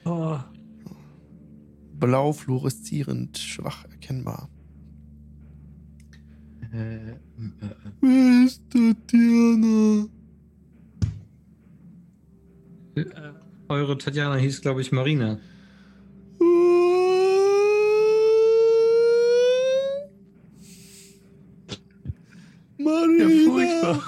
[0.06, 0.40] Oh.
[2.00, 4.50] Blau fluoreszierend, schwach erkennbar.
[6.72, 7.16] Äh, äh,
[8.02, 10.08] Wer ist Tatjana?
[12.96, 13.34] äh,
[13.68, 15.40] eure Tatjana hieß, glaube ich, Marina.
[22.78, 24.02] Marina.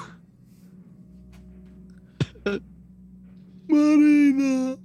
[3.68, 4.77] Marina.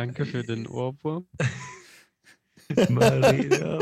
[0.00, 1.26] Danke für den Ohrwurm.
[2.88, 3.78] Marina.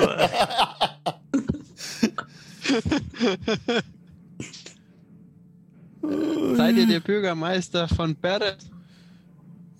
[6.57, 8.59] Seid ihr der Bürgermeister von Beret?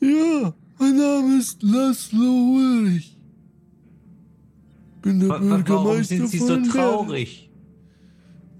[0.01, 2.23] Ja, mein Name ist Laszlo
[2.57, 3.17] Ulrich.
[5.03, 7.51] Bin der Wa- wa- Warum Bürgermeister sind Sie so von traurig?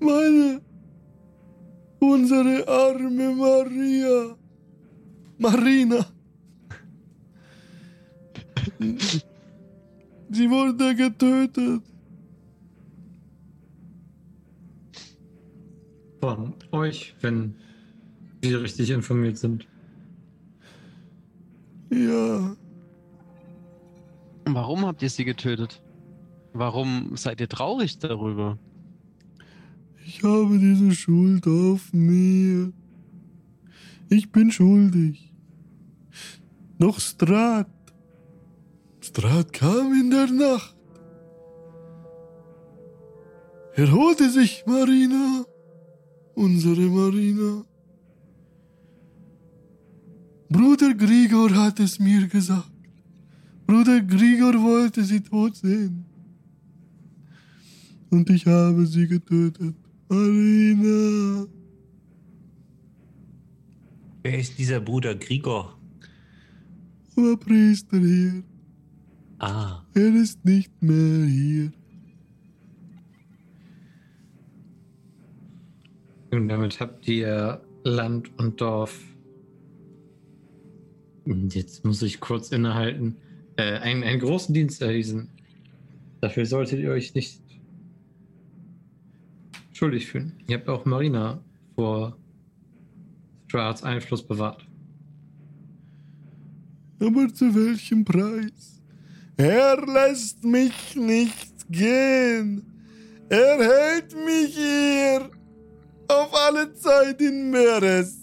[0.01, 0.09] Bern.
[0.09, 0.61] Meine,
[2.01, 4.37] unsere arme Maria.
[5.39, 6.07] Marina.
[10.31, 11.83] Sie wurde getötet.
[16.21, 17.55] Von euch, wenn
[18.43, 19.67] wir richtig informiert sind.
[21.91, 22.57] Ja,
[24.55, 25.83] Warum habt ihr sie getötet?
[26.53, 28.59] Warum seid ihr traurig darüber?
[30.07, 32.73] ich habe diese Schuld auf mir.
[34.09, 35.35] Ich bin schuldig.
[36.79, 37.69] Noch Strat.
[39.09, 40.77] Strat kam in der Nacht.
[43.75, 45.47] Er holte sich Marina,
[46.35, 47.65] unsere Marina.
[50.51, 52.71] Bruder Grigor hat es mir gesagt.
[53.67, 56.05] Bruder Grigor wollte sie tot sehen.
[58.11, 59.75] Und ich habe sie getötet.
[60.11, 61.47] Marina.
[64.23, 65.79] Wer ist dieser Bruder Grigor?
[67.17, 68.43] Aber Priester hier.
[69.39, 71.73] Ah, Er ist nicht mehr hier.
[76.31, 79.01] Und damit habt ihr Land und Dorf.
[81.25, 83.17] Und Jetzt muss ich kurz innehalten.
[83.57, 85.31] Äh, einen, einen großen Dienst erwiesen.
[86.21, 87.41] Dafür solltet ihr euch nicht
[89.73, 90.33] schuldig fühlen.
[90.49, 91.41] Ihr habt auch Marina
[91.77, 92.17] vor
[93.47, 94.67] Strats Einfluss bewahrt.
[97.01, 98.78] Aber zu welchem Preis?
[99.39, 102.65] Er lässt mich nicht gehen.
[103.29, 105.31] Er hält mich hier.
[106.09, 108.19] Auf alle Zeit in Meeres.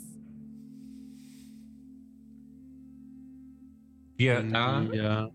[4.17, 4.81] wir, Ja.
[4.93, 5.29] Ja.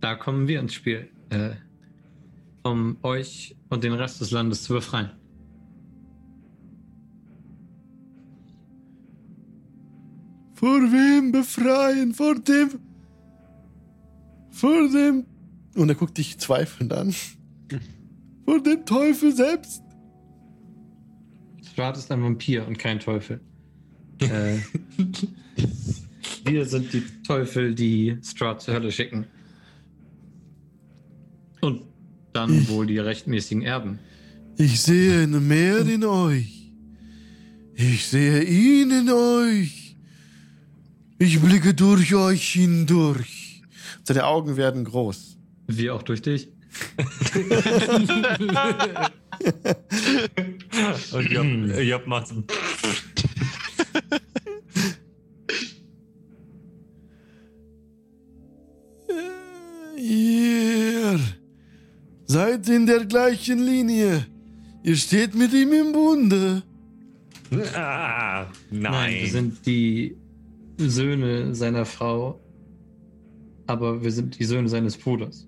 [0.00, 1.50] Da kommen wir ins Spiel, äh,
[2.62, 5.10] um euch und den Rest des Landes zu befreien.
[10.54, 12.12] Vor wem befreien?
[12.14, 12.89] Vor dem.
[14.50, 15.24] Vor dem.
[15.74, 17.14] Und er guckt dich zweifelnd an.
[18.44, 19.82] Vor dem Teufel selbst.
[21.70, 23.40] Strat ist ein Vampir und kein Teufel.
[24.20, 24.58] äh,
[26.44, 29.26] wir sind die Teufel, die Strat zur Hölle schicken.
[31.60, 31.82] Und
[32.32, 33.98] dann wohl die rechtmäßigen Erben.
[34.56, 36.72] Ich sehe ein Meer in euch.
[37.74, 39.96] Ich sehe ihn in euch.
[41.18, 43.39] Ich blicke durch euch hindurch.
[44.10, 45.38] Seine Augen werden groß.
[45.68, 46.48] Wie auch durch dich.
[51.12, 51.46] und Job,
[51.78, 52.42] Job macht so.
[59.96, 61.20] Ihr
[62.26, 64.26] seid in der gleichen Linie.
[64.82, 66.64] Ihr steht mit ihm im Bunde.
[67.76, 68.82] Ah, nein.
[68.82, 70.16] Nein, wir sind die
[70.78, 72.40] Söhne seiner Frau,
[73.70, 75.46] aber wir sind die Söhne seines Bruders.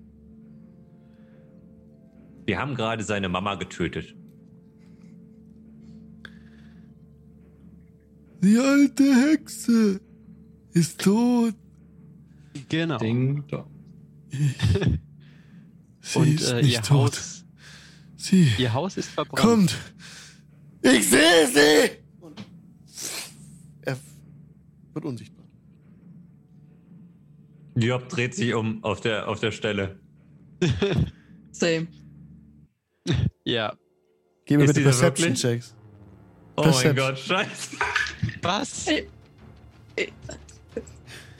[2.45, 4.15] Wir haben gerade seine Mama getötet.
[8.41, 10.01] Die alte Hexe
[10.71, 11.53] ist tot.
[12.69, 12.97] Genau.
[12.97, 13.69] Ding dong.
[16.01, 17.13] Sie Und ist äh, nicht ihr, tot.
[17.13, 17.45] Haus,
[18.17, 19.39] Sie ihr Haus ist verbrannt.
[19.39, 19.77] kommt.
[20.81, 21.91] Ich sehe sie.
[22.19, 22.43] Und
[23.83, 23.97] er
[24.93, 25.42] wird unsichtbar.
[27.75, 29.99] Job dreht sich um auf der, auf der Stelle.
[31.51, 31.87] Same.
[33.43, 33.73] Ja.
[34.45, 35.41] Gib mir Ist bitte dieser Perception wirklich?
[35.41, 35.75] Checks.
[36.55, 36.95] Oh Perception.
[36.95, 37.77] mein Gott, scheiße.
[38.41, 38.87] Was?
[38.87, 39.07] Ey.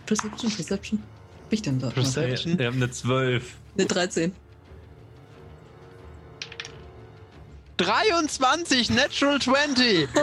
[0.05, 0.99] Perception, Perception.
[0.99, 1.89] Was hab ich denn da?
[1.89, 2.59] Perception?
[2.59, 3.55] Wir haben eine 12.
[3.77, 4.31] Eine 13.
[7.77, 10.07] 23, Natural 20.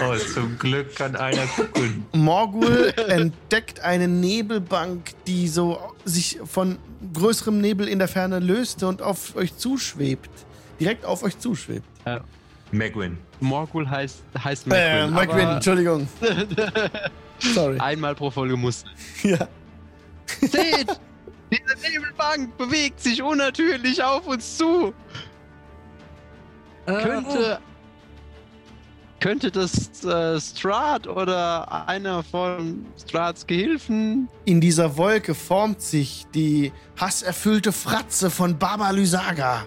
[0.00, 2.04] Oh, zum Glück kann einer gucken.
[2.12, 6.78] Morgul entdeckt eine Nebelbank, die so sich von
[7.12, 10.30] größerem Nebel in der Ferne löste und auf euch zuschwebt.
[10.78, 11.86] Direkt auf euch zuschwebt.
[12.70, 13.18] Megwin.
[13.40, 15.06] Morgul heißt, heißt Äh.
[15.08, 16.08] Mike Wynn, aber Entschuldigung.
[17.38, 17.78] Sorry.
[17.78, 18.84] Einmal pro Folge muss.
[19.22, 19.48] Ja.
[20.40, 20.88] Seht!
[21.52, 24.92] Diese Nebelbank bewegt sich unnatürlich auf uns zu.
[26.86, 27.58] Könnte.
[29.20, 34.28] Könnte das äh, Strahd oder einer von Strads Gehilfen.
[34.44, 39.64] In dieser Wolke formt sich die hasserfüllte Fratze von Baba Lysaga.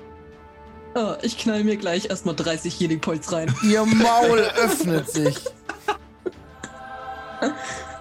[0.94, 3.54] Oh, ich knall mir gleich erstmal 30 Healing Points rein.
[3.64, 5.38] Ihr Maul öffnet sich.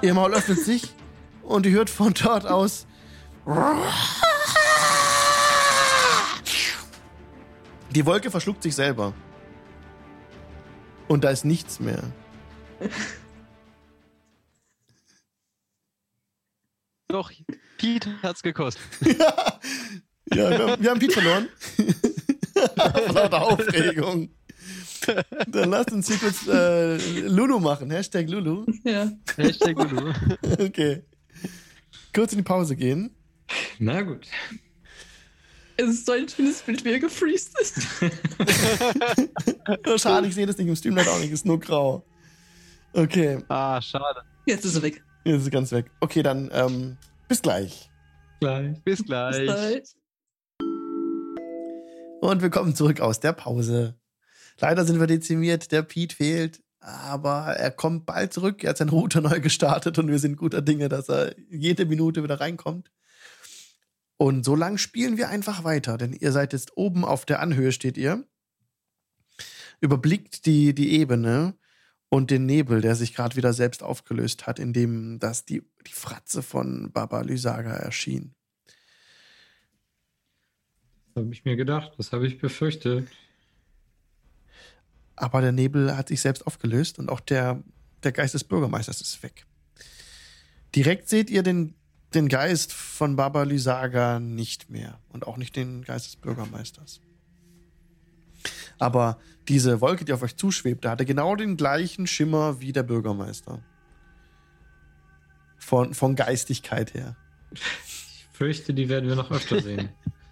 [0.03, 0.95] Ihr Maul öffnet sich
[1.43, 2.87] und ihr hört von dort aus.
[7.97, 9.15] Die Wolke verschluckt sich selber.
[11.09, 12.03] Und da ist nichts mehr.
[17.09, 17.33] Doch,
[17.79, 18.83] Pete hat's gekostet.
[19.01, 19.59] ja,
[20.29, 21.49] wir haben, wir haben Pete verloren.
[23.15, 24.29] Lauter Aufregung.
[25.47, 27.91] Dann lasst uns hier kurz äh, Lulu machen.
[27.91, 28.67] Hashtag Lulu.
[28.85, 29.11] Ja.
[29.39, 30.13] Hashtag Lulu.
[30.59, 31.03] Okay.
[32.15, 33.17] Kurz in die Pause gehen.
[33.79, 34.27] Na gut.
[35.79, 37.77] Es ist so ein schönes Bild, wie er gefreezed ist.
[39.89, 41.33] Oh, schade, ich sehe das nicht im Stream leider auch nicht.
[41.33, 42.05] Ist nur grau.
[42.93, 44.21] Okay, Ah, schade.
[44.47, 45.03] Jetzt ist er weg.
[45.25, 45.91] jetzt ist es ganz weg.
[46.01, 46.97] Okay, dann ähm,
[47.29, 47.91] bis gleich.
[48.41, 48.81] Gleich.
[48.85, 49.83] Bis Bis gleich.
[52.21, 53.95] Und wir kommen zurück aus der Pause.
[54.61, 58.63] Leider sind wir dezimiert, der Pete fehlt, aber er kommt bald zurück.
[58.65, 62.23] Er hat seinen Router neu gestartet und wir sind guter Dinge, dass er jede Minute
[62.23, 62.91] wieder reinkommt.
[64.19, 67.73] Und so lang spielen wir einfach weiter, denn ihr seid jetzt oben auf der Anhöhe,
[67.73, 68.25] steht ihr.
[69.81, 71.55] Überblickt die, die Ebene
[72.09, 76.43] und den Nebel, der sich gerade wieder selbst aufgelöst hat, indem das die, die Fratze
[76.43, 78.35] von Baba Lysaga erschien.
[81.15, 81.93] Das habe ich mir gedacht.
[81.99, 83.09] Das habe ich befürchtet.
[85.15, 87.63] Aber der Nebel hat sich selbst aufgelöst und auch der,
[88.03, 89.47] der Geist des Bürgermeisters ist weg.
[90.75, 91.75] Direkt seht ihr den,
[92.15, 97.01] den Geist von Baba Lysaga nicht mehr und auch nicht den Geist des Bürgermeisters.
[98.79, 99.19] Aber
[99.49, 103.63] diese Wolke, die auf euch zuschwebte, hatte genau den gleichen Schimmer wie der Bürgermeister.
[105.59, 107.17] Von, von Geistigkeit her.
[107.53, 109.89] Ich fürchte, die werden wir noch öfter sehen.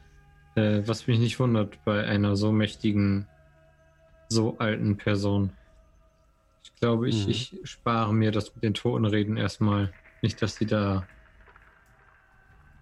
[0.55, 3.27] äh, was mich nicht wundert bei einer so mächtigen,
[4.29, 5.51] so alten Person.
[6.63, 7.31] Ich glaube, ich, Mhm.
[7.31, 9.93] ich spare mir das mit den Totenreden erstmal.
[10.23, 11.07] Nicht, dass sie da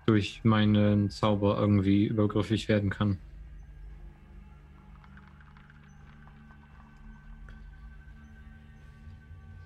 [0.06, 3.18] durch meinen Zauber irgendwie übergriffig werden kann.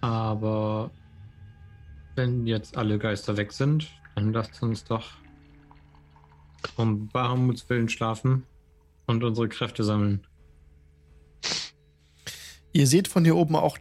[0.00, 0.90] Aber
[2.14, 5.14] wenn jetzt alle Geister weg sind, dann lasst uns doch
[6.76, 8.44] um Bahamuts Willen schlafen
[9.06, 10.26] und unsere Kräfte sammeln.
[12.72, 13.78] Ihr seht von hier oben auch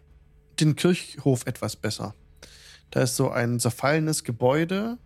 [0.60, 2.16] den Kirchhof etwas besser.
[2.92, 4.98] Da ist so ein zerfallenes Gebäude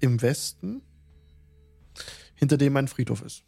[0.00, 0.82] im Westen,
[2.34, 3.44] hinter dem ein Friedhof ist.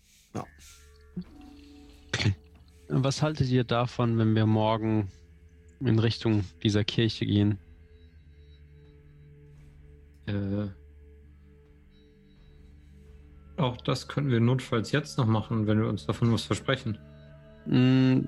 [2.89, 5.09] Was haltet ihr davon, wenn wir morgen
[5.81, 7.59] in Richtung dieser Kirche gehen?
[10.27, 10.69] Äh,
[13.59, 16.99] auch das könnten wir notfalls jetzt noch machen, wenn wir uns davon was versprechen.
[17.67, 18.21] Mm,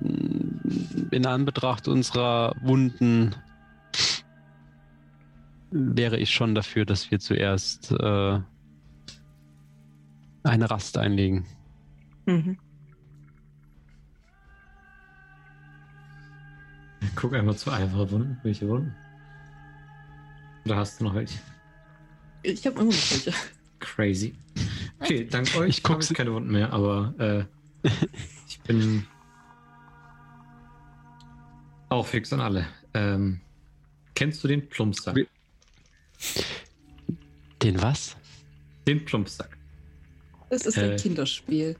[1.11, 3.33] In Anbetracht unserer Wunden
[5.71, 8.39] wäre ich schon dafür, dass wir zuerst äh,
[10.43, 11.45] eine Rast einlegen.
[12.25, 12.57] Mhm.
[17.15, 18.37] Guck einmal zu einfache Wunden.
[18.43, 18.93] Welche Wunden?
[20.65, 21.39] Oder hast du noch welche?
[22.43, 23.33] Ich habe immer noch welche.
[23.79, 24.35] Crazy.
[24.99, 27.87] Okay, dank euch Ich guck habe ich sie- keine Wunden mehr, aber äh,
[28.47, 29.05] ich bin
[31.89, 32.67] auch fix und alle.
[32.93, 33.41] Ähm,
[34.13, 35.15] kennst du den Plumpsack?
[37.61, 38.15] Den was?
[38.87, 39.57] Den Plumpsack.
[40.49, 40.91] Es ist Äh.
[40.91, 41.75] ein Kinderspiel.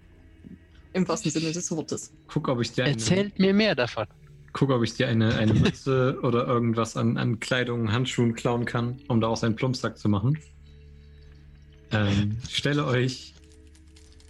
[0.93, 2.11] Im wahrsten Sinne des Wortes.
[2.27, 4.05] Guck, ob ich dir einen- Erzählt mir mehr davon.
[4.53, 8.99] gucke, ob ich dir eine, eine Mütze oder irgendwas an, an Kleidung, Handschuhen klauen kann,
[9.07, 10.37] um daraus einen Plumpsack zu machen.
[11.91, 13.33] Ähm, stelle euch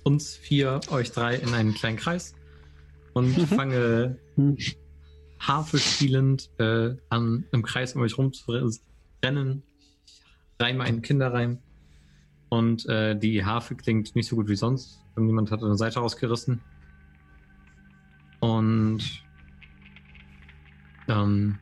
[0.04, 2.34] uns vier, euch drei in einen kleinen Kreis
[3.14, 4.18] und fange
[5.40, 8.32] Harfe spielend äh, an, im Kreis um euch rum
[10.62, 11.58] reime einen Kinderreim.
[12.50, 15.04] Und äh, die Harfe klingt nicht so gut wie sonst.
[15.16, 16.62] Irgendjemand hat eine Seite rausgerissen.
[18.42, 19.02] Und
[21.08, 21.58] ähm,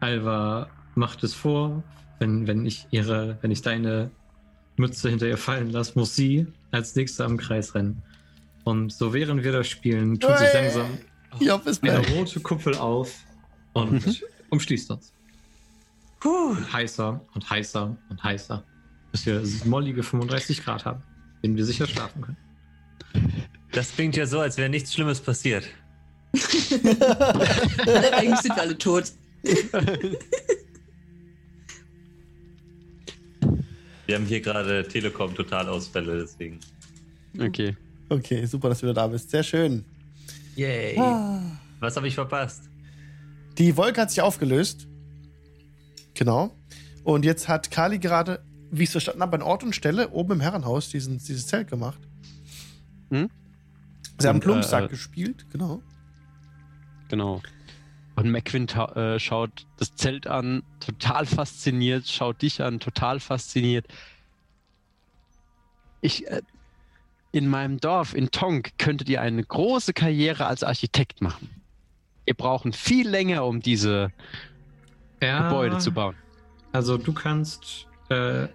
[0.00, 1.82] Alva macht es vor,
[2.18, 4.10] wenn, wenn ich ihre, wenn ich deine
[4.76, 8.02] Mütze hinter ihr fallen lasse, muss sie als nächste am Kreis rennen.
[8.64, 10.86] Und so während wir das spielen, tut sich langsam
[11.82, 13.24] eine rote Kuppel auf
[13.72, 15.12] und umschließt uns.
[16.24, 18.64] Und heißer und heißer und heißer,
[19.12, 21.02] bis wir mollige 35 Grad haben,
[21.36, 22.36] in denen wir sicher schlafen können.
[23.72, 25.64] Das klingt ja so, als wäre nichts Schlimmes passiert.
[26.32, 29.12] Eigentlich sind wir alle tot.
[34.06, 36.58] Wir haben hier gerade Telekom-Totalausfälle, deswegen.
[37.38, 37.76] Okay.
[38.08, 39.30] Okay, super, dass du wieder da bist.
[39.30, 39.84] Sehr schön.
[40.56, 40.96] Yay.
[41.78, 42.64] Was habe ich verpasst?
[43.58, 44.87] Die Wolke hat sich aufgelöst.
[46.18, 46.50] Genau.
[47.04, 48.42] Und jetzt hat Kali gerade,
[48.72, 51.68] wie ich es verstanden habe, an Ort und Stelle oben im Herrenhaus diesen, dieses Zelt
[51.68, 52.00] gemacht.
[53.10, 53.30] Hm?
[54.18, 55.80] Sie haben Und, Plumpsack äh, gespielt, genau.
[57.08, 57.40] Genau.
[58.16, 63.86] Und McQuinn äh, schaut das Zelt an, total fasziniert, schaut dich an, total fasziniert.
[66.00, 66.42] Ich, äh,
[67.30, 71.48] in meinem Dorf, in Tonk, könntet ihr eine große Karriere als Architekt machen.
[72.24, 74.10] Wir brauchen viel länger, um diese
[75.22, 76.14] Ja, Gebäude zu bauen.
[76.72, 78.48] Also du kannst äh,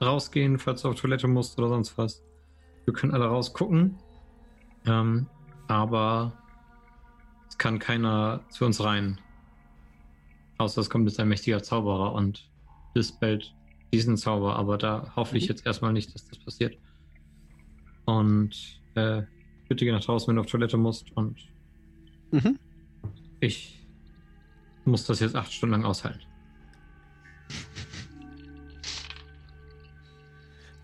[0.00, 2.22] rausgehen, falls du auf Toilette musst oder sonst was.
[2.84, 3.98] Wir können alle rausgucken.
[4.86, 5.26] Ähm,
[5.68, 6.32] aber
[7.48, 9.18] es kann keiner zu uns rein.
[10.58, 12.48] Außer es kommt jetzt ein mächtiger Zauberer und
[12.96, 13.54] dispellt
[13.92, 14.56] diesen Zauber.
[14.56, 15.48] Aber da hoffe ich Mhm.
[15.48, 16.76] jetzt erstmal nicht, dass das passiert.
[18.04, 19.22] Und äh,
[19.68, 21.10] bitte geh nach draußen, wenn du auf Toilette musst.
[21.16, 21.38] Und
[22.30, 22.58] Mhm.
[23.40, 23.83] ich
[24.86, 26.20] muss das jetzt acht Stunden lang aushalten.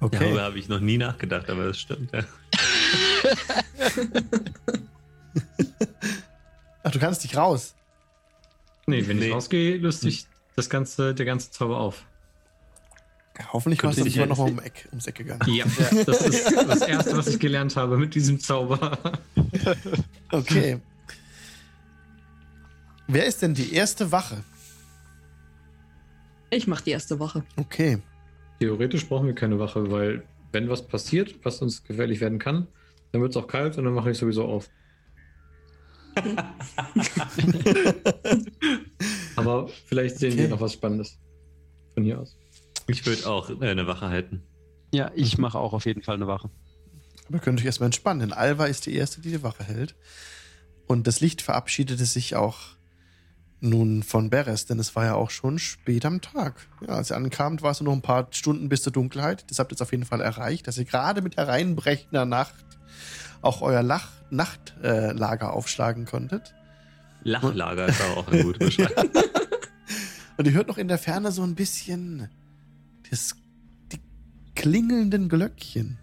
[0.03, 0.19] Okay.
[0.19, 2.11] Darüber habe ich noch nie nachgedacht, aber das stimmt.
[2.13, 2.25] Ja.
[6.83, 7.75] Ach, du kannst nicht raus.
[8.87, 9.27] Nee, wenn Nee.
[9.27, 12.07] ich rausgehe, löst sich das ganze, der ganze Zauber auf.
[13.53, 15.43] Hoffentlich warst du nicht ich immer noch mal um Eck, ums Eck gegangen.
[15.55, 15.65] Ja,
[16.07, 18.99] das ist das Erste, was ich gelernt habe mit diesem Zauber.
[20.31, 20.81] Okay.
[23.13, 24.45] Wer ist denn die erste Wache?
[26.51, 27.45] Ich mach die erste Woche.
[27.57, 27.99] Okay.
[28.61, 30.23] Theoretisch brauchen wir keine Wache, weil
[30.53, 32.69] wenn was passiert, was uns gefährlich werden kann,
[33.11, 34.71] dann wird es auch kalt und dann mache ich sowieso auf.
[39.37, 40.43] Aber vielleicht sehen Okay.
[40.43, 41.19] wir noch was Spannendes
[41.95, 42.37] von hier aus.
[42.87, 44.43] Ich würde auch äh, eine Wache halten.
[44.93, 46.49] Ja, ich mache auch auf jeden Fall eine Wache.
[47.27, 49.97] Aber ihr könnt euch erstmal entspannen, denn Alva ist die erste, die die Wache hält.
[50.87, 52.59] Und das Licht verabschiedete sich auch
[53.61, 56.55] nun von Beres, denn es war ja auch schon spät am Tag.
[56.87, 59.45] Ja, als ihr ankamt, war es nur noch ein paar Stunden bis zur Dunkelheit.
[59.51, 62.65] Das habt ihr jetzt auf jeden Fall erreicht, dass ihr gerade mit hereinbrechender Nacht
[63.43, 66.55] auch euer Lach Nachtlager äh, aufschlagen konntet.
[67.23, 69.11] Lachlager ist aber auch eine gute Beschreibung.
[70.37, 72.29] Und ihr hört noch in der Ferne so ein bisschen
[73.11, 73.35] das,
[73.93, 74.01] die
[74.55, 75.99] klingelnden Glöckchen.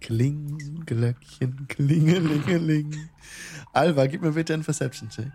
[0.00, 2.96] Kling, Glöckchen, klingelingeling.
[3.72, 5.30] Alva, gib mir bitte einen Perception-Check.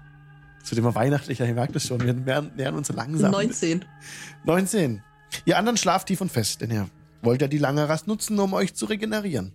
[0.63, 2.01] Es wird immer weihnachtlicher, ihr merkt es schon.
[2.01, 3.31] Wir nähern, uns langsam.
[3.31, 3.83] 19.
[4.45, 5.03] 19.
[5.45, 6.89] Ihr anderen schlaft tief und fest, denn ihr
[7.21, 9.51] wollt ja die lange Rast nutzen, um euch zu regenerieren.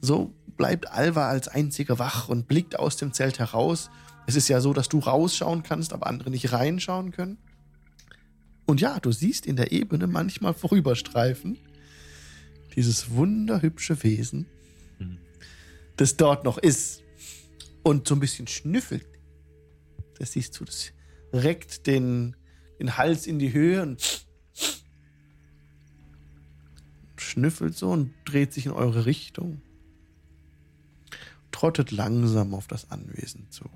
[0.00, 3.90] So bleibt Alva als einzige wach und blickt aus dem Zelt heraus.
[4.26, 7.38] Es ist ja so, dass du rausschauen kannst, aber andere nicht reinschauen können.
[8.66, 11.58] Und ja, du siehst in der Ebene manchmal vorüberstreifen
[12.76, 14.46] dieses wunderhübsche Wesen,
[14.98, 15.18] Mhm.
[15.96, 17.02] das dort noch ist
[17.82, 19.06] und so ein bisschen schnüffelt.
[20.18, 20.92] Das siehst du, das
[21.32, 22.36] reckt den,
[22.78, 24.26] den Hals in die Höhe und
[27.16, 29.60] schnüffelt so und dreht sich in eure Richtung.
[31.50, 33.68] Trottet langsam auf das Anwesen zu.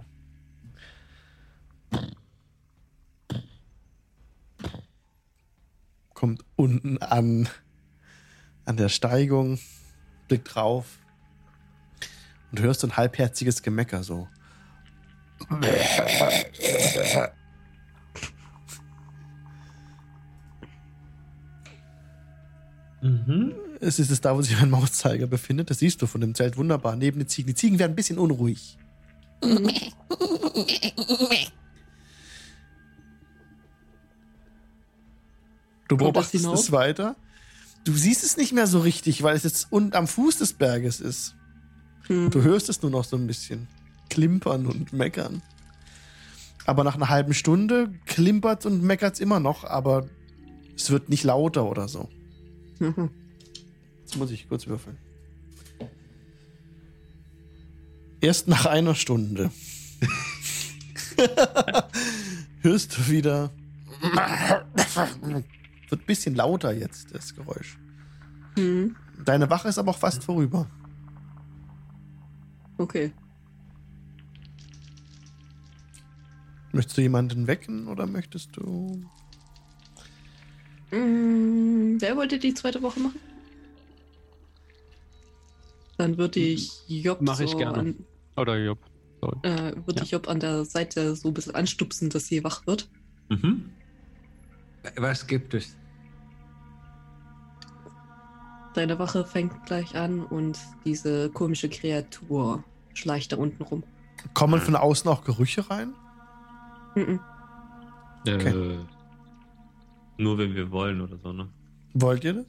[6.15, 7.49] Kommt unten an,
[8.65, 9.59] an der Steigung,
[10.27, 10.99] blickt drauf
[12.51, 14.29] und hörst ein halbherziges Gemecker so.
[23.01, 23.55] Mhm.
[23.81, 25.71] Es ist es da, wo sich mein Mauszeiger befindet.
[25.71, 26.97] Das siehst du von dem Zelt wunderbar.
[26.97, 27.47] Neben den Ziegen.
[27.47, 28.77] Die Ziegen werden ein bisschen unruhig.
[35.89, 37.17] Du beobachtest es weiter.
[37.85, 41.01] Du siehst es nicht mehr so richtig, weil es jetzt unten am Fuß des Berges
[41.01, 41.35] ist.
[42.09, 42.31] Hm.
[42.31, 43.69] Du hörst es nur noch so ein bisschen
[44.11, 45.43] klimpern und meckern.
[46.67, 50.07] Aber nach einer halben Stunde klimpert und meckert es immer noch, aber
[50.77, 52.09] es wird nicht lauter oder so.
[52.79, 53.11] Mhm.
[54.01, 54.97] Jetzt muss ich kurz würfeln.
[58.21, 59.51] Erst nach einer Stunde
[62.61, 63.51] hörst du wieder.
[65.89, 67.79] Wird ein bisschen lauter jetzt, das Geräusch.
[68.57, 68.97] Hm.
[69.25, 70.69] Deine Wache ist aber auch fast vorüber.
[72.77, 73.13] Okay.
[76.73, 79.03] Möchtest du jemanden wecken oder möchtest du.
[80.91, 83.21] Mm, wer wollte die zweite Woche machen?
[85.97, 87.79] Dann würde ich Job Mach ich so gerne.
[87.79, 87.95] An,
[88.37, 88.79] Oder Job.
[89.21, 89.37] Sorry.
[89.43, 90.03] äh, würde Ja.
[90.03, 92.89] ich Job an der Seite so ein bisschen anstupsen, dass sie wach wird.
[93.29, 93.71] Mhm.
[94.97, 95.77] Was gibt es?
[98.75, 102.63] Deine Wache fängt gleich an und diese komische Kreatur
[102.95, 103.83] schleicht da unten rum.
[104.35, 105.95] Kommen von außen auch Gerüche rein?
[106.95, 107.21] Mhm.
[108.27, 108.79] Äh,
[110.19, 111.49] Nur wenn wir wollen oder so, ne?
[111.95, 112.47] Wollt ihr das?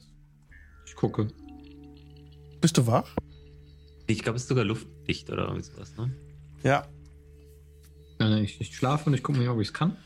[0.86, 1.28] ich gucke.
[2.60, 3.08] Bist du wach?
[4.06, 6.10] Ich glaube, es ist sogar luftdicht oder irgendwie sowas, ne?
[6.62, 6.86] Ja.
[8.42, 9.96] Ich, ich schlafe und ich gucke mir, ob ich es kann.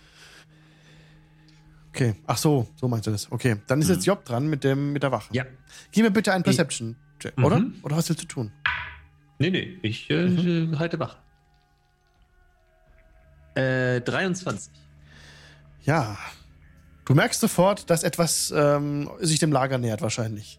[1.88, 2.14] Okay.
[2.26, 3.30] Ach so, so meinst du das.
[3.32, 3.56] Okay.
[3.66, 3.94] Dann ist Mhm.
[3.94, 5.32] jetzt Job dran mit, dem, mit der Wache.
[5.32, 5.44] Ja.
[5.90, 7.44] Gib mir bitte einen Perception, check Mhm.
[7.44, 7.64] oder?
[7.82, 8.52] Oder was willst du tun?
[9.38, 10.74] Nee, nee, ich äh, Mhm.
[10.74, 11.16] äh, halte wach.
[13.54, 14.72] Äh, 23.
[15.84, 16.16] Ja.
[17.04, 20.58] Du merkst sofort, dass etwas ähm, sich dem Lager nähert, wahrscheinlich.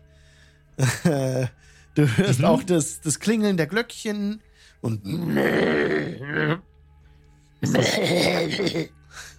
[1.04, 2.46] du hörst Mhm.
[2.46, 4.42] auch das, das Klingeln der Glöckchen
[4.82, 5.04] und.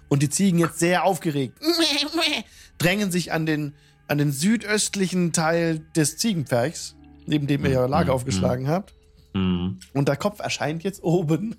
[0.09, 1.59] Und die Ziegen jetzt sehr aufgeregt
[2.79, 3.75] drängen sich an den,
[4.09, 6.95] an den südöstlichen Teil des Ziegenpferchs,
[7.27, 8.17] neben dem ihr euer Lager Mhm.
[8.17, 8.95] aufgeschlagen habt.
[9.35, 9.79] Hm.
[9.95, 11.57] Und der Kopf erscheint jetzt oben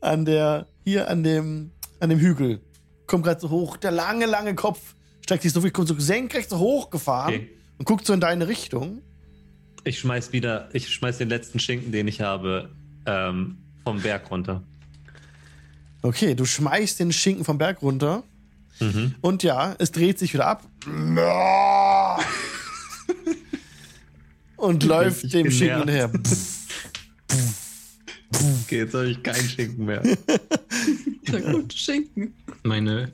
[0.00, 1.70] an der, hier an dem,
[2.00, 2.60] an dem Hügel.
[3.06, 3.76] Kommt gerade so hoch.
[3.76, 7.50] Der lange, lange Kopf streckt sich so viel, kommt so senkrecht so hochgefahren Okay.
[7.78, 9.02] und guckt so in deine Richtung.
[9.84, 12.70] Ich schmeiß wieder, ich schmeiß den letzten Schinken, den ich habe,
[13.06, 14.62] ähm, vom Berg runter.
[16.02, 18.22] Okay, du schmeißt den Schinken vom Berg runter.
[18.80, 19.14] Mhm.
[19.20, 20.62] Und ja, es dreht sich wieder ab.
[24.56, 26.28] und läuft dem Schinken genervt.
[28.64, 30.02] Okay, jetzt habe ich keinen Schinken mehr.
[31.30, 32.34] Na gut, Schinken.
[32.62, 33.10] Meine,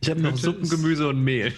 [0.00, 1.52] Ich habe noch Hütte Suppen, ist- Gemüse und Mehl.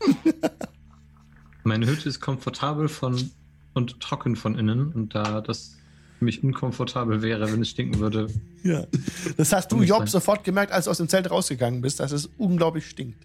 [1.64, 3.30] meine Hütte ist komfortabel von
[3.74, 4.92] und trocken von innen.
[4.92, 5.76] Und da das
[6.18, 8.28] für mich unkomfortabel wäre, wenn es stinken würde,
[8.62, 8.86] Ja.
[9.36, 10.06] Das hast du, Job, sein.
[10.08, 13.18] sofort gemerkt, als du aus dem Zelt rausgegangen bist, dass es unglaublich stinkt.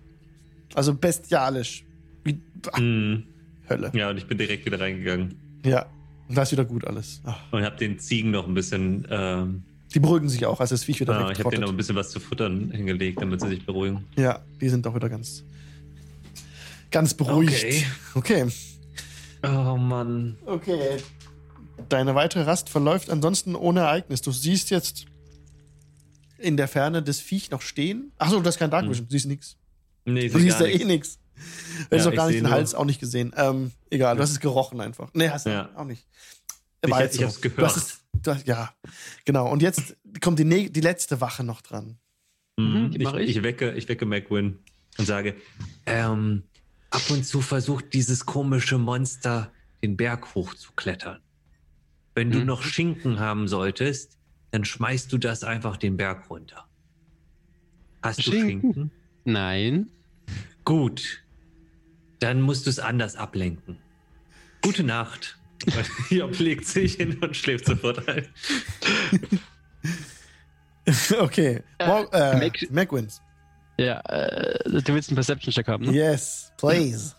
[0.74, 1.84] Also bestialisch.
[2.24, 2.40] Wie
[2.80, 3.24] Mhm.
[3.70, 3.92] Hölle.
[3.94, 5.36] Ja, und ich bin direkt wieder reingegangen
[5.66, 5.86] Ja.
[6.28, 7.22] Und da ist wieder gut alles.
[7.24, 9.64] Ach, und habe den Ziegen noch ein bisschen, ähm,
[9.94, 11.96] die beruhigen sich auch, als das Viech wieder ah, ich habe denen noch ein bisschen
[11.96, 14.06] was zu futtern hingelegt, damit sie sich beruhigen.
[14.18, 15.44] Ja, die sind doch wieder ganz,
[16.92, 17.64] ganz beruhigt.
[17.64, 17.86] Okay.
[18.16, 18.48] Okay.
[19.44, 20.38] Oh Mann.
[20.46, 20.98] Okay.
[21.90, 24.22] Deine weitere Rast verläuft ansonsten ohne Ereignis.
[24.22, 25.06] Du siehst jetzt
[26.38, 28.12] in der Ferne das Viech noch stehen.
[28.18, 28.94] Achso, du hast kein Dark Hm.
[28.94, 29.56] Du siehst nichts.
[30.06, 31.20] Nee, Du siehst ja eh nichts.
[31.90, 33.34] Du hast Ja, auch gar ich nicht den nur- Hals auch nicht gesehen.
[33.38, 35.10] Ähm, egal, du hast es gerochen einfach.
[35.14, 35.70] Nee, hast du Ja.
[35.76, 36.08] auch nicht.
[36.84, 37.68] Ich- War ich hab's Du gehört.
[37.76, 38.74] hast es, du hast, ja,
[39.26, 39.50] genau.
[39.52, 41.98] Und jetzt kommt die, die letzte Wache noch dran.
[42.58, 43.38] Mhm, die ich, ich.
[43.38, 44.60] ich wecke, ich wecke McWin
[44.98, 45.36] und sage,
[45.86, 46.44] ähm,
[46.90, 49.52] ab und zu versucht dieses komische Monster
[49.84, 51.20] den Berg hochzuklettern.
[52.16, 52.46] Wenn du Mhm.
[52.46, 54.18] noch Schinken haben solltest,
[54.52, 56.68] dann schmeißt du das einfach den Berg runter.
[58.02, 58.62] Hast du Schinken?
[58.74, 58.92] Schinken?
[59.26, 59.90] Nein.
[60.64, 61.24] Gut.
[62.20, 63.78] Dann musst du es anders ablenken.
[64.62, 65.38] Gute Nacht.
[66.10, 68.28] Job legt sich hin und schläft sofort ein.
[71.20, 71.64] okay.
[71.86, 73.22] Mor äh, Mac- Mac wins.
[73.80, 75.92] Ja, äh, du willst einen Perception-Check haben, ne?
[75.92, 77.16] Yes, please.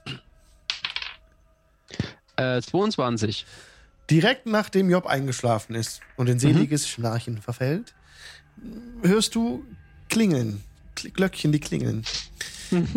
[2.37, 3.47] Äh, 22.
[4.11, 7.95] Direkt nachdem Job eingeschlafen ist und in seliges Schnarchen verfällt,
[9.03, 9.65] hörst du
[10.09, 10.65] Klingeln.
[10.97, 12.05] Kl Glöckchen, die klingeln.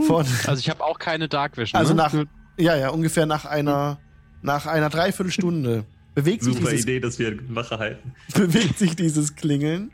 [0.06, 1.80] Von, Also ich habe auch keine Dark Vision.
[1.80, 1.98] also ne?
[1.98, 2.14] nach,
[2.58, 4.00] ja, ja, ungefähr nach einer,
[4.42, 8.14] nach einer Dreiviertelstunde bewegt sich, Super dieses, Idee, dass wir Wache halten.
[8.34, 9.92] bewegt sich dieses Klingeln.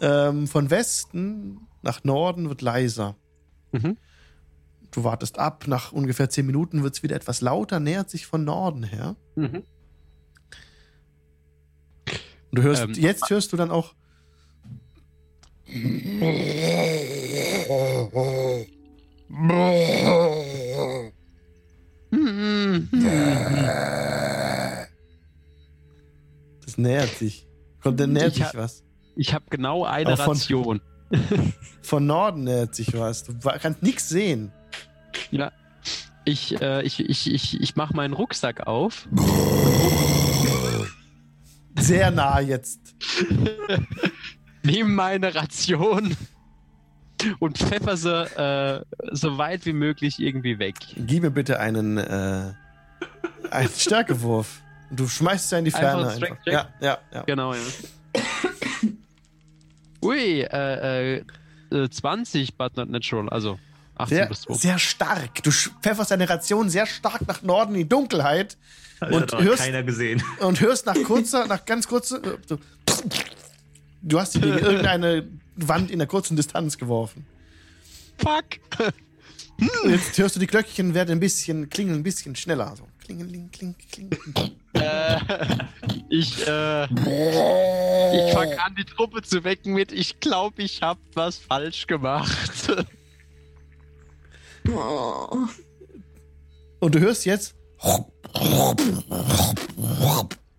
[0.00, 3.16] Ähm, von Westen nach Norden wird leiser.
[3.72, 3.96] Mhm.
[4.90, 8.44] Du wartest ab, nach ungefähr zehn Minuten wird es wieder etwas lauter, nähert sich von
[8.44, 9.16] Norden her.
[9.34, 9.62] Mhm.
[12.50, 13.94] Und du hörst, Ähm, jetzt hörst du dann auch
[26.64, 27.46] Das nähert sich.
[27.82, 28.82] Kommt, da nähert Ich sich hab- was.
[29.16, 30.80] Ich habe genau eine Aber von- Ration.
[31.82, 33.22] Von Norden nähert sich was.
[33.22, 34.50] Du kannst nichts sehen.
[35.30, 35.52] Ja.
[36.24, 39.06] Ich, äh, ich, ich, ich, ich mache meinen Rucksack auf.
[41.78, 42.96] Sehr nah jetzt.
[44.66, 46.16] nehme meine Ration
[47.38, 50.74] und pfeffer sie äh, so weit wie möglich irgendwie weg.
[50.96, 52.52] Gib mir bitte einen, äh,
[53.50, 54.60] einen Stärkewurf.
[54.90, 56.08] Und Du schmeißt ja in die Einfach Ferne.
[56.10, 56.26] Einfach.
[56.44, 56.52] Check?
[56.52, 57.22] Ja, ja, ja.
[57.22, 57.60] Genau, ja.
[60.02, 61.24] Ui, äh, äh,
[61.72, 63.58] äh, 20, but not natural, also
[63.96, 64.54] 18 Sehr, plus 2.
[64.54, 65.42] sehr stark.
[65.42, 68.56] Du pfefferst deine Ration sehr stark nach Norden in die Dunkelheit
[69.00, 70.22] Das Und hörst- keiner gesehen.
[70.40, 72.22] und hörst nach kurzer, nach ganz kurzer.
[72.22, 72.58] äh, so,
[74.02, 77.26] Du hast sie gegen irgendeine Wand in der kurzen Distanz geworfen.
[78.18, 78.44] Fuck!
[79.88, 82.74] Jetzt hörst du die Glöckchen werden ein bisschen, klingeln ein bisschen schneller.
[82.76, 82.86] So.
[83.04, 84.10] Klingeling, kling, kling.
[84.74, 85.18] äh,
[86.10, 91.38] ich, äh, ich fange an, die Truppe zu wecken mit, ich glaube, ich habe was
[91.38, 92.84] falsch gemacht.
[94.68, 95.46] Oh.
[96.80, 97.54] Und du hörst jetzt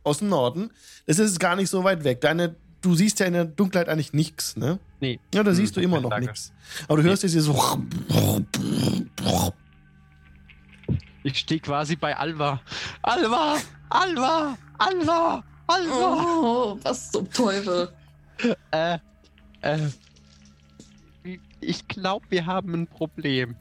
[0.03, 0.71] aus dem Norden.
[1.05, 2.21] Es ist gar nicht so weit weg.
[2.21, 2.55] Deine,
[2.87, 4.79] du siehst ja in der Dunkelheit eigentlich nichts, ne?
[4.99, 5.19] Nee.
[5.33, 6.53] Ja, da Hm, siehst du immer noch nichts.
[6.87, 7.55] Aber du hörst jetzt hier so.
[11.23, 12.61] Ich stehe quasi bei Alva.
[13.01, 13.57] Alva!
[13.89, 14.57] Alva!
[14.77, 15.43] Alva!
[15.67, 16.23] Alva!
[16.23, 17.89] oh, was zum Teufel.
[18.71, 18.99] Äh,
[19.61, 19.79] äh,
[21.59, 23.55] ich glaube, wir haben ein Problem.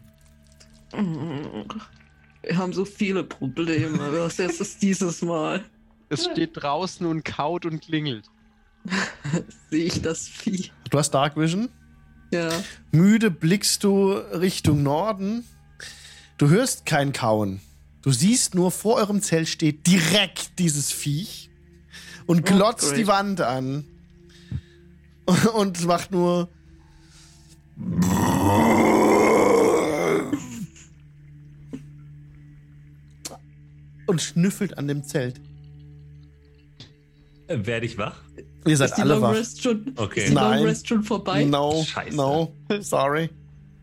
[0.93, 3.99] Wir haben so viele Probleme.
[4.13, 5.65] Was ist es dieses Mal?
[6.09, 8.27] Es steht draußen und kaut und klingelt.
[9.71, 10.71] Sehe ich das Vieh?
[10.91, 11.69] Du hast Dark Vision.
[12.33, 12.49] Ja.
[12.93, 15.45] Müde blickst du Richtung Norden.
[16.39, 17.61] Du hörst kein Kauen.
[18.03, 21.51] Du siehst nur, vor eurem Zelt steht direkt dieses Viech
[22.27, 22.99] und Oh, glotzt great.
[22.99, 23.85] die Wand an.
[25.55, 26.49] Und macht nur.
[34.07, 35.41] Und schnüffelt an dem Zelt.
[37.49, 38.21] Äh, Werde ich wach?
[38.67, 39.35] Ihr seid ist die alle Long wach.
[39.35, 40.21] Rest schon, Okay.
[40.21, 40.59] ist die Nein.
[40.59, 41.45] Long Rest schon vorbei?
[41.45, 42.17] No, Scheiße.
[42.17, 43.31] no, sorry.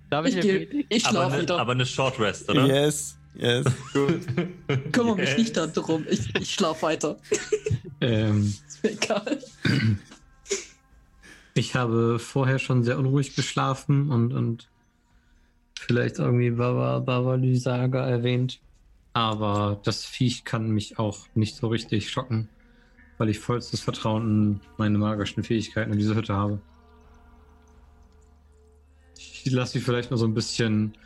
[0.10, 1.60] Darf Ich, ich, ich Aber schlafe eine, wieder.
[1.60, 2.66] aber eine Short Rest, oder?
[2.68, 3.66] Yes, yes.
[4.92, 5.38] Kümmere mich Yes.
[5.38, 6.06] nicht darum.
[6.10, 7.18] Ich, ich schlafe weiter.
[8.02, 9.40] Ähm, Ist mir egal.
[11.54, 14.68] ich habe vorher schon sehr unruhig geschlafen und, und
[15.80, 18.60] vielleicht irgendwie Baba, Baba Lysaga erwähnt.
[19.14, 22.50] Aber das Viech kann mich auch nicht so richtig schocken,
[23.18, 26.62] weil ich vollstes Vertrauen in meine magischen Fähigkeiten in dieser Hütte habe.
[29.18, 30.98] Ich lasse sie vielleicht nur so ein bisschen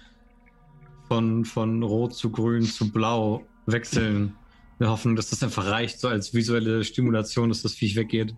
[1.07, 4.35] von, von rot zu grün zu blau wechseln.
[4.79, 8.35] In der Hoffnung, dass das einfach reicht, so als visuelle Stimulation, dass das Viech weggeht.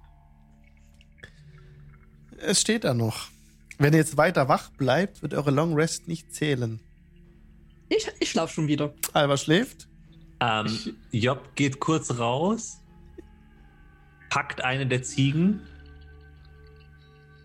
[2.37, 3.27] Es steht da noch.
[3.77, 6.79] Wenn ihr jetzt weiter wach bleibt, wird eure Long Rest nicht zählen.
[7.89, 8.93] Ich, ich schlafe schon wieder.
[9.13, 9.87] Alba schläft.
[10.39, 10.67] Ähm,
[11.11, 12.78] Job geht kurz raus,
[14.29, 15.61] packt eine der Ziegen.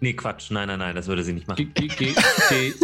[0.00, 0.50] Nee, Quatsch.
[0.50, 1.72] Nein, nein, nein, das würde sie nicht machen.
[1.74, 2.74] Ge- ge- ge-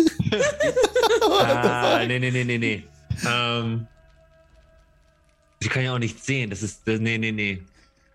[1.31, 2.85] Ah, nee, nee, nee, nee, nee.
[3.27, 3.87] Ähm,
[5.61, 6.51] sie kann ja auch nichts sehen.
[6.51, 6.87] Das ist.
[6.87, 7.63] Nee, nee, nee.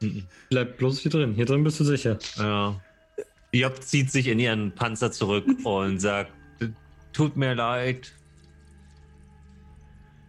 [0.01, 0.23] Mhm.
[0.49, 1.33] Bleib bloß hier drin.
[1.35, 2.17] Hier drin bist du sicher.
[2.37, 2.79] Ja.
[3.53, 6.31] Job zieht sich in ihren Panzer zurück und sagt:
[7.13, 8.11] Tut mir leid.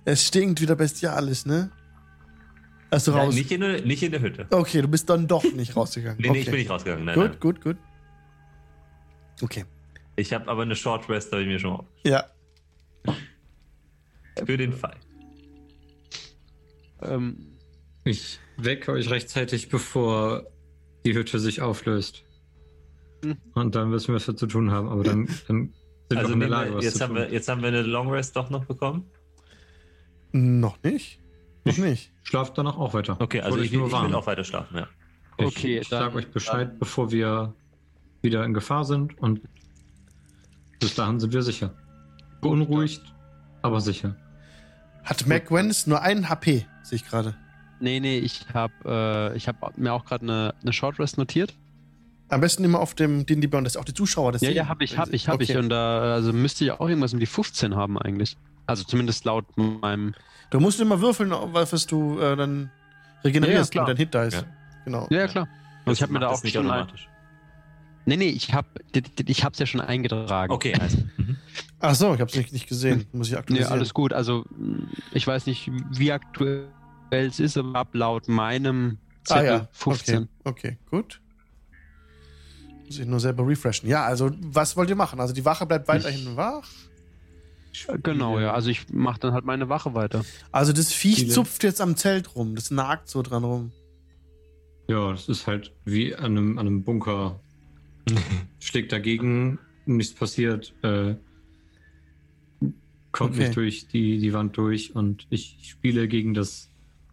[0.05, 1.71] Es stinkt wieder bestialisch, ne?
[2.97, 3.35] Also Nein, raus.
[3.35, 4.47] nicht, in der, nicht in der Hütte.
[4.51, 6.17] Okay, du bist dann doch nicht rausgegangen.
[6.19, 6.33] Nee, okay.
[6.39, 7.05] nee, ich bin nicht rausgegangen.
[7.05, 7.41] Nein, Gut, nein.
[7.41, 7.77] gut, gut.
[9.43, 9.65] Okay.
[10.17, 11.85] Ich habe aber eine Short Rest, habe ich mir schon auf.
[12.05, 12.25] Ja.
[14.47, 14.97] Für den Fall.
[17.03, 17.59] ähm,
[18.05, 20.47] Ich wecke euch rechtzeitig, bevor
[21.05, 22.25] die Hütte sich auflöst.
[23.23, 23.37] Hm.
[23.53, 24.89] Und dann wissen wir, was wir zu tun haben.
[24.89, 25.73] Aber dann, dann sind
[26.09, 27.25] wir Also auch in der Lage, wir, was jetzt, zu haben tun.
[27.25, 29.11] wir, jetzt haben wir eine Long Rest doch noch bekommen.
[30.33, 31.21] Noch nicht.
[31.67, 32.11] Noch nicht.
[32.23, 33.17] Schlaft danach auch weiter.
[33.21, 34.15] Okay, also ich, ich nur will warnen.
[34.15, 34.87] auch weiter schlafen, ja.
[35.39, 37.53] Ich, Okay, ich dann- sage euch Bescheid, bevor wir
[38.23, 39.19] wieder in Gefahr sind.
[39.19, 39.41] Und
[40.81, 41.73] bis dahin sind wir sicher.
[42.41, 43.03] Beunruhigt,
[43.63, 44.17] aber sicher.
[45.05, 47.35] Hat McWens nur einen HP, sehe ich gerade.
[47.81, 48.73] nee, nee, ich habe
[49.33, 51.55] äh, ich hab mir auch gerade eine, eine Short Rest notiert.
[52.29, 54.57] Am besten immer auf dem D&D Beyond, dass auch die Zuschauer das Ja, sehen.
[54.57, 55.53] ja, habe ich, habe ich, habe Okay.
[55.53, 55.59] ich.
[55.59, 58.37] Und da also müsste ich auch irgendwas um die 15 haben eigentlich.
[58.67, 60.15] Also zumindest laut meinem.
[60.51, 62.71] Du musst immer würfeln, was du äh, dann
[63.25, 64.35] regenerierst, Ja, ja, dein Hit Dice.
[64.35, 64.45] Ja.
[64.85, 65.07] Genau.
[65.11, 65.49] Ja, ja klar.
[65.85, 67.09] Also ich habe mir da auch nicht schon automatisch.
[68.07, 68.67] Nee, nee, ich hab,
[69.27, 70.53] ich hab's ja schon eingetragen.
[70.53, 70.99] Okay, also.
[71.81, 73.07] Ach so, ich habe es nicht, nicht gesehen.
[73.13, 73.73] Muss ich Nee, aktualisieren.
[73.73, 74.13] alles gut.
[74.13, 74.45] Also,
[75.13, 76.69] ich weiß nicht, wie aktuell
[77.11, 78.99] es ist, aber ab laut meinem
[79.29, 80.17] Ah Zettel ja, 15.
[80.17, 81.21] Okay, okay, gut.
[82.87, 83.89] Muss ich nur selber refreshen.
[83.89, 85.19] Ja, also was wollt ihr machen?
[85.19, 86.69] Also die Wache bleibt weiterhin wach.
[88.03, 88.53] Genau, ja.
[88.53, 90.25] Also ich mache dann halt meine Wache weiter.
[90.53, 91.33] Also das Viech Spiele.
[91.33, 92.55] zupft jetzt am Zelt rum.
[92.55, 93.73] Das nagt so dran rum.
[94.89, 97.41] Ja, das ist halt wie an einem, an einem Bunker.
[98.61, 101.17] Schlägt dagegen, nichts passiert, äh,
[103.13, 103.45] kommt Okay.
[103.45, 106.71] nicht durch die, die Wand durch und ich spiele gegen das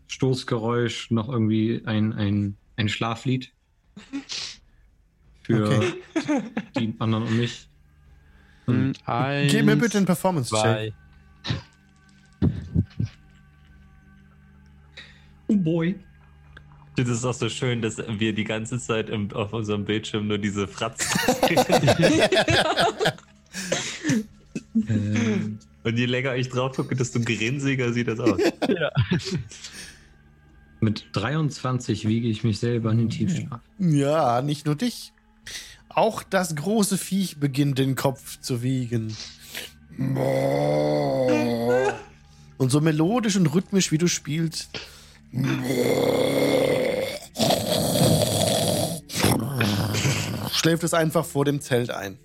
[0.07, 3.51] Stoßgeräusch noch irgendwie ein, ein, ein Schlaflied.
[5.43, 5.93] Für Okay.
[6.77, 7.67] die anderen und mich.
[8.65, 10.93] Hm, Und Eins, Gib mir bitte einen Performance-Check.
[15.47, 15.95] oh boy.
[16.95, 20.37] Das ist auch so schön, dass wir die ganze Zeit im, auf unserem Bildschirm nur
[20.37, 21.19] diese Fratzen.
[24.87, 28.39] Ähm, Und je länger ich drauf gucke, desto grinsiger sieht das aus.
[30.79, 33.59] mit 23 wiege ich mich selber in den Tiefschlaf.
[33.79, 35.12] Ja, nicht nur dich.
[35.95, 39.15] Auch das große Viech beginnt den Kopf zu wiegen.
[42.57, 44.69] Und so melodisch und rhythmisch, wie du spielst.
[50.51, 52.17] Schläft es einfach vor dem Zelt ein.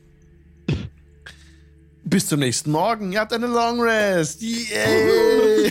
[2.05, 3.13] Bis zum nächsten Morgen.
[3.13, 4.41] Ihr habt eine Long Rest.
[4.41, 5.71] Yay!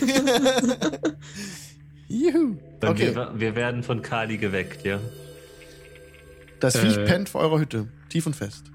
[2.08, 2.56] Juhu.
[2.80, 3.14] Okay.
[3.14, 5.00] wir, wir werden von Kali geweckt, ja.
[6.60, 7.88] Das Viech Äh, pennt vor eurer Hütte.
[8.08, 8.70] Tief und fest.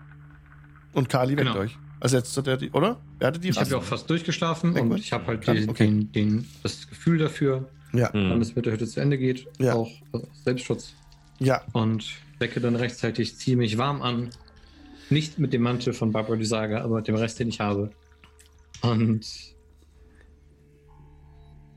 [0.94, 1.60] Und Kali weckt Genau.
[1.60, 1.78] euch.
[2.00, 3.00] Also jetzt hat er die, oder?
[3.20, 5.00] Wer hatte die Ich habe ja auch fast durchgeschlafen Ja, und gut.
[5.00, 5.86] ich habe halt den, okay.
[5.88, 8.42] den, den, das Gefühl dafür, Ja, wann Hm.
[8.42, 9.48] es mit der Hütte zu Ende geht.
[9.60, 9.74] Ja.
[9.76, 10.94] Auch aus Selbstschutz.
[11.40, 11.62] ja.
[11.74, 12.06] Und
[12.40, 14.30] wecke dann rechtzeitig, ziehe mich warm an.
[15.10, 17.92] Nicht mit dem Mantel von Barbara die Saga, aber mit dem Rest, den ich habe.
[18.82, 19.26] Und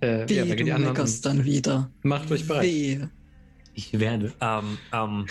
[0.01, 1.09] äh, Wie ja, wecke du die anderen.
[1.23, 1.91] dann wieder.
[2.03, 2.65] macht euch bereit.
[2.65, 3.11] Wehe.
[3.75, 4.33] Ich werde.
[4.41, 5.27] Ähm, ähm,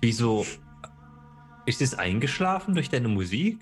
[0.00, 0.46] wieso?
[1.66, 3.58] Ist es eingeschlafen durch deine Musik?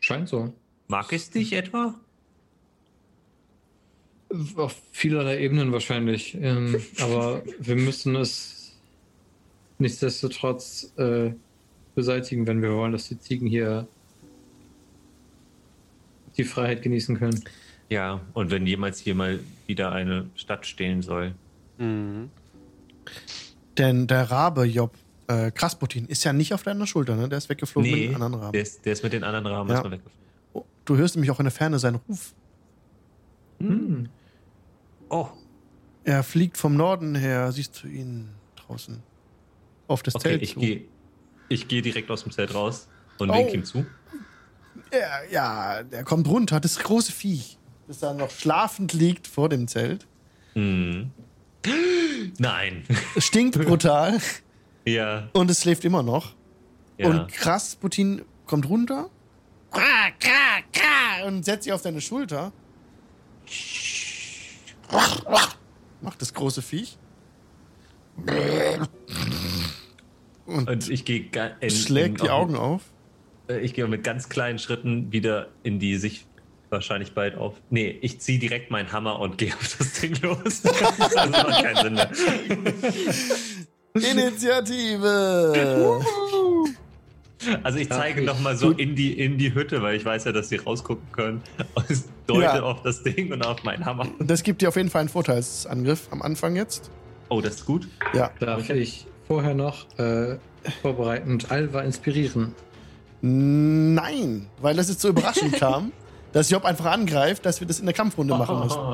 [0.00, 0.54] Scheint so.
[0.88, 1.94] Mag es dich etwa?
[4.56, 6.36] Auf vielerlei Ebenen wahrscheinlich.
[6.40, 8.76] Ähm, aber wir müssen es
[9.78, 11.32] nichtsdestotrotz äh,
[11.94, 13.86] beseitigen, wenn wir wollen, dass die Ziegen hier
[16.36, 17.44] die Freiheit genießen können.
[17.88, 21.34] Ja, und wenn jemals hier mal wieder eine Stadt stehen soll.
[21.80, 22.30] Mhm.
[23.78, 24.94] Denn der Rabe Job
[25.26, 27.28] äh, Krasputin ist ja nicht auf deiner Schulter, ne?
[27.28, 28.52] Der ist weggeflogen mit Nee, den anderen Raben.
[28.52, 29.74] der ist, der ist mit den anderen Rahmen Ja.
[29.76, 30.18] erstmal weggeflogen.
[30.52, 32.34] Oh, Du hörst nämlich auch in der Ferne seinen Ruf.
[33.60, 34.08] Hm.
[35.08, 35.28] Oh,
[36.04, 39.02] Er fliegt vom Norden her, siehst du ihn draußen.
[39.86, 40.84] Auf das okay, Zelt ich gehe
[41.48, 42.88] ich geh direkt aus dem Zelt raus
[43.18, 43.34] und Oh.
[43.34, 43.84] wink ihm zu.
[44.92, 47.58] Ja, ja, der kommt runter, das große Viech,
[47.88, 50.06] das da noch schlafend liegt vor dem Zelt.
[50.54, 51.10] Hm.
[52.38, 52.84] Nein.
[53.18, 54.18] Stinkt brutal
[54.86, 56.34] ja, und es schläft immer noch.
[56.98, 57.08] ja.
[57.08, 59.08] Und Krasputin kommt runter
[61.26, 62.52] und setzt sich auf deine Schulter.
[66.00, 66.96] Macht das große Viech.
[70.46, 71.26] Und, und ich gehe
[71.68, 72.82] schlägt in- die Augen auf.
[73.48, 76.26] Äh, Ich gehe mit ganz kleinen Schritten wieder in die sich
[76.70, 77.54] wahrscheinlich bald auf.
[77.70, 80.62] Nee, ich ziehe direkt meinen Hammer und gehe auf das Ding los.
[80.62, 82.10] das macht keinen Sinn mehr.
[83.94, 86.00] Initiative!
[87.62, 90.32] Also ich zeige ich- nochmal so in die, in die Hütte, weil ich weiß ja,
[90.32, 91.42] dass sie rausgucken können.
[91.74, 91.86] Und
[92.26, 92.62] deute Ja.
[92.62, 94.06] auf das Ding und auf meinen Hammer.
[94.20, 96.90] Das gibt dir auf jeden Fall einen Vorteilsangriff am Anfang jetzt.
[97.30, 97.88] Oh, das ist gut.
[98.12, 98.30] Ja.
[98.40, 98.74] Darf Okay.
[98.80, 100.36] ich vorher noch äh,
[100.82, 102.54] vorbereitend Alva inspirieren?
[103.22, 105.92] Nein, weil das jetzt so überraschend kam,
[106.32, 108.78] dass Job einfach angreift, dass wir das in der Kampfrunde machen müssen.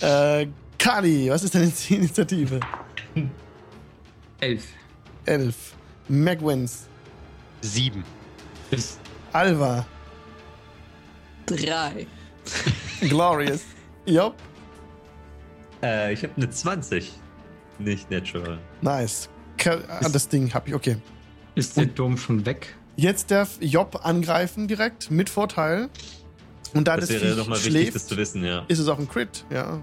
[0.00, 0.48] Äh,
[0.78, 2.58] Kali, was ist deine Initiative?
[4.40, 4.64] Elf.
[5.26, 5.74] Elf.
[6.08, 6.88] Megwins.
[7.60, 8.02] Sieben.
[8.72, 8.98] Ist
[9.32, 9.86] Alva.
[11.46, 12.06] Drei.
[13.00, 13.62] Glorious.
[14.06, 14.34] Job.
[15.82, 17.12] Äh, ich habe eine 20.
[17.78, 18.58] Nicht natural.
[18.80, 19.28] Nice.
[19.58, 20.96] Ka ah, das Ding hab ich, okay.
[21.54, 22.74] Ist der Dom schon weg?
[22.96, 25.88] Jetzt darf Job angreifen direkt mit Vorteil.
[26.74, 28.64] Und da Das das, wäre Viech nochmal wichtig, das zu wissen, ja.
[28.68, 29.80] ist es auch ein Crit, ja.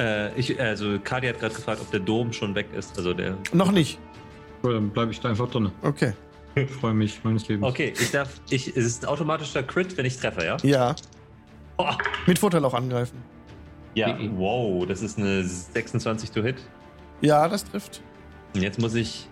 [0.00, 2.96] Äh, ich, also, Kadi hat gerade gefragt, ob der Dom schon weg ist.
[2.98, 3.36] Also der.
[3.52, 3.98] Noch nicht.
[4.62, 5.70] So, dann bleibe ich da einfach drin.
[5.82, 6.12] Okay.
[6.56, 7.66] Ich freue mich meines Lebens.
[7.68, 8.28] Okay, ich darf.
[8.50, 10.56] Ich, es ist ein automatischer Crit, wenn ich treffe, ja?
[10.62, 10.94] Ja.
[11.76, 11.86] Oh,
[12.26, 13.18] Mit Vorteil auch angreifen.
[13.94, 16.56] ja, wow, das ist eine 26 to Hit.
[17.20, 18.02] Ja, das trifft.
[18.54, 19.28] Und jetzt muss ich.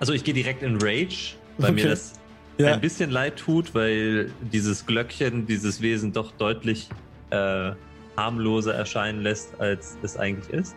[0.00, 1.82] Also ich gehe direkt in Rage, weil Okay.
[1.84, 2.17] mir das
[2.58, 2.74] Ja.
[2.74, 6.88] ein bisschen leid tut, weil dieses Glöckchen, dieses Wesen doch deutlich
[7.30, 7.70] äh,
[8.16, 10.74] harmloser erscheinen lässt, als es eigentlich ist.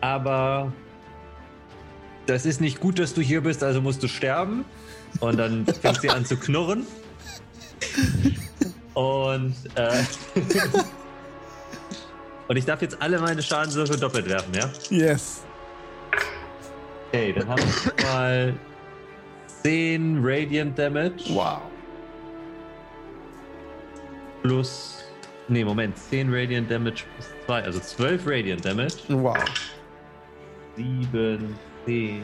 [0.00, 0.72] Aber
[2.26, 4.64] das ist nicht gut, dass du hier bist, also musst du sterben.
[5.20, 6.84] Und dann fängt sie an zu knurren.
[8.94, 10.02] Und, äh,
[12.48, 14.68] und ich darf jetzt alle meine Schadenswürfe doppelt werfen, ja?
[14.90, 15.42] Yes.
[17.08, 18.54] Okay, dann haben wir mal
[19.62, 21.60] 10 Radiant Damage Wow.
[24.42, 25.02] plus.
[25.48, 28.94] Nee, Moment, 10 Radiant Damage plus 2, also 12 Radiant Damage.
[29.08, 29.36] Wow.
[30.76, 31.56] 7,
[31.86, 32.22] 10,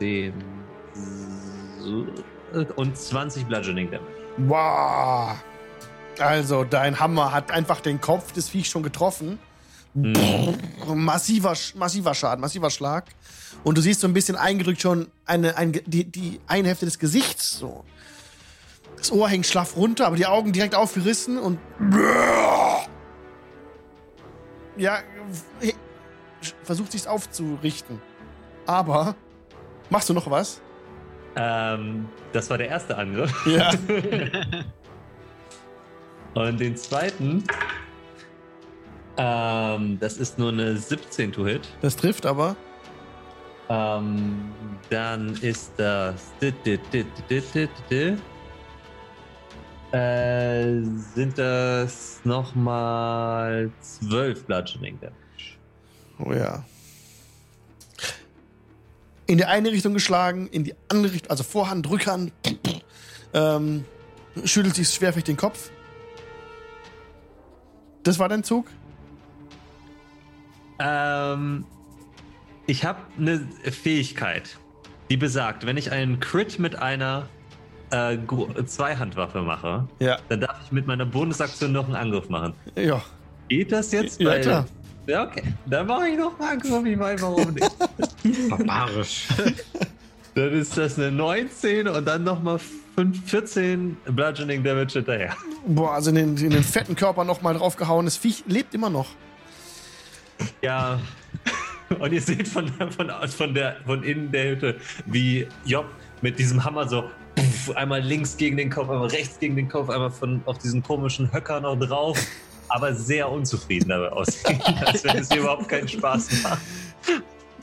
[0.00, 0.32] 10
[2.76, 4.12] und 20 Bludgeoning Damage.
[4.38, 5.36] Wow.
[6.18, 9.38] Also, dein Hammer hat einfach den Kopf des Viechs schon getroffen.
[9.94, 13.04] Massiver, Sch- massiver Schaden, massiver Schlag.
[13.64, 16.98] Und du siehst so ein bisschen eingedrückt schon eine, ein, die, die eine Hälfte des
[16.98, 17.58] Gesichts.
[17.58, 17.82] So.
[18.98, 21.58] Das Ohr hängt schlaff runter, aber die Augen direkt aufgerissen und.
[24.76, 24.98] Ja,
[26.62, 28.00] versucht sich's aufzurichten.
[28.66, 29.16] Aber.
[29.90, 30.60] Machst du noch was?
[31.36, 33.46] Ähm, das war der erste Angriff.
[33.46, 33.72] Ja.
[36.34, 37.44] Und den zweiten.
[39.16, 41.68] Ähm, das ist nur eine 17 to Hit.
[41.80, 42.56] Das trifft aber.
[43.68, 44.52] Ähm,
[44.90, 46.32] dann ist das.
[49.92, 50.82] Äh,
[51.14, 55.58] sind das nochmal 12 Bludgeoning Damage.
[56.18, 56.64] Oh ja.
[59.26, 62.32] In die eine Richtung geschlagen, in die andere Richtung, also Vorhand, Rückhand.
[63.32, 63.84] Ähm,
[64.44, 65.70] schüttelt sich schwerfällig den Kopf.
[68.02, 68.66] Das war dein Zug?
[70.78, 71.64] Ähm,
[72.66, 74.58] ich habe eine Fähigkeit,
[75.10, 77.28] die besagt, wenn ich einen Crit mit einer
[77.90, 78.16] äh,
[78.66, 80.18] Zweihandwaffe mache, Ja.
[80.28, 82.54] dann darf ich mit meiner Bonusaktion noch einen Angriff machen.
[82.76, 83.02] Ja.
[83.48, 84.20] Geht das jetzt?
[84.20, 84.66] Ja, klar.
[85.06, 85.42] Ja, okay.
[85.66, 86.84] Dann mache ich noch einen Angriff.
[86.86, 88.48] Ich weiß warum nicht.
[88.48, 89.28] Barbarisch.
[90.34, 92.58] dann ist das eine 19 und dann nochmal
[93.26, 95.36] 14 Bludgeoning Damage hinterher.
[95.66, 98.06] Boah, also in den, in den fetten Körper nochmal draufgehauen.
[98.06, 99.08] Das Viech lebt immer noch.
[100.62, 101.00] Ja.
[102.00, 104.76] Und ihr seht von, von, von, der, von innen der Hütte,
[105.06, 105.86] wie Job
[106.22, 107.04] mit diesem Hammer so
[107.34, 110.82] puff, einmal links gegen den Kopf, einmal rechts gegen den Kopf, einmal von, auf diesen
[110.82, 112.18] komischen Höcker noch drauf,
[112.68, 116.60] aber sehr unzufrieden dabei aussieht, als wenn es hier überhaupt keinen Spaß macht.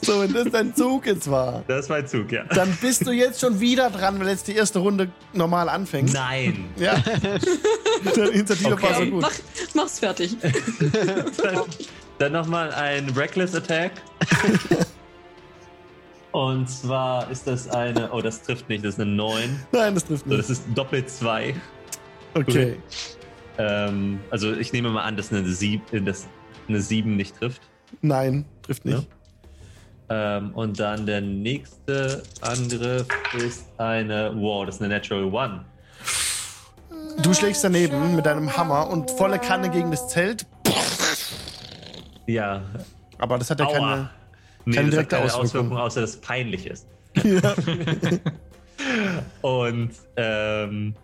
[0.03, 2.43] So, wenn das dein Zug jetzt war, Das ist mein Zug, ja.
[2.45, 6.13] dann bist du jetzt schon wieder dran, weil jetzt die erste Runde normal anfängt.
[6.13, 6.65] Nein.
[6.77, 6.95] Ja.
[8.15, 8.83] Deine Initiative Okay.
[8.83, 9.21] war so gut.
[9.21, 9.31] mach,
[9.75, 10.35] mach's fertig.
[10.41, 11.63] dann
[12.21, 13.93] dann nochmal ein Reckless Attack.
[16.31, 19.65] Und zwar ist das eine, oh, das trifft nicht, das ist eine 9.
[19.71, 20.39] Nein, das trifft So, nicht.
[20.39, 21.55] das ist doppelt 2.
[22.35, 22.77] Okay.
[23.57, 26.27] Ähm, also ich nehme mal an, dass eine 7, dass
[26.69, 27.61] eine 7 nicht trifft.
[28.01, 29.07] Nein, trifft nicht.
[30.09, 33.07] Ähm, und dann der nächste Angriff
[33.37, 35.65] ist eine, wow, das ist eine Natural One.
[37.21, 40.45] Du schlägst daneben mit deinem Hammer und volle Kanne gegen das Zelt.
[42.27, 42.61] Ja.
[43.17, 43.73] Aber das hat ja Aua.
[43.79, 44.09] keine.
[44.65, 45.45] Nee, Keine direkte keine Auswirkung.
[45.71, 46.87] Auswirkung, außer dass es peinlich ist.
[47.23, 47.55] Ja.
[49.41, 50.95] Und ähm,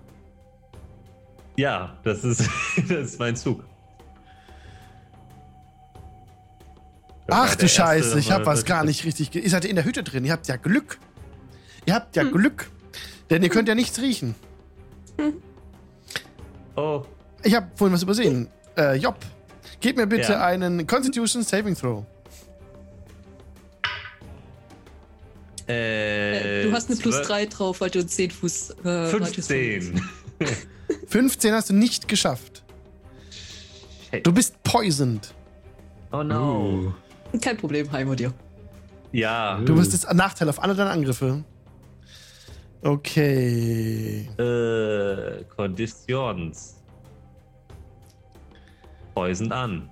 [1.57, 2.41] ja, das ist,
[2.87, 3.63] das ist mein Zug.
[7.29, 9.31] Ach du erste Scheiße, ich war- hab was gar nicht richtig.
[9.31, 10.99] Ge ihr seid in der Hütte drin, ihr habt ja Glück.
[11.85, 12.69] Ihr habt ja Glück.
[13.29, 14.35] Denn ihr könnt ja nichts riechen.
[16.75, 17.03] Oh,
[17.43, 18.47] Ich habe vorhin was übersehen.
[18.77, 19.17] Äh, Job,
[19.81, 20.45] gib mir bitte Ja.
[20.45, 22.03] einen Constitution Saving Throw.
[25.67, 28.69] äh, du hast eine plus zwölf- 3 drauf, weil du 10 Fuß.
[28.83, 30.01] Äh, Radius 15.
[31.07, 32.63] 15 hast du nicht geschafft.
[34.23, 35.33] Du bist poisoned.
[36.11, 36.93] Oh no.
[37.33, 37.39] Uh.
[37.41, 38.33] Kein Problem, Heimo dir.
[39.11, 39.59] Ja.
[39.59, 41.43] Du bist jetzt ein Nachteil auf alle deine Angriffe.
[42.81, 44.29] Okay.
[44.37, 46.76] Äh, Konditions.
[49.17, 49.89] Poison an.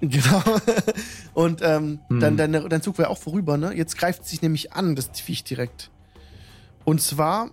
[0.00, 0.42] Genau.
[1.34, 2.20] Und ähm, Hm.
[2.20, 3.72] dann, dein, dein Zug wäre auch vorüber, ne?
[3.74, 5.90] Jetzt greift es sich nämlich an, das Viech direkt.
[6.84, 7.50] Und zwar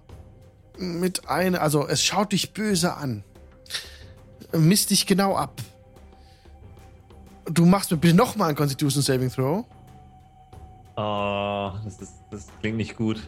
[0.77, 3.23] mit einer, also es schaut dich böse an.
[4.51, 5.61] Misst dich genau ab.
[7.45, 9.65] Du machst mir bitte nochmal einen Constitution Saving Throw.
[10.95, 13.21] Oh, das, ist, das klingt nicht gut.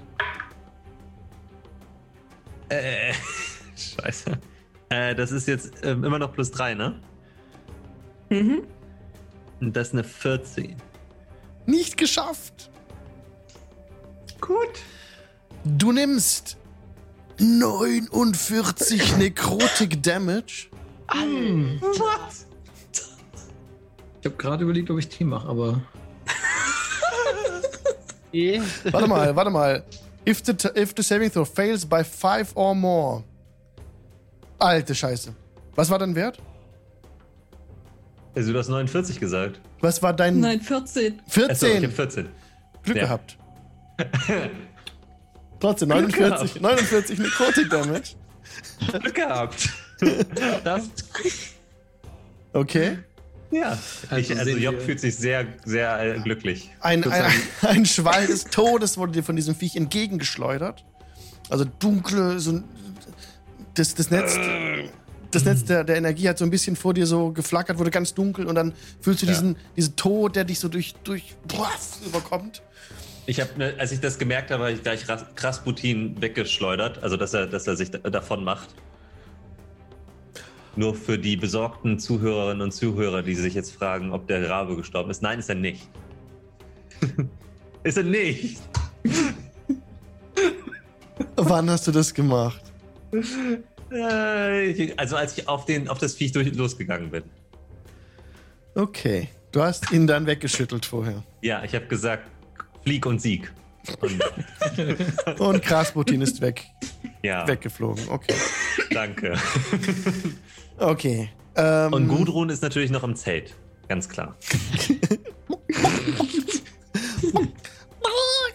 [2.69, 3.13] Äh,
[3.75, 4.37] scheiße.
[4.89, 6.99] Äh, das ist jetzt ähm, immer noch plus 3, ne?
[8.35, 8.63] Mhm.
[9.61, 10.75] Und das ist eine 14.
[11.65, 12.69] Nicht geschafft.
[14.41, 14.79] Gut.
[15.63, 16.57] Du nimmst
[17.39, 20.67] 49 Nekrotik Damage.
[21.07, 22.45] Was?
[24.21, 25.81] Ich habe gerade überlegt, ob ich Tee mache, aber.
[28.91, 29.83] Warte mal, warte mal.
[30.27, 33.23] If the, if the saving throw fails by 5 or more.
[34.59, 35.33] Alte Scheiße.
[35.75, 36.39] Was war dein Wert?
[38.35, 39.59] Also du hast 49 gesagt.
[39.81, 41.19] Was war dein Nein, 14.
[41.19, 41.83] Achso, ich 14?
[41.83, 42.29] hab 14.
[42.83, 43.03] Glück Ja.
[43.03, 43.37] gehabt.
[45.59, 48.15] Trotzdem, Glück 49, 49 Nekrotik Damage.
[49.01, 49.69] Glück gehabt.
[50.65, 50.89] Das
[52.51, 52.97] Okay.
[53.51, 53.77] Ja.
[54.09, 56.69] Also ich, also Job fühlt sich sehr, sehr äh, glücklich.
[56.81, 57.31] Ein, ein,
[57.61, 60.83] ein Schwall des Todes wurde dir von diesem Viech entgegengeschleudert.
[61.49, 62.63] Also dunkle, so ein-
[63.75, 64.37] das, das Netz,
[65.35, 68.13] das Netz der, der Energie hat so ein bisschen vor dir so geflackert, wurde ganz
[68.13, 69.33] dunkel und dann fühlst du Ja.
[69.33, 71.69] diesen, diesen Tod, der dich so durch, durch boah,
[72.05, 72.61] überkommt.
[73.27, 77.17] Ich habe, ne, als ich das gemerkt habe, habe ich gleich Ras- Rasputin weggeschleudert, also
[77.17, 78.69] dass er, dass er sich da- davon macht.
[80.75, 85.09] Nur für die besorgten Zuhörerinnen und Zuhörer, die sich jetzt fragen, ob der Rabe gestorben
[85.09, 85.21] ist.
[85.21, 85.87] Nein, ist er nicht.
[87.83, 88.59] ist er nicht.
[91.37, 92.61] Wann hast du das gemacht?
[93.95, 97.23] Äh, Also als ich auf, den, auf das Viech durch, losgegangen bin.
[98.75, 99.29] Okay.
[99.51, 101.23] Du hast ihn dann weggeschüttelt vorher.
[101.41, 102.27] Ja, ich habe gesagt,
[102.83, 103.53] Flieg und Sieg.
[104.01, 106.65] Und, Und Krasputin ist weg,
[107.23, 108.09] ja, weggeflogen.
[108.09, 108.33] Okay.
[108.91, 109.37] danke.
[110.77, 111.29] Okay.
[111.55, 113.55] Ähm, Und Gudrun ist natürlich noch im Zelt.
[113.87, 114.35] Ganz klar.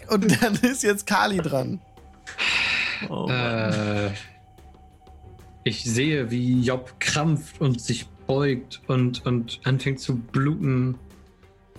[0.09, 1.81] Und dann ist jetzt Kali dran.
[3.09, 3.29] Oh.
[3.31, 4.11] Äh,
[5.65, 10.97] ich sehe, wie Job krampft und sich beugt und, und anfängt zu bluten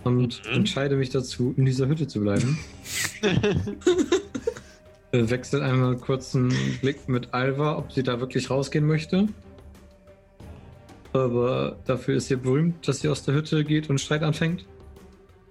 [0.04, 0.54] und Mhm.
[0.54, 2.58] entscheide mich dazu, in dieser Hütte zu bleiben.
[5.14, 9.28] Äh, Wechsel einmal kurz einen Blick mit Alva, ob sie da wirklich rausgehen möchte.
[11.12, 14.66] Aber dafür ist sie berühmt, dass sie aus der Hütte geht und Streit anfängt.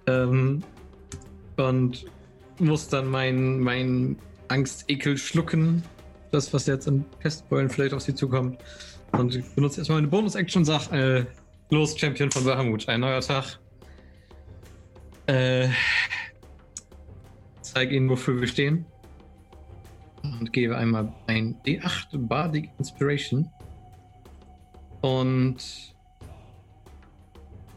[0.07, 0.63] Ähm,
[1.57, 2.05] und
[2.57, 4.15] muss dann mein, mein
[4.47, 5.83] Angst-Ekel schlucken.
[6.31, 8.57] Das, was jetzt in Pestbeulen vielleicht auf sie zukommt.
[9.11, 11.25] Und ich benutze erstmal eine Bonus-Action und sag, äh,
[11.69, 13.59] los, Champion von Bahamut, ein neuer Tag.
[15.27, 15.67] Äh,
[17.61, 18.85] zeige ihnen, wofür wir stehen.
[20.23, 23.49] Und gebe einmal ein D8 Bardic Inspiration.
[25.01, 25.57] Und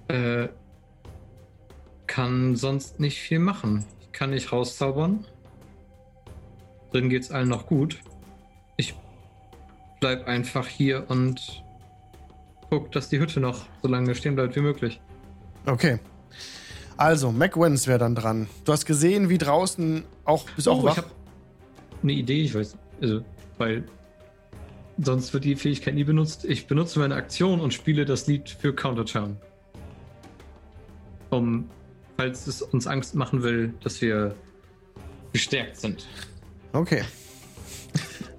[0.09, 0.49] äh,
[2.07, 3.85] kann sonst nicht viel machen.
[4.01, 5.27] Ich kann nicht rauszaubern.
[6.93, 7.99] Drin geht's allen noch gut.
[10.01, 11.63] Bleib einfach hier und
[12.71, 15.01] guck, dass die Hütte noch so lange stehen bleibt wie möglich.
[15.67, 15.99] Okay.
[16.97, 18.49] Also, McWens wäre dann dran.
[18.65, 20.93] Du hast gesehen, wie draußen auch auch Oh, wach.
[20.93, 21.11] ich habe
[22.03, 23.23] eine Idee, ich weiß, also,
[23.59, 23.85] weil
[25.03, 26.45] sonst wird die Fähigkeit nie benutzt.
[26.45, 29.37] Ich benutze meine Aktion und spiele das Lied für Counterturn.
[31.31, 31.69] Um,
[32.17, 34.37] falls es uns Angst machen will, dass wir
[35.33, 36.07] gestärkt sind.
[36.73, 37.03] Okay.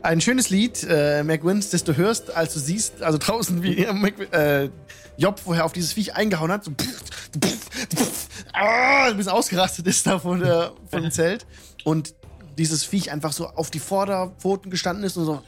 [0.06, 4.65] Ein schönes Lied, äh, McWins, das du hörst, als du siehst, also draußen, wie äh,
[4.65, 4.69] äh,
[5.18, 6.64] Job vorher auf dieses Viech eingehauen hat.
[6.64, 7.03] So, pff,
[7.41, 11.48] pff, pff, ah, ein bisschen ausgerastet ist da von, der, von dem Zelt.
[11.86, 12.14] Und
[12.56, 15.41] dieses Viech einfach so auf die Vorderpfoten gestanden ist und so.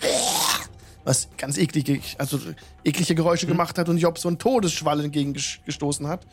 [1.03, 2.39] Was ganz eklige, also
[2.83, 6.25] eklige Geräusche gemacht hat und Job so einen Todesschwall entgegengestoßen hat.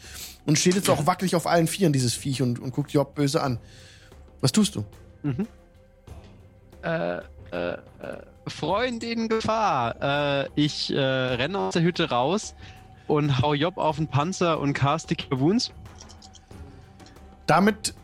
[0.47, 3.43] Und steht jetzt auch wackelig auf allen Vieren, dieses Viech, und, und guckt Job böse
[3.43, 3.59] an.
[4.41, 4.85] Was tust du?
[5.23, 5.47] Mhm.
[6.81, 7.21] Äh,
[7.55, 7.78] äh, äh,
[8.47, 10.43] Freund in Gefahr.
[10.44, 12.55] Äh, ich äh, renne aus der Hütte raus
[13.06, 15.72] und hau Job auf den Panzer und caste Cure Wounds.
[17.47, 17.94] Damit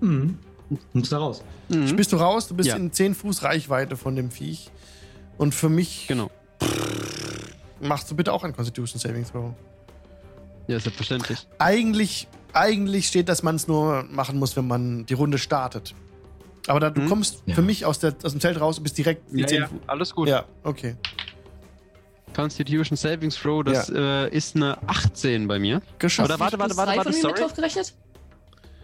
[0.00, 0.38] Mhm.
[0.94, 1.42] Muss da raus.
[1.68, 1.96] Mhm.
[1.96, 2.76] bist du raus, du bist Ja.
[2.76, 4.70] in 10 Fuß Reichweite von dem Viech.
[5.38, 6.30] Und für mich Genau.
[7.80, 9.52] machst du bitte auch ein Constitution Saving Throw.
[10.66, 11.46] Ja, selbstverständlich.
[11.58, 15.94] Eigentlich, eigentlich steht, dass man es nur machen muss, wenn man die Runde startet.
[16.68, 17.08] Aber da, du Mhm.
[17.08, 17.54] kommst Ja.
[17.54, 19.66] für mich aus, der, aus dem Zelt raus und bist direkt die Ja, 10 ja,
[19.68, 19.78] Fuß.
[19.86, 20.28] alles gut.
[20.28, 20.96] Ja, okay.
[22.34, 25.82] Constitution Savings Throw, das äh, ist eine 18 bei mir.
[25.98, 26.30] Geschafft.
[26.30, 27.92] Oder warte, warte, warte, warte, von mir mit draufgerechnet?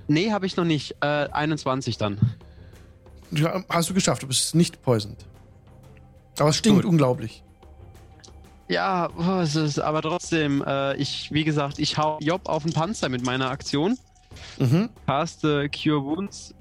[0.07, 0.97] Nee, habe ich noch nicht.
[1.01, 2.19] Äh, 21 dann.
[3.31, 5.25] Ja, hast du geschafft, du bist nicht poisoned.
[6.39, 6.91] Aber es stinkt Gut.
[6.91, 7.43] unglaublich.
[8.69, 12.73] Ja, oh, es ist, aber trotzdem, äh, ich, wie gesagt, ich hau Job auf den
[12.75, 13.97] Panzer mit meiner Aktion.
[14.59, 14.91] Mhm.
[15.07, 16.55] Caste Cure Wounds.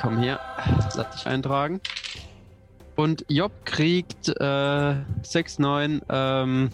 [0.00, 0.40] Komm her,
[0.96, 1.80] lass dich eintragen.
[2.96, 6.70] Und Job kriegt äh, 6, 9, ähm,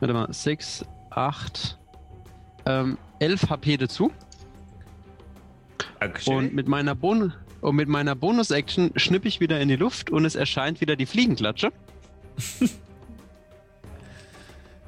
[0.00, 1.78] warte mal, 6, 8,
[2.66, 4.10] ähm, 11 HP dazu.
[6.00, 6.36] Dankeschön.
[6.36, 10.24] Und mit meiner, Bon und mit meiner Bonus-Action schnippe ich wieder in die Luft und
[10.24, 11.72] es erscheint wieder die Fliegenklatsche.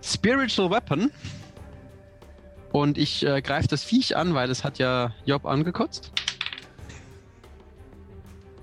[0.02, 1.12] Spiritual Weapon.
[2.74, 6.10] Und ich äh, greife das Viech an, weil es hat ja Job angekotzt.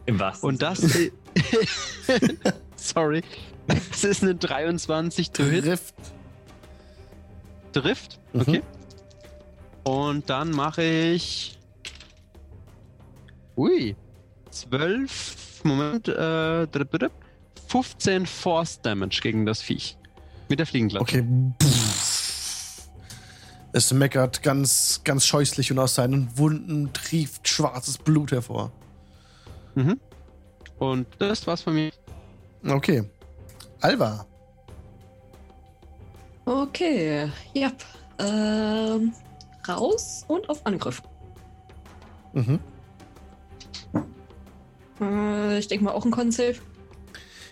[0.05, 0.81] Im wahrsten Und das.
[2.75, 3.23] Sorry.
[3.89, 5.63] Es ist eine 23 to hit.
[5.63, 5.95] Trifft.
[7.71, 8.19] Trifft.
[8.33, 8.41] Mhm.
[8.41, 8.61] Okay.
[9.83, 11.57] Und dann mache ich.
[13.55, 13.95] Ui.
[14.49, 15.61] 12.
[15.63, 16.09] Moment.
[16.09, 17.13] Äh, drip, drip,
[17.69, 19.95] 15 Force Damage gegen das Viech.
[20.49, 21.19] Mit der Fliegenklatsche.
[21.19, 21.53] Okay.
[21.63, 21.80] Pff.
[23.73, 28.71] Es meckert ganz, ganz scheußlich und aus seinen Wunden trieft schwarzes Blut hervor.
[29.75, 29.99] Mhm.
[30.77, 31.91] Und das war's von mir.
[32.67, 33.03] Okay.
[33.79, 34.25] Alva.
[36.45, 37.71] Okay, ja.
[38.19, 39.13] Ähm,
[39.67, 41.01] raus und auf Angriff.
[42.33, 42.59] Mhm.
[44.99, 46.55] Äh, ich denke mal auch ein Con-Save.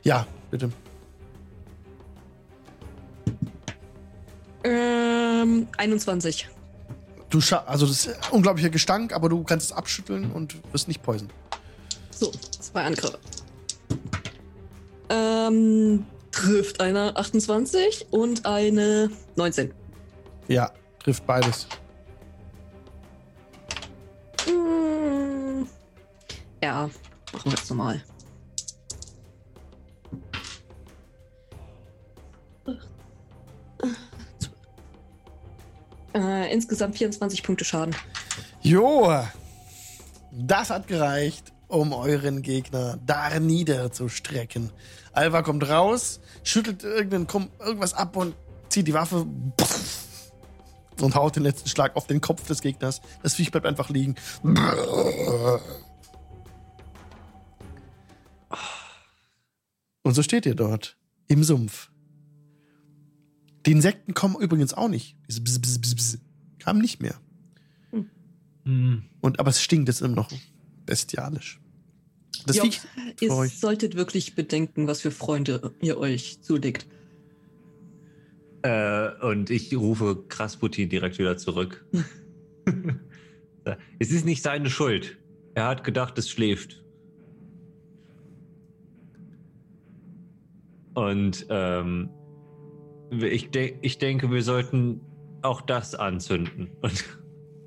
[0.03, 0.71] Ja, bitte.
[4.63, 6.47] Ähm, 21.
[7.29, 10.87] Du scha also das ist ein unglaublicher Gestank, aber du kannst es abschütteln und wirst
[10.87, 11.29] nicht poison.
[12.11, 13.19] So, zwei Angriffe.
[15.09, 19.73] Ähm, trifft eine 28 und eine 19.
[20.47, 20.71] Ja,
[21.03, 21.67] trifft beides.
[24.47, 25.63] Mm,
[26.63, 26.89] Ja,
[27.31, 28.03] machen wir es normal.
[36.13, 37.95] Äh, insgesamt 24 Punkte Schaden.
[38.61, 39.23] Jo,
[40.31, 44.71] das hat gereicht, um euren Gegner da niederzustrecken.
[45.13, 48.35] Alva kommt raus, schüttelt irgendwas ab und
[48.69, 49.25] zieht die Waffe
[51.01, 53.01] und haut den letzten Schlag auf den Kopf des Gegners.
[53.23, 54.15] Das Viech bleibt einfach liegen.
[60.03, 61.91] Und so steht ihr dort im Sumpf.
[63.69, 65.15] Die Insekten kommen übrigens auch nicht.
[65.27, 66.17] Diese Bzz, Bzz, Bzz, Bzz.
[66.57, 67.13] Kamen nicht mehr.
[68.63, 69.03] Hm.
[69.21, 70.31] Und, aber es stinkt jetzt immer noch
[70.87, 71.59] bestialisch.
[72.47, 72.63] Das Ja,
[73.21, 73.59] Ihr euch.
[73.59, 76.87] solltet wirklich bedenken, was für Freunde ihr euch zulegt.
[78.63, 81.85] Äh, und ich rufe Krasputin direkt wieder zurück.
[83.99, 85.19] es ist nicht seine Schuld.
[85.53, 86.83] Er hat gedacht, es schläft.
[90.95, 92.09] Und ähm,
[93.11, 95.01] ich, de ich denke, wir sollten
[95.41, 96.69] auch das anzünden.
[96.81, 97.03] Und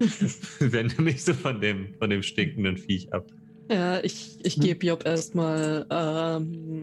[0.60, 3.27] wende mich so von dem, von dem stinkenden Viech ab.
[3.70, 4.62] Ja, ich, ich Hm.
[4.62, 6.82] gebe Job erstmal, ähm,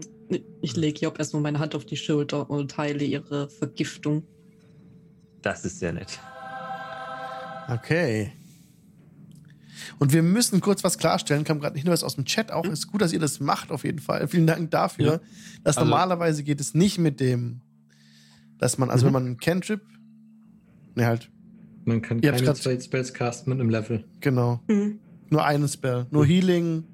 [0.62, 4.24] ich lege Job erstmal meine Hand auf die Schulter und heile ihre Vergiftung.
[5.42, 6.18] Das ist sehr nett.
[7.68, 8.32] Okay.
[9.98, 12.64] Und wir müssen kurz was klarstellen, kam gerade nicht nur was aus dem Chat auch.
[12.64, 14.26] Ist gut, dass ihr das macht, auf jeden Fall.
[14.28, 15.12] Vielen Dank dafür.
[15.12, 15.20] Ja.
[15.62, 17.60] Dass Also- normalerweise geht es nicht mit dem,
[18.60, 19.06] dass man, also Mhm.
[19.08, 19.80] wenn man einen Cantrip,
[20.94, 21.30] ne, halt,
[21.84, 24.04] Man kann keine grad- zwei Spells casten mit einem Level.
[24.20, 24.60] genau.
[24.68, 24.98] Mhm.
[25.30, 26.06] Nur einen Spell.
[26.10, 26.84] Nur Healing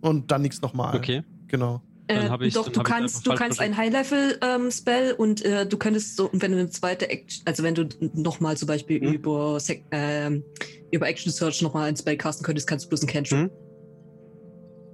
[0.00, 0.96] und dann nichts nochmal.
[0.96, 1.22] Okay.
[1.48, 1.82] Genau.
[2.06, 3.76] Dann Äh, hab ich's- doch, dann du kannst, du kannst ein.
[3.76, 8.56] High-Level-Spell und äh, du könntest so, wenn du eine zweite Action, also wenn du nochmal
[8.58, 9.12] zum Beispiel Mhm.
[9.14, 9.58] über,
[9.90, 10.42] ähm,
[10.90, 13.38] über Action Search nochmal ein Spell casten könntest, kannst du bloß ein Cantrip.
[13.38, 13.50] Mhm.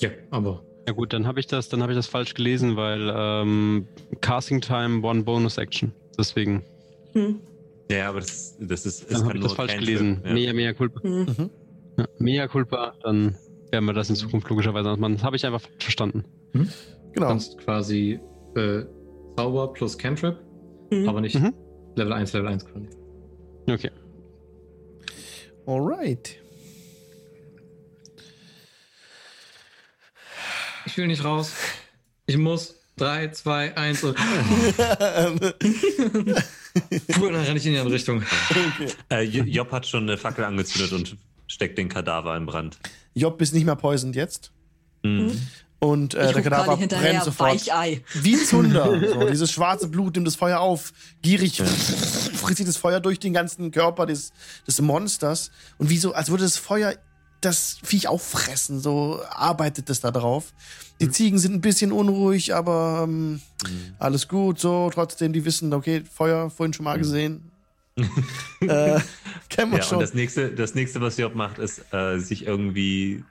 [0.01, 3.13] Ja, aber Ja gut, dann habe ich das, dann habe ich das falsch gelesen, weil
[3.15, 3.87] ähm,
[4.21, 5.93] Casting Time One Bonus Action.
[6.21, 6.63] Deswegen.
[7.15, 7.41] Hm.
[7.91, 9.11] Ja, aber das, das ist.
[9.11, 10.23] Dann habe ich das falsch gelesen.
[10.25, 10.33] Ja.
[10.35, 11.03] Mea, mea culpa.
[11.03, 11.25] Hm.
[11.25, 11.51] Mhm.
[11.99, 13.37] Ja, mea culpa, dann
[13.71, 15.15] werden wir das in Zukunft logischerweise anders machen.
[15.15, 16.25] Das habe ich einfach verstanden.
[16.53, 16.67] du
[17.13, 17.29] Genau.
[17.29, 18.21] kannst quasi
[18.57, 18.83] äh,
[19.37, 20.37] Zauber plus Cantrip,
[20.91, 21.09] Mhm.
[21.09, 21.55] aber nicht Mhm.
[21.97, 22.87] Level 1, Level 1 quasi.
[23.69, 23.91] Okay.
[25.67, 26.37] Alright.
[30.87, 31.55] Ich will nicht raus.
[32.27, 32.77] Ich muss.
[32.97, 34.17] 3, 2, 1 und.
[34.17, 34.23] Puh,
[37.27, 38.23] dann renne ich in die andere Richtung.
[38.51, 38.89] okay.
[39.11, 42.79] Äh, Job hat schon eine Fackel angezündet und steckt den Kadaver in Brand.
[43.15, 44.53] Job ist nicht mehr poisoned jetzt.
[45.03, 45.41] Mhm.
[45.81, 47.55] Und äh, der Kadaver brennt sofort.
[47.55, 48.03] Weichei.
[48.15, 49.01] Wie Zunder.
[49.11, 50.93] So, dieses schwarze Blut nimmt das Feuer auf.
[51.23, 54.33] Gierig frisst sich das Feuer durch den ganzen Körper des,
[54.67, 55.51] des Monsters.
[55.79, 56.95] Und wie so, als würde das Feuer
[57.41, 58.81] das Viech auffressen.
[58.81, 60.53] So arbeitet es da drauf.
[61.01, 63.95] Die Ziegen sind ein bisschen unruhig, aber ähm, Mhm.
[63.99, 64.59] alles gut.
[64.59, 67.51] So, trotzdem, die wissen, okay, Feuer vorhin schon mal gesehen.
[68.61, 69.01] äh,
[69.49, 69.97] kennen wir Ja, schon.
[69.97, 73.25] und das nächste, das nächste, was Job macht, ist, äh, sich irgendwie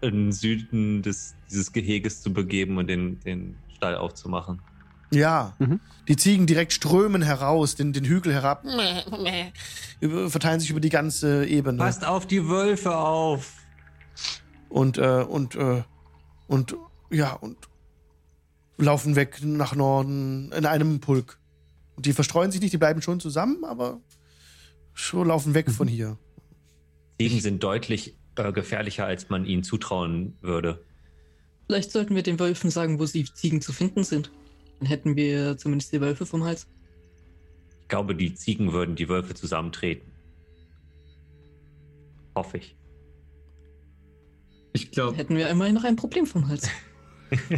[0.00, 4.60] im Süden des, dieses Geheges zu begeben und den, den Stall aufzumachen.
[5.10, 5.54] Ja.
[5.58, 5.80] Mhm.
[6.06, 8.64] Die Ziegen direkt strömen heraus, den, den Hügel herab,
[10.28, 11.78] verteilen sich über die ganze Ebene.
[11.78, 13.52] Passt auf die Wölfe auf.
[14.68, 15.82] Und, äh, und, äh,
[16.46, 16.76] und,
[17.10, 17.56] ja, und
[18.78, 21.38] laufen weg nach Norden in einem Pulk.
[21.96, 24.00] Und die verstreuen sich nicht, die bleiben schon zusammen, aber
[24.94, 26.16] schon laufen weg von hier.
[27.20, 30.84] Ziegen sind deutlich äh, gefährlicher, als man ihnen zutrauen würde.
[31.66, 34.30] Vielleicht sollten wir den Wölfen sagen, wo die Ziegen zu finden sind.
[34.78, 36.66] Dann hätten wir zumindest die Wölfe vom Hals.
[37.82, 40.12] Ich glaube, die Ziegen würden die Wölfe zusammentreten.
[42.34, 42.76] Hoffe ich.
[44.72, 46.68] Ich glaube, Hätten wir immerhin noch ein Problem vom Hals.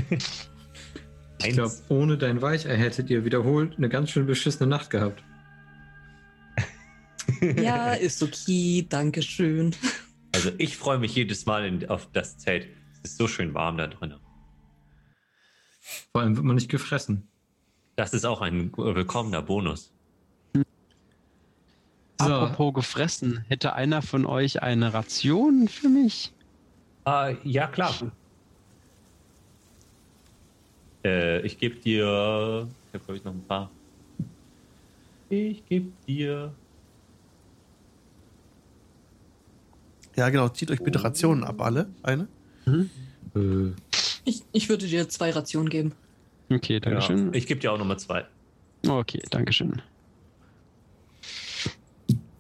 [1.42, 5.22] ich glaub, ohne dein Weichei hättet ihr wiederholt eine ganz schön beschissene Nacht gehabt.
[7.56, 9.74] ja, ist okay, danke schön.
[10.32, 12.68] Also ich freue mich jedes Mal in, auf das Zelt.
[13.02, 14.14] Es ist so schön warm da drin.
[16.12, 17.26] Vor allem wird man nicht gefressen.
[17.96, 19.92] Das ist auch ein willkommener Bonus.
[20.54, 20.64] So,
[22.26, 26.32] Apropos gefressen, hätte einer von euch eine Ration für mich?
[27.04, 27.94] Ah, ja, klar.
[31.02, 32.68] Äh, ich gebe dir.
[32.88, 33.70] Ich habe, glaube ich, noch ein paar.
[35.30, 36.52] Ich gebe dir.
[40.16, 41.88] Ja, genau, zieht euch bitte Rationen ab, alle.
[42.02, 42.28] Eine.
[43.34, 43.72] äh,
[44.24, 45.92] Ich, ich würde dir zwei Rationen geben.
[46.50, 47.26] Okay, Dankeschön.
[47.26, 48.26] Ja, ich gebe dir auch nochmal zwei.
[48.86, 49.80] Okay, Dankeschön.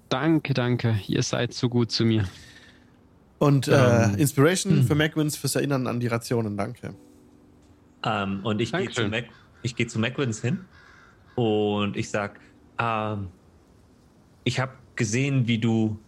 [0.08, 0.98] Danke, danke.
[1.06, 2.28] Ihr seid so gut zu mir.
[3.38, 6.94] Und äh, Ähm, Inspiration für Macwins fürs Erinnern an die Rationen, danke.
[8.04, 9.06] Ähm, und ich gehe zu.
[9.08, 9.26] Mac,
[9.62, 10.64] ich geh zu Macwins hin
[11.36, 12.40] und ich sag,
[12.78, 13.28] ähm,
[14.44, 15.98] ich habe gesehen, wie du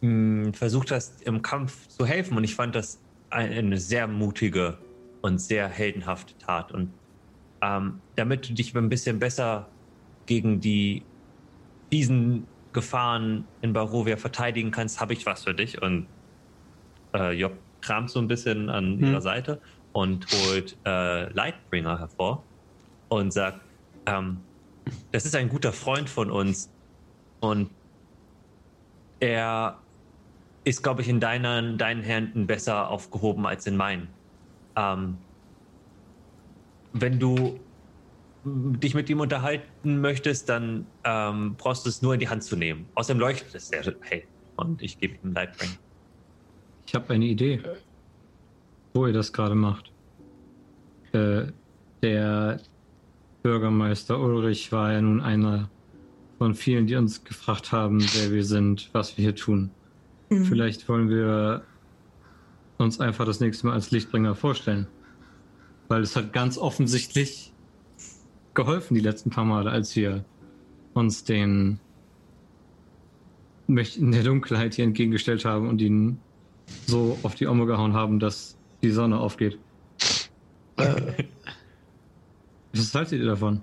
[0.00, 2.98] mh, versucht hast, im Kampf zu helfen und ich fand das
[3.30, 4.84] eine sehr mutige
[5.22, 6.72] und sehr heldenhafte Tat.
[6.72, 7.00] Und
[7.62, 9.74] ähm, damit du dich ein bisschen besser
[10.26, 11.10] gegen die
[11.92, 15.82] fiesen Gefahren in Barovia verteidigen kannst, habe ich was für dich.
[15.82, 16.12] Und
[17.14, 19.04] äh, Job kramt so ein bisschen an Hm.
[19.04, 19.60] ihrer Seite
[19.92, 22.48] und holt äh, Lightbringer hervor
[23.08, 23.66] und sagt,
[24.06, 24.48] ähm,
[25.12, 26.72] das ist ein guter Freund von uns
[27.42, 27.76] und
[29.20, 29.79] er
[30.70, 34.08] ist, glaube ich, in deinen, deinen Händen besser aufgehoben als in meinen.
[34.76, 35.18] Ähm,
[36.92, 37.58] wenn du
[38.44, 42.56] dich mit ihm unterhalten möchtest, dann ähm, brauchst du es nur in die Hand zu
[42.56, 42.86] nehmen.
[42.94, 44.22] Außerdem leuchtet es sehr hell
[44.56, 45.74] und ich gebe ihm Lightbringer.
[46.86, 47.60] ich habe eine Idee,
[48.94, 49.92] wo ihr das gerade macht.
[51.12, 51.46] Äh,
[52.02, 52.60] der
[53.42, 55.68] Bürgermeister Ulrich war ja nun einer
[56.38, 59.70] von vielen, die uns gefragt haben, wer wir sind, was wir hier tun.
[60.30, 60.44] Mhm.
[60.44, 61.62] Vielleicht wollen wir
[62.78, 64.86] uns einfach das nächste Mal als Lichtbringer vorstellen.
[65.88, 67.52] Weil es hat ganz offensichtlich
[68.54, 70.24] geholfen die letzten paar Male, als wir
[70.94, 71.78] uns den
[73.66, 76.20] Mächten der Dunkelheit hier entgegengestellt haben und ihnen
[76.86, 79.58] so auf die Omme gehauen haben, dass die Sonne aufgeht.
[82.72, 83.60] Was haltet ihr davon?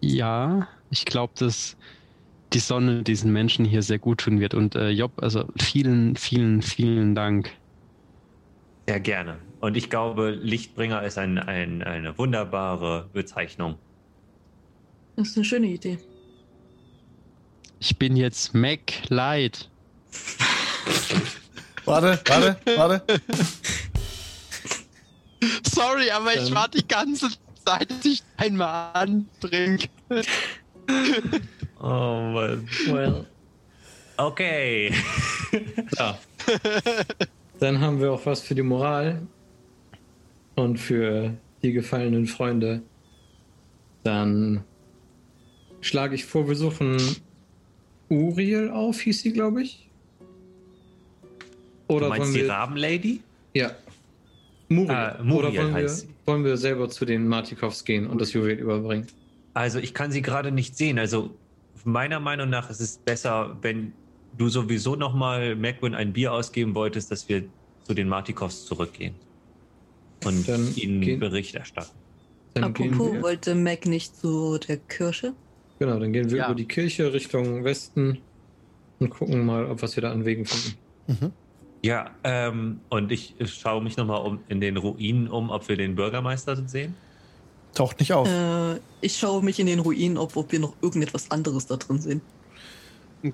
[0.00, 1.76] Ja, ich glaube, dass
[2.54, 4.54] die Sonne diesen Menschen hier sehr gut tun wird.
[4.54, 7.50] Und äh, Job, also vielen, vielen, vielen Dank.
[8.86, 9.38] Sehr gerne.
[9.60, 13.76] Und ich glaube, Lichtbringer ist ein, ein, eine wunderbare Bezeichnung.
[15.16, 15.98] Das ist eine schöne Idee.
[17.80, 19.68] Ich bin jetzt Mac Light.
[21.86, 23.02] Warte, warte, warte.
[25.66, 26.54] Sorry, aber ich Ähm.
[26.54, 27.28] war die ganze
[27.62, 29.88] Zeit, dass ich einmal antrinke.
[31.80, 32.66] Oh, Mann.
[32.86, 33.26] Well.
[34.16, 34.92] Okay.
[35.98, 36.18] Ja.
[37.60, 39.22] Dann haben wir auch was für die Moral
[40.56, 42.82] und für die gefallenen Freunde.
[44.02, 44.64] Dann
[45.80, 46.96] schlage ich vor, wir suchen
[48.08, 49.88] Uriel auf, hieß sie, glaube ich.
[51.86, 52.50] Du Oder meinst wollen die wir.
[52.50, 53.20] Rabenlady?
[53.54, 53.70] Ja.
[54.68, 54.90] Muriel.
[54.90, 55.92] Äh, Muriel Oder wollen wir,
[56.26, 59.06] wollen wir selber zu den Martikovs gehen und das Juwel überbringen?
[59.54, 60.98] Also ich kann sie gerade nicht sehen.
[60.98, 61.40] Also
[61.84, 63.92] meiner Meinung nach ist es besser, wenn
[64.32, 67.44] du sowieso nochmal Macwin ein Bier ausgeben wolltest, dass wir
[67.82, 69.20] zu den Martikovs zurückgehen.
[70.24, 71.98] Und Dann ihnen gehen- Bericht erstatten.
[72.54, 75.34] Dann Apropos, wollte Mac nicht zu der Kirche?
[75.78, 76.46] genau, dann gehen wir Ja.
[76.46, 78.18] über die Kirche Richtung Westen
[79.00, 80.78] und gucken mal, ob was wir da an Wegen finden.
[81.08, 81.32] Mhm.
[81.84, 85.94] Ja, ähm, und ich schaue mich nochmal um, in den Ruinen um, ob wir den
[85.96, 86.94] Bürgermeister sehen.
[87.74, 88.28] Taucht nicht auf.
[88.28, 92.00] Äh, ich schaue mich in den Ruinen, ob, ob wir noch irgendetwas anderes da drin
[92.00, 92.20] sehen.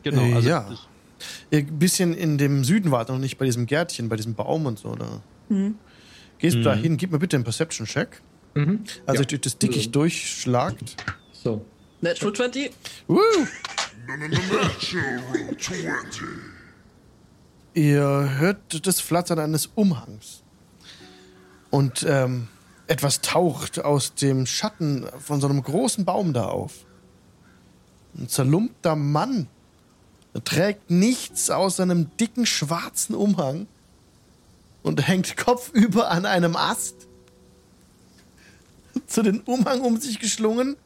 [0.03, 0.69] Genau, Äh, also ja.
[1.51, 4.79] Ihr bisschen in dem Süden wart noch nicht bei diesem Gärtchen, bei diesem Baum und
[4.79, 5.21] so, oder?
[5.49, 5.75] Hm.
[6.39, 6.65] Gehst du Mhm.
[6.65, 6.97] da hin?
[6.97, 8.23] Gib mir bitte einen Perception-Check.
[8.55, 8.85] Mhm.
[9.05, 9.27] Also Ja.
[9.29, 10.97] durch das Dickicht Also- durchschlagt.
[11.33, 11.65] So.
[12.01, 12.73] Natural 20.
[13.09, 13.19] Woo!
[17.75, 18.03] Ihr
[18.39, 20.43] hört das Flattern eines Umhangs.
[21.71, 22.49] Und ähm,
[22.91, 26.85] etwas taucht aus dem Schatten von so einem großen Baum da auf.
[28.19, 29.47] Ein zerlumpter Mann.
[30.35, 33.69] Er trägt nichts außer einem dicken schwarzen Umhang
[34.83, 37.07] und hängt kopfüber an einem Ast.
[39.07, 40.77] Zu den Umhang um sich geschlungen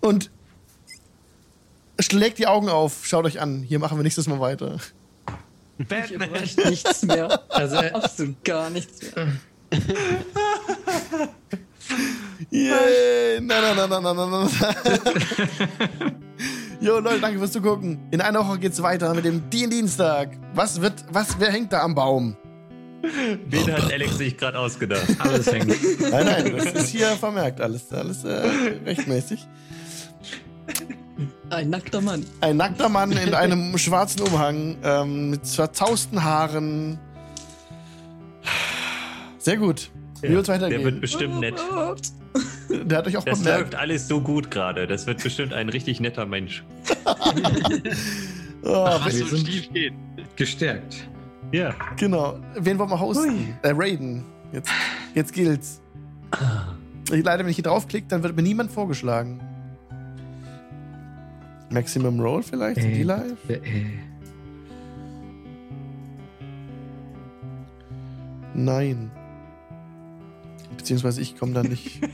[0.00, 0.30] und
[2.00, 3.06] schlägt die Augen auf.
[3.06, 3.62] Schaut euch an.
[3.62, 4.80] Hier machen wir nächstes Mal weiter.
[5.78, 7.40] Ich überrascht nichts mehr.
[7.48, 9.28] Also, äh, Absolut gar nichts mehr.
[12.50, 13.40] Yay!
[13.40, 16.14] Nein, nein, nein, nein, nein, nein, nein.
[16.80, 17.98] Jo, Leute, danke fürs Zugucken.
[18.10, 20.30] In einer Woche geht's weiter mit dem Dien Dienstag.
[20.54, 22.36] Was wird, was, wer hängt da am Baum?
[23.02, 25.06] Wen hat Alex sich gerade ausgedacht?
[25.18, 25.68] alles hängt.
[26.00, 27.60] Nein, nein, das ist hier vermerkt.
[27.60, 28.48] Alles, alles äh,
[28.84, 29.46] rechtmäßig.
[31.50, 32.24] Ein nackter Mann.
[32.40, 36.98] Ein nackter Mann in einem schwarzen Umhang ähm, mit zerzausten Haaren.
[39.38, 39.90] Sehr gut.
[40.20, 41.00] Wie wird's Der wird weitergehen?
[41.00, 41.54] bestimmt nett.
[42.70, 43.60] Der hat euch auch Das bemerkt.
[43.60, 44.86] läuft alles so gut gerade.
[44.86, 46.64] Das wird bestimmt ein richtig netter Mensch.
[48.64, 49.92] Oh, Was wir so sind- schief geht.
[50.34, 51.08] Gestärkt.
[51.52, 51.74] Ja.
[51.96, 52.40] genau.
[52.58, 53.56] Wen wollen wir hosten?
[53.62, 54.24] Äh, Raiden.
[54.52, 54.70] Jetzt,
[55.14, 55.80] jetzt gilt's.
[57.08, 59.40] Leider, wenn ich hier draufklicke, dann wird mir niemand vorgeschlagen.
[61.70, 62.78] Maximum Roll vielleicht?
[62.78, 63.36] Äh, Die live?
[63.48, 63.86] äh, äh.
[68.54, 69.10] Nein.
[70.76, 72.00] Beziehungsweise ich komme da nicht.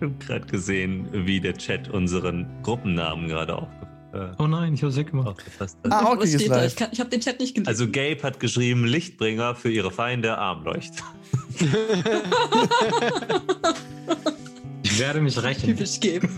[0.00, 3.74] Ich habe gerade gesehen, wie der Chat unseren Gruppennamen gerade aufge
[4.12, 5.26] äh, Oh nein, ich hab's weggemacht.
[5.26, 5.92] aufgefasst hat.
[5.92, 6.56] Ah, okay, Was ist steht da?
[6.58, 6.76] live.
[6.80, 7.68] Ich, ich habe den Chat nicht gelesen.
[7.68, 11.02] Also Gabe hat geschrieben, Lichtbringer für ihre Feinde, Armleucht.
[14.98, 15.66] Ich werde mich rächen.
[15.66, 16.28] typisch geben.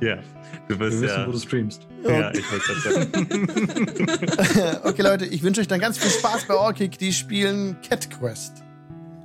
[0.00, 0.22] ja, du
[0.68, 1.26] Wir bist wissen, ja...
[1.26, 1.86] wo du streamst.
[2.06, 4.80] Ja, ich wollte gerade sagen.
[4.84, 6.98] okay, Leute, ich wünsche euch dann ganz viel Spaß bei Orkick.
[6.98, 8.62] Die spielen Cat Quest.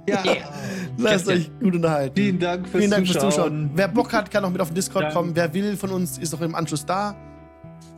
[0.08, 0.24] Ja.
[0.98, 2.16] Lasst euch gut unterhalten.
[2.16, 3.32] Vielen Dank fürs Vielen Dank fürs Zuschauen.
[3.34, 3.72] Zuschauen.
[3.76, 5.18] Wer Bock hat, kann auch mit auf den Discord Danke.
[5.18, 5.36] kommen.
[5.36, 7.18] Wer will von uns, ist auch im Anschluss da.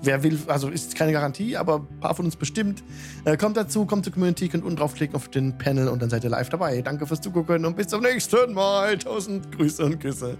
[0.03, 2.83] Wer will, also ist keine Garantie, aber ein paar von uns bestimmt.
[3.23, 6.23] Äh, kommt dazu, kommt zur Community, könnt unten draufklicken auf den Panel und dann seid
[6.23, 6.81] ihr live dabei.
[6.81, 8.97] Danke fürs Zugucken und bis zum nächsten Mal.
[8.97, 10.37] Tausend Grüße und Küsse.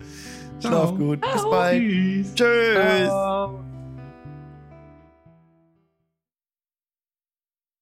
[0.59, 0.95] Schlaf Ciao.
[0.95, 1.21] gut.
[1.21, 1.79] Bis bald.
[1.79, 2.33] Tschüss.
[2.33, 3.07] Tschüss.
[3.07, 3.70] Ciao.